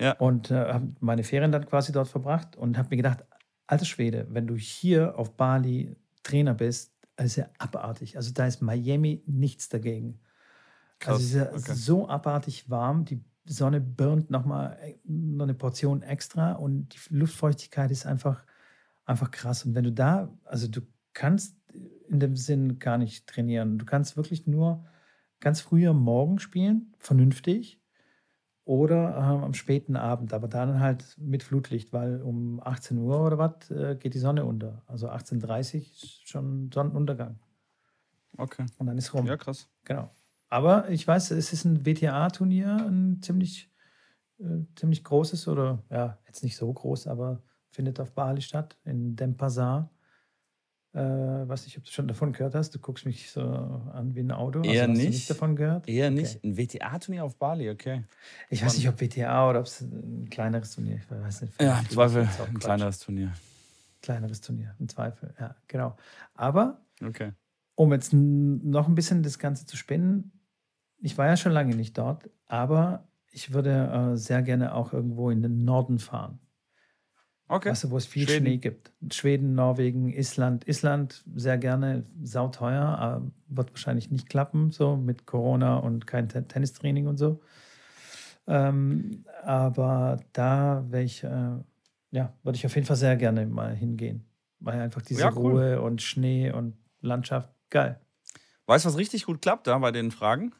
[0.00, 0.12] ja.
[0.12, 3.24] und äh, habe meine Ferien dann quasi dort verbracht und habe mir gedacht,
[3.66, 8.16] alter Schwede, wenn du hier auf Bali Trainer bist, ist ja abartig.
[8.16, 10.20] Also da ist Miami nichts dagegen.
[10.98, 11.16] Krass.
[11.16, 11.78] Also es ist okay.
[11.78, 17.90] so abartig warm, die Sonne burnt nochmal äh, noch eine Portion extra und die Luftfeuchtigkeit
[17.90, 18.44] ist einfach,
[19.04, 19.64] einfach krass.
[19.64, 20.80] Und wenn du da, also du
[21.12, 21.56] kannst
[22.08, 23.78] in dem Sinn gar nicht trainieren.
[23.78, 24.84] Du kannst wirklich nur
[25.40, 27.80] ganz früh am Morgen spielen, vernünftig,
[28.64, 33.38] oder äh, am späten Abend, aber dann halt mit Flutlicht, weil um 18 Uhr oder
[33.38, 34.82] was äh, geht die Sonne unter.
[34.88, 37.38] Also 18.30 Uhr ist schon Sonnenuntergang.
[38.36, 38.66] Okay.
[38.78, 39.26] Und dann ist rum.
[39.26, 39.68] Ja, krass.
[39.84, 40.10] Genau.
[40.48, 43.70] Aber ich weiß, es ist ein WTA-Turnier, ein ziemlich,
[44.38, 49.16] äh, ziemlich großes oder ja, jetzt nicht so groß, aber findet auf Bali statt, in
[49.16, 49.90] Denpasar.
[50.94, 52.74] Äh, weiß nicht, ob du schon davon gehört hast.
[52.74, 54.62] Du guckst mich so an wie ein Auto.
[54.62, 55.10] Eher also, nicht.
[55.10, 55.86] nicht davon gehört?
[55.86, 56.14] Eher okay.
[56.14, 56.42] nicht.
[56.42, 58.04] Ein WTA-Turnier auf Bali, okay.
[58.48, 61.60] Ich weiß nicht, ob WTA oder ob es ein kleineres Turnier Ich weiß nicht.
[61.60, 63.34] Ja, im Zweifel ein kleineres Turnier.
[64.00, 65.96] Kleineres Turnier, im Zweifel, ja, genau.
[66.34, 67.32] Aber, okay.
[67.74, 70.32] um jetzt noch ein bisschen das Ganze zu spinnen,
[70.98, 75.30] ich war ja schon lange nicht dort, aber ich würde äh, sehr gerne auch irgendwo
[75.30, 76.38] in den Norden fahren.
[77.48, 77.70] Okay.
[77.70, 78.46] Weißt du, wo es viel Schweden.
[78.46, 78.92] Schnee gibt.
[79.12, 80.66] Schweden, Norwegen, Island.
[80.66, 87.06] Island sehr gerne, sauteuer, äh, wird wahrscheinlich nicht klappen, so mit Corona und kein Tennistraining
[87.06, 87.40] und so.
[88.48, 91.58] Ähm, aber da wäre ich, äh,
[92.10, 94.24] ja, würde ich auf jeden Fall sehr gerne mal hingehen.
[94.58, 95.52] Weil einfach diese ja, cool.
[95.52, 98.00] Ruhe und Schnee und Landschaft, geil.
[98.66, 100.52] Weißt du, was richtig gut klappt da bei den Fragen?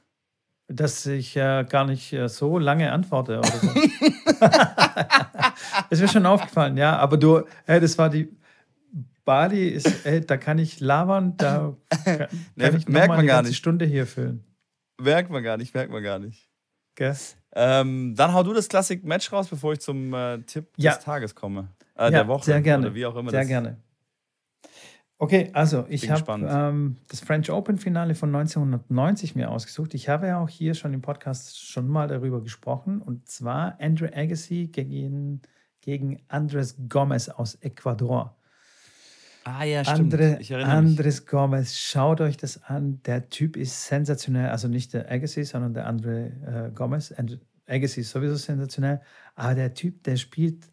[0.68, 3.68] Dass ich äh, gar nicht äh, so lange antworte oder so.
[5.90, 6.96] ist mir schon aufgefallen, ja.
[6.96, 8.28] Aber du, hey, das war die.
[9.24, 13.42] Bali ist, ey, da kann ich labern, da kann, kann nee, ich merkt man gar
[13.42, 13.56] nicht.
[13.56, 14.44] Stunde hier füllen.
[15.00, 16.48] Merkt man gar nicht, merkt man gar nicht.
[16.92, 17.12] Okay.
[17.54, 20.94] Ähm, dann hau du das Klassik-Match raus, bevor ich zum äh, Tipp ja.
[20.94, 21.70] des Tages komme.
[21.96, 22.44] Äh, ja, der Woche.
[22.44, 22.86] Sehr gerne.
[22.86, 23.78] Oder wie auch immer sehr gerne.
[25.18, 29.94] Okay, also ich habe ähm, das French Open Finale von 1990 mir ausgesucht.
[29.94, 33.00] Ich habe ja auch hier schon im Podcast schon mal darüber gesprochen.
[33.00, 35.40] Und zwar Andrew Agassi gegen,
[35.80, 38.36] gegen Andres Gomez aus Ecuador.
[39.44, 40.12] Ah ja, stimmt.
[40.12, 41.28] Andre, ich Andres mich.
[41.28, 43.00] Gomez, schaut euch das an.
[43.06, 44.50] Der Typ ist sensationell.
[44.50, 47.12] Also nicht der Agassi, sondern der Andre äh, Gomez.
[47.12, 49.00] And Agassi ist sowieso sensationell.
[49.34, 50.66] Aber der Typ, der spielt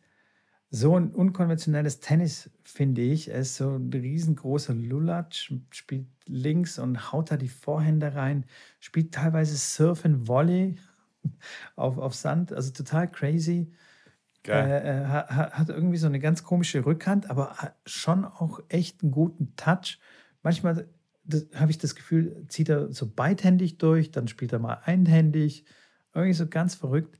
[0.75, 3.29] so ein unkonventionelles Tennis, finde ich.
[3.29, 8.45] Er ist so ein riesengroßer Lulatsch, spielt links und haut da die Vorhände rein,
[8.79, 10.77] spielt teilweise Surf and Volley
[11.75, 13.71] auf, auf Sand, also total crazy.
[14.41, 14.67] Geil.
[14.67, 17.55] Er, er hat irgendwie so eine ganz komische Rückhand, aber
[17.85, 19.99] schon auch echt einen guten Touch.
[20.41, 20.89] Manchmal
[21.53, 25.65] habe ich das Gefühl, zieht er so beidhändig durch, dann spielt er mal einhändig.
[26.15, 27.19] Irgendwie so ganz verrückt.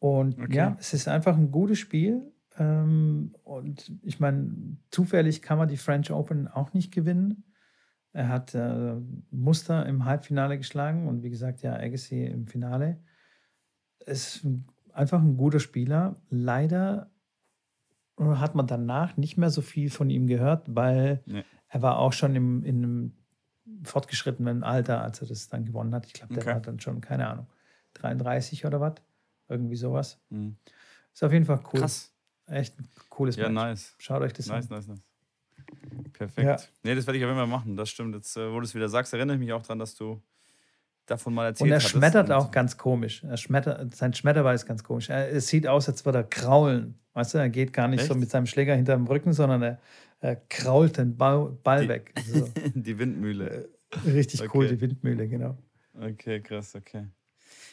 [0.00, 0.56] Und okay.
[0.56, 2.32] ja, es ist einfach ein gutes Spiel.
[2.58, 7.44] Ähm, und ich meine, zufällig kann man die French Open auch nicht gewinnen.
[8.12, 8.94] Er hat äh,
[9.30, 13.02] Muster im Halbfinale geschlagen und wie gesagt, ja, Agassi im Finale.
[13.98, 14.46] Ist
[14.92, 16.16] einfach ein guter Spieler.
[16.30, 17.10] Leider
[18.18, 21.44] hat man danach nicht mehr so viel von ihm gehört, weil nee.
[21.68, 23.12] er war auch schon im, in einem
[23.82, 26.06] fortgeschrittenen Alter, als er das dann gewonnen hat.
[26.06, 26.54] Ich glaube, der okay.
[26.54, 27.46] war dann schon, keine Ahnung,
[27.94, 28.94] 33 oder was.
[29.48, 30.20] Irgendwie sowas.
[30.30, 30.56] Mhm.
[31.12, 31.80] Ist auf jeden Fall cool.
[31.80, 32.15] Krass.
[32.46, 33.54] Echt ein cooles Ja, Match.
[33.54, 33.94] nice.
[33.98, 34.76] Schaut euch das nice, an.
[34.76, 36.12] Nice, nice, nice.
[36.12, 36.46] Perfekt.
[36.46, 36.56] Ja.
[36.84, 37.76] Nee, das werde ich auf jeden Fall machen.
[37.76, 38.14] Das stimmt.
[38.14, 40.22] Jetzt, äh, wo du es wieder sagst, erinnere ich mich auch daran, dass du
[41.06, 41.90] davon mal erzählt Und er hattest.
[41.90, 43.24] schmettert Und- auch ganz komisch.
[43.24, 45.08] Er schmettert, sein Schmetterball ist ganz komisch.
[45.10, 46.98] Er, es sieht aus, als würde er kraulen.
[47.14, 48.20] Weißt du, er geht gar nicht so Echt?
[48.20, 49.80] mit seinem Schläger hinterm Rücken, sondern er,
[50.20, 52.12] er krault den Ball, Ball Die- weg.
[52.26, 52.48] So.
[52.74, 53.68] Die Windmühle.
[54.04, 54.74] Richtig cool, Okay.
[54.76, 55.56] die Windmühle, genau.
[55.98, 57.06] Okay, krass, okay.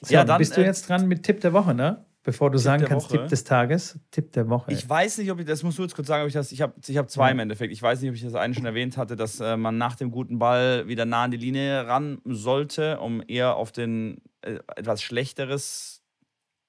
[0.02, 2.06] So, Ja, dann, bist du äh, jetzt dran mit Tipp der Woche, ne?
[2.26, 3.20] Bevor du sagen der kannst, Woche.
[3.20, 4.72] Tipp des Tages, Tipp der Woche.
[4.72, 6.62] Ich weiß nicht, ob ich, das musst du jetzt kurz sagen, ob ich das, ich
[6.62, 7.74] habe ich hab zwei im Endeffekt.
[7.74, 10.10] Ich weiß nicht, ob ich das eine schon erwähnt hatte, dass äh, man nach dem
[10.10, 15.02] guten Ball wieder nah an die Linie ran sollte, um eher auf den äh, etwas
[15.02, 16.02] schlechteres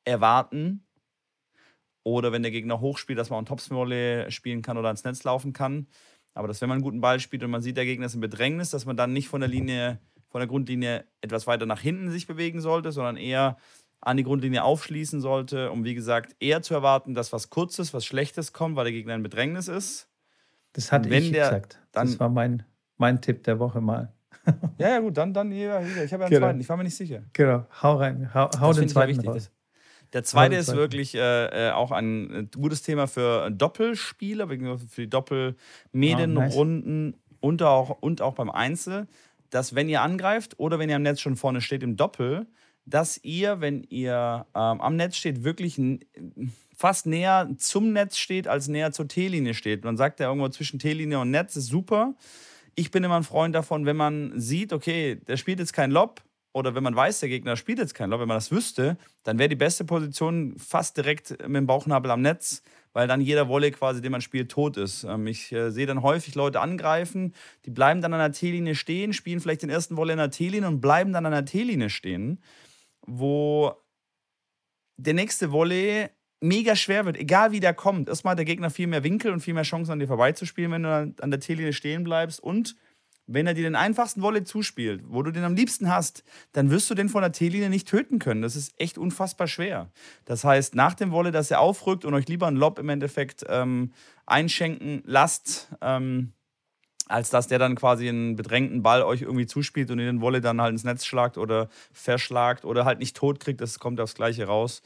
[0.05, 0.85] erwarten.
[2.03, 5.53] Oder wenn der Gegner hochspielt, dass man einen Topspin-Volley spielen kann oder ans Netz laufen
[5.53, 5.87] kann.
[6.35, 8.21] Aber dass, wenn man einen guten Ball spielt und man sieht, der Gegner ist in
[8.21, 12.11] Bedrängnis, dass man dann nicht von der Linie, von der Grundlinie etwas weiter nach hinten
[12.11, 13.57] sich bewegen sollte, sondern eher
[14.05, 18.05] an die Grundlinie aufschließen sollte, um wie gesagt eher zu erwarten, dass was Kurzes, was
[18.05, 20.09] Schlechtes kommt, weil der Gegner in Bedrängnis ist.
[20.75, 21.79] das hatte wenn ich der- gesagt.
[21.93, 22.65] das dann- war mein,
[22.97, 24.13] mein Tipp der Woche mal.
[24.79, 25.81] Ja, ja, gut, dann, dann jeder.
[25.81, 26.47] Ich habe ja einen Genau.
[26.49, 27.23] zweiten, ich war mir nicht sicher.
[27.33, 29.29] Genau, hau rein, hau, hau Das den zweiten wichtig.
[29.31, 29.51] raus.
[30.13, 35.09] Der zweite ist wirklich äh, äh, auch ein äh, gutes Thema für Doppelspieler, für die
[35.95, 39.07] Doppelmedienrunden und, auch, und auch beim Einzel,
[39.51, 42.47] dass wenn ihr angreift oder wenn ihr am Netz schon vorne steht im Doppel,
[42.87, 45.81] dass ihr, wenn ihr ähm, am Netz steht, wirklich
[46.77, 49.85] fast näher zum Netz steht, als näher zur T-Linie steht.
[49.85, 52.15] Man sagt ja irgendwo zwischen T-Linie und Netz ist super.
[52.75, 56.21] Ich bin immer ein Freund davon, wenn man sieht, okay, der spielt jetzt kein Lob,
[56.55, 59.39] oder wenn man weiß, der Gegner spielt jetzt kein Lob, wenn man das wüsste, dann
[59.39, 62.63] wäre die beste Position fast direkt mit dem Bauchnabel am Netz,
[62.93, 65.03] weil dann jeder Wolle quasi, den man spielt, tot ist.
[65.03, 67.35] Ähm, ich äh, sehe dann häufig Leute angreifen,
[67.67, 70.69] die bleiben dann an der T-Linie stehen, spielen vielleicht den ersten Wolle in der T-Linie
[70.69, 72.39] und bleiben dann an der T-Linie stehen,
[73.07, 73.75] wo
[74.97, 76.09] der nächste Volley
[76.41, 78.09] mega schwer wird, egal wie der kommt.
[78.09, 80.83] Erstmal hat der Gegner viel mehr Winkel und viel mehr Chancen, an dir vorbeizuspielen, wenn
[80.83, 82.41] du an der T-Linie stehen bleibst.
[82.41, 82.77] Und
[83.27, 86.91] wenn er dir den einfachsten Volley zuspielt, wo du den am liebsten hast, dann wirst
[86.91, 88.43] du den von der T-Linie nicht töten können.
[88.43, 89.91] Das ist echt unfassbar schwer.
[90.27, 93.45] Das heißt, nach dem Volley, dass er aufrückt und euch lieber einen Lob im Endeffekt
[93.49, 93.93] ähm,
[94.27, 96.35] einschenken lasst, ähm,
[97.07, 100.41] als dass der dann quasi einen bedrängten Ball euch irgendwie zuspielt und ihr den Wolle
[100.41, 104.15] dann halt ins Netz schlagt oder verschlagt oder halt nicht tot kriegt, das kommt aufs
[104.15, 104.83] Gleiche raus.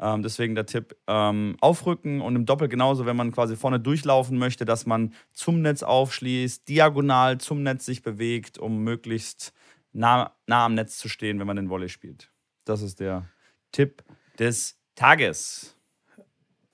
[0.00, 4.38] Ähm, deswegen der Tipp, ähm, aufrücken und im Doppel genauso, wenn man quasi vorne durchlaufen
[4.38, 9.52] möchte, dass man zum Netz aufschließt, diagonal zum Netz sich bewegt, um möglichst
[9.92, 12.30] nah, nah am Netz zu stehen, wenn man den Volley spielt.
[12.64, 13.28] Das ist der
[13.72, 14.04] Tipp
[14.38, 15.76] des Tages.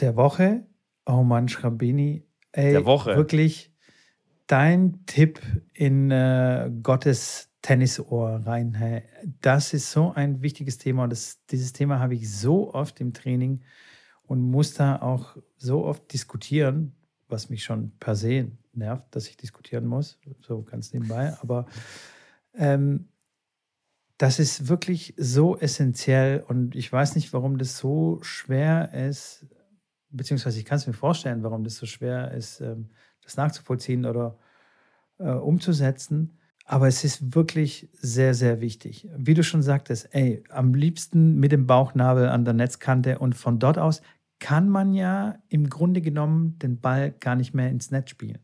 [0.01, 0.66] Der Woche,
[1.07, 3.16] oh Mann, Schrambini, ey, Der Woche.
[3.16, 3.70] wirklich
[4.47, 5.40] dein Tipp
[5.72, 9.03] in äh, Gottes Tennisohr rein.
[9.40, 13.14] Das ist so ein wichtiges Thema und das, dieses Thema habe ich so oft im
[13.14, 13.62] Training
[14.26, 16.95] und muss da auch so oft diskutieren,
[17.28, 21.34] was mich schon per se nervt, dass ich diskutieren muss, so ganz nebenbei.
[21.40, 21.66] Aber
[22.55, 23.09] ähm,
[24.18, 29.47] das ist wirklich so essentiell und ich weiß nicht, warum das so schwer ist,
[30.11, 32.90] beziehungsweise ich kann es mir vorstellen, warum das so schwer ist, ähm,
[33.25, 34.39] das nachzuvollziehen oder
[35.18, 36.39] äh, umzusetzen.
[36.66, 39.09] Aber es ist wirklich sehr, sehr wichtig.
[39.16, 43.59] Wie du schon sagtest, ey, am liebsten mit dem Bauchnabel an der Netzkante und von
[43.59, 44.01] dort aus
[44.39, 48.39] kann man ja im Grunde genommen den Ball gar nicht mehr ins Netz spielen.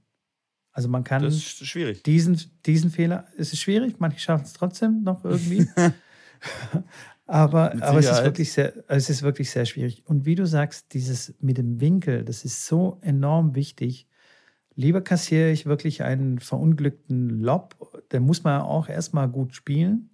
[0.73, 2.03] Also man kann Das ist schwierig.
[2.05, 5.69] diesen, diesen Fehler, es ist schwierig, manche schaffen es trotzdem noch irgendwie.
[7.27, 10.03] aber aber es, ist wirklich sehr, es ist wirklich sehr schwierig.
[10.07, 14.07] Und wie du sagst, dieses mit dem Winkel, das ist so enorm wichtig.
[14.81, 17.77] Lieber kassiere ich wirklich einen verunglückten Lob.
[18.13, 20.09] Der muss man auch erstmal gut spielen,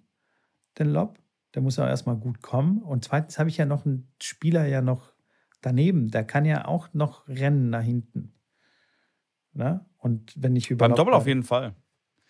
[0.77, 1.19] den Lob.
[1.55, 2.79] Der muss auch erstmal gut kommen.
[2.83, 5.13] Und zweitens habe ich ja noch einen Spieler ja noch
[5.61, 6.11] daneben.
[6.11, 8.33] Der kann ja auch noch rennen nach hinten.
[9.53, 9.85] Ne?
[9.99, 11.73] Und wenn ich über Beim Doppel auf jeden Fall.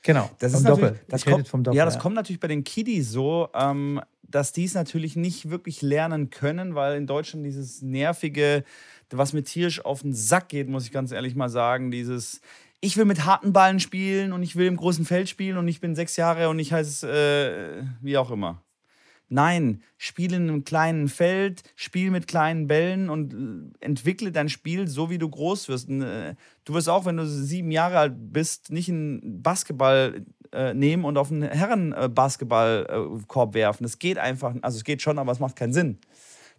[0.03, 0.99] Genau, Das vom ist Doppel.
[1.07, 1.75] Das kommt, vom Doppel.
[1.75, 5.81] ja, das kommt natürlich bei den Kiddies so, ähm, dass die es natürlich nicht wirklich
[5.81, 8.63] lernen können, weil in Deutschland dieses nervige,
[9.11, 12.41] was mir tierisch auf den Sack geht, muss ich ganz ehrlich mal sagen, dieses
[12.79, 15.81] ich will mit harten Ballen spielen und ich will im großen Feld spielen und ich
[15.81, 18.61] bin sechs Jahre und ich heiße äh, wie auch immer.
[19.29, 24.87] Nein, spiel in einem kleinen Feld, spiel mit kleinen Bällen und äh, entwickle dein Spiel
[24.87, 25.89] so, wie du groß wirst.
[25.89, 30.73] Und, äh, du wirst auch, wenn du sieben Jahre alt bist, nicht einen Basketball äh,
[30.73, 33.83] nehmen und auf einen Herren-Basketballkorb werfen.
[33.83, 35.99] Das geht einfach, also es geht schon, aber es macht keinen Sinn.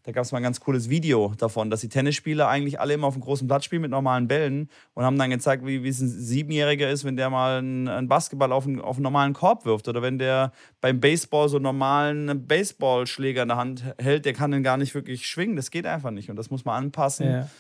[0.09, 3.09] Da gab es mal ein ganz cooles Video davon, dass die Tennisspieler eigentlich alle immer
[3.09, 6.01] auf dem großen Platz spielen mit normalen Bällen und haben dann gezeigt, wie, wie es
[6.01, 9.87] ein Siebenjähriger ist, wenn der mal einen, Basketball auf einen, auf einen normalen Korb wirft
[9.87, 14.51] oder wenn der beim Baseball so einen normalen Baseballschläger in der Hand hält, der kann
[14.51, 15.57] den gar nicht wirklich schwingen.
[15.57, 17.31] Das geht einfach nicht und das muss man anpassen.
[17.31, 17.51] Ja.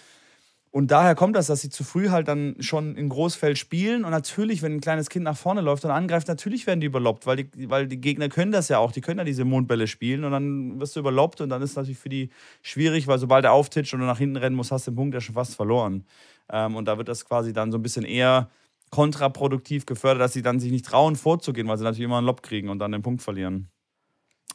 [0.70, 4.04] Und daher kommt das, dass sie zu früh halt dann schon in Großfeld spielen.
[4.04, 7.26] Und natürlich, wenn ein kleines Kind nach vorne läuft und angreift, natürlich werden die überloppt,
[7.26, 8.92] weil die, weil die Gegner können das ja auch.
[8.92, 11.76] Die können ja diese Mondbälle spielen und dann wirst du überloppt und dann ist es
[11.76, 12.30] natürlich für die
[12.60, 15.14] schwierig, weil sobald er auftitscht und du nach hinten rennen musst, hast du den Punkt
[15.14, 16.04] ja schon fast verloren.
[16.50, 18.50] Ähm, und da wird das quasi dann so ein bisschen eher
[18.90, 22.42] kontraproduktiv gefördert, dass sie dann sich nicht trauen, vorzugehen, weil sie natürlich immer einen Lob
[22.42, 23.68] kriegen und dann den Punkt verlieren.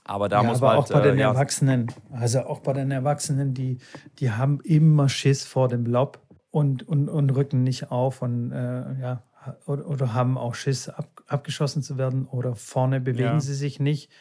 [0.05, 0.77] Aber da ja, muss aber man.
[0.77, 3.77] Auch halt, bei den äh, Erwachsenen, also auch bei den Erwachsenen, die,
[4.19, 6.19] die haben immer Schiss vor dem Lob
[6.51, 9.23] und, und, und rücken nicht auf und äh, ja,
[9.65, 13.39] oder, oder, haben auch Schiss, ab, abgeschossen zu werden oder vorne bewegen ja.
[13.39, 14.11] sie sich nicht,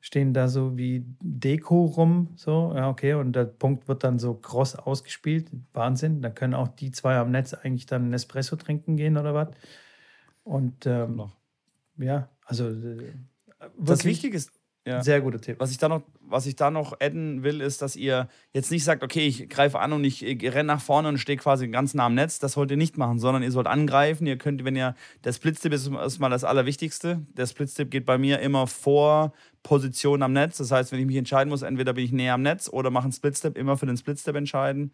[0.00, 4.34] stehen da so wie Deko rum, so, ja, okay, und der Punkt wird dann so
[4.34, 5.50] kross ausgespielt.
[5.72, 6.22] Wahnsinn.
[6.22, 9.48] Da können auch die zwei am Netz eigentlich dann einen Espresso trinken gehen oder was.
[10.44, 11.30] Und ähm,
[11.96, 13.12] ja, also äh,
[13.76, 14.52] das Wichtige ist,
[14.88, 15.02] ja.
[15.02, 15.56] Sehr guter Tipp.
[15.58, 18.84] Was ich, da noch, was ich da noch adden will, ist, dass ihr jetzt nicht
[18.84, 21.94] sagt, okay, ich greife an und ich, ich renne nach vorne und stehe quasi ganz
[21.94, 22.38] nah am Netz.
[22.38, 24.26] Das sollt ihr nicht machen, sondern ihr sollt angreifen.
[24.26, 24.94] Ihr könnt, wenn ihr,
[25.24, 27.26] der Splitztip ist erstmal das Allerwichtigste.
[27.36, 29.32] Der Splitztip geht bei mir immer vor
[29.62, 30.56] Position am Netz.
[30.56, 33.04] Das heißt, wenn ich mich entscheiden muss, entweder bin ich näher am Netz oder mache
[33.04, 34.92] einen Splitstep, immer für den Splitstep entscheiden.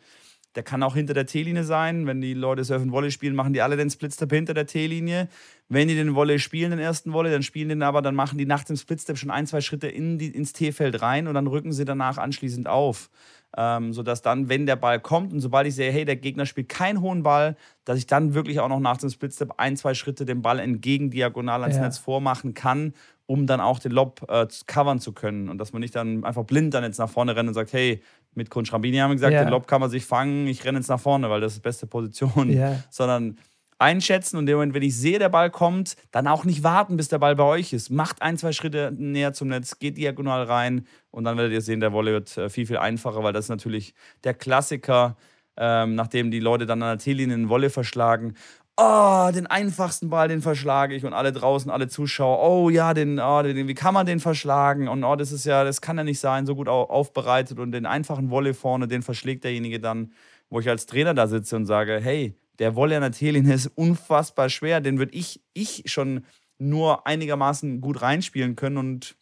[0.55, 2.06] Der kann auch hinter der T-Linie sein.
[2.06, 5.28] Wenn die Leute Surfen Volley spielen, machen die alle den Splitstep hinter der T-Linie.
[5.68, 8.47] Wenn die den Volley spielen, den ersten Volley, dann spielen den aber, dann machen die
[8.47, 11.72] nach dem Splitstep schon ein, zwei Schritte in die, ins T-Feld rein und dann rücken
[11.72, 13.10] sie danach anschließend auf.
[13.56, 16.68] Ähm, sodass dann, wenn der Ball kommt und sobald ich sehe, hey, der Gegner spielt
[16.68, 20.24] keinen hohen Ball, dass ich dann wirklich auch noch nach dem Splitstep ein, zwei Schritte
[20.24, 21.82] den Ball entgegen diagonal ans ja.
[21.82, 22.94] Netz vormachen kann,
[23.26, 25.48] um dann auch den Lob äh, covern zu können.
[25.48, 28.02] Und dass man nicht dann einfach blind dann jetzt nach vorne rennt und sagt, hey,
[28.35, 29.44] mit Kunschrambini haben wir gesagt, ja.
[29.44, 31.62] den Lob kann man sich fangen, ich renne jetzt nach vorne, weil das ist die
[31.69, 32.51] beste Position.
[32.51, 32.82] Ja.
[32.90, 33.39] Sondern
[33.78, 36.97] einschätzen und in dem Moment, wenn ich sehe, der Ball kommt, dann auch nicht warten,
[36.97, 37.90] bis der Ball bei euch ist.
[37.90, 41.81] Macht ein, zwei Schritte näher zum Netz, geht diagonal rein und dann werdet ihr sehen,
[41.81, 45.16] der Volley wird äh, viel, viel einfacher, weil das ist natürlich der Klassiker,
[45.56, 48.35] ähm, nachdem die Leute dann an der T-Linie einen Wolle verschlagen
[48.76, 53.20] oh, den einfachsten Ball, den verschlage ich und alle draußen, alle Zuschauer, oh ja, den,
[53.20, 54.88] oh, den, wie kann man den verschlagen?
[54.88, 57.86] Und oh, das ist ja, das kann ja nicht sein, so gut aufbereitet und den
[57.86, 60.12] einfachen Wolle vorne, den verschlägt derjenige dann,
[60.51, 63.66] wo ich als Trainer da sitze und sage, hey, der Wolle an der T-Linie ist
[63.74, 66.24] unfassbar schwer, den würde ich, ich schon
[66.59, 69.16] nur einigermaßen gut reinspielen können und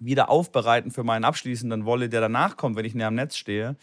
[0.00, 3.76] wieder aufbereiten für meinen abschließenden Wolle, der danach kommt, wenn ich näher am Netz stehe.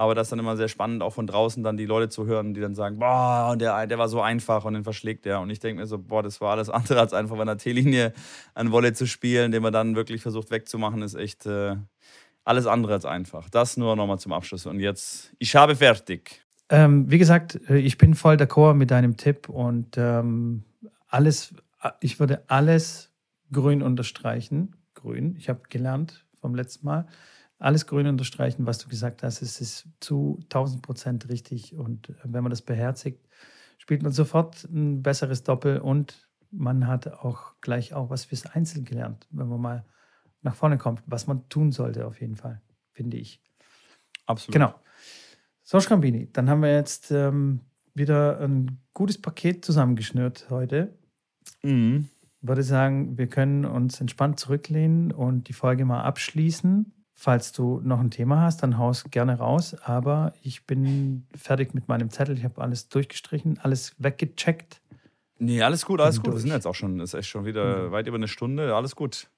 [0.00, 2.54] Aber das ist dann immer sehr spannend, auch von draußen dann die Leute zu hören,
[2.54, 5.40] die dann sagen, boah, der, der war so einfach und den verschlägt der.
[5.40, 8.14] Und ich denke mir so, boah, das war alles andere als einfach bei einer T-Linie
[8.54, 11.76] an Wolle zu spielen, den man dann wirklich versucht wegzumachen, ist echt äh,
[12.44, 13.50] alles andere als einfach.
[13.50, 14.64] Das nur nochmal zum Abschluss.
[14.64, 16.46] Und jetzt, ich habe fertig.
[16.70, 20.64] Ähm, wie gesagt, äh, ich bin voll d'accord mit deinem Tipp und ähm,
[21.08, 21.52] alles,
[22.00, 23.10] ich würde alles
[23.52, 24.76] grün unterstreichen.
[24.94, 27.06] Grün, ich habe gelernt vom letzten Mal
[27.60, 29.42] alles grün unterstreichen, was du gesagt hast.
[29.42, 31.76] Es ist zu 1000 Prozent richtig.
[31.76, 33.28] Und äh, wenn man das beherzigt,
[33.78, 38.82] spielt man sofort ein besseres Doppel und man hat auch gleich auch was fürs Einzel
[38.82, 39.84] gelernt, wenn man mal
[40.42, 42.60] nach vorne kommt, was man tun sollte auf jeden Fall,
[42.92, 43.42] finde ich.
[44.26, 44.54] Absolut.
[44.54, 44.74] Genau.
[45.62, 47.60] So, Schrambini, dann haben wir jetzt ähm,
[47.94, 50.98] wieder ein gutes Paket zusammengeschnürt heute.
[51.62, 52.08] Mhm.
[52.40, 56.99] Ich würde sagen, wir können uns entspannt zurücklehnen und die Folge mal abschließen.
[57.22, 59.76] Falls du noch ein Thema hast, dann haus gerne raus.
[59.84, 62.38] Aber ich bin fertig mit meinem Zettel.
[62.38, 64.80] Ich habe alles durchgestrichen, alles weggecheckt.
[65.38, 66.32] Nee, alles gut, alles gut.
[66.32, 67.92] Wir sind jetzt auch schon, ist echt schon wieder mhm.
[67.92, 68.74] weit über eine Stunde.
[68.74, 69.28] Alles gut.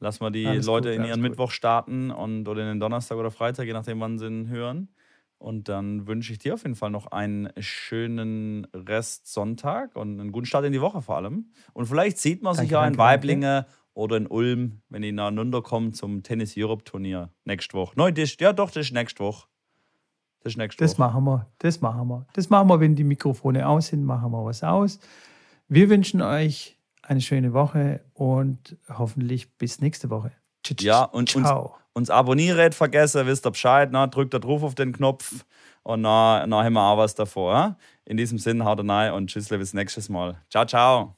[0.00, 3.18] Lass mal die alles Leute gut, in ihren Mittwoch starten und oder in den Donnerstag
[3.18, 4.88] oder Freitag, je nachdem, wann sie ihn hören.
[5.36, 10.32] Und dann wünsche ich dir auf jeden Fall noch einen schönen Rest Sonntag und einen
[10.32, 11.50] guten Start in die Woche vor allem.
[11.74, 13.66] Und vielleicht sieht man sich ja in Weiblinge
[13.98, 17.94] oder in Ulm, wenn ich nach Nunder komme zum Tennis Europe Turnier nächste Woche.
[17.96, 19.48] Nein, das, ja doch, das ist nächste Woche.
[20.40, 20.88] Das ist nächste Woche.
[20.88, 22.26] Das machen wir, das machen wir.
[22.32, 25.00] Das machen wir, wenn die Mikrofone aus sind, machen wir was aus.
[25.66, 30.30] Wir wünschen euch eine schöne Woche und hoffentlich bis nächste Woche.
[30.78, 31.50] Ja, und uns,
[31.92, 35.44] uns abonniert vergessen, wisst ihr Bescheid, na, drückt da drauf auf den Knopf
[35.82, 37.52] und dann haben wir auch was davor.
[37.52, 37.76] Ja?
[38.04, 40.40] In diesem Sinne, haut rein und tschüss, bis nächstes Mal.
[40.50, 41.17] Ciao, ciao.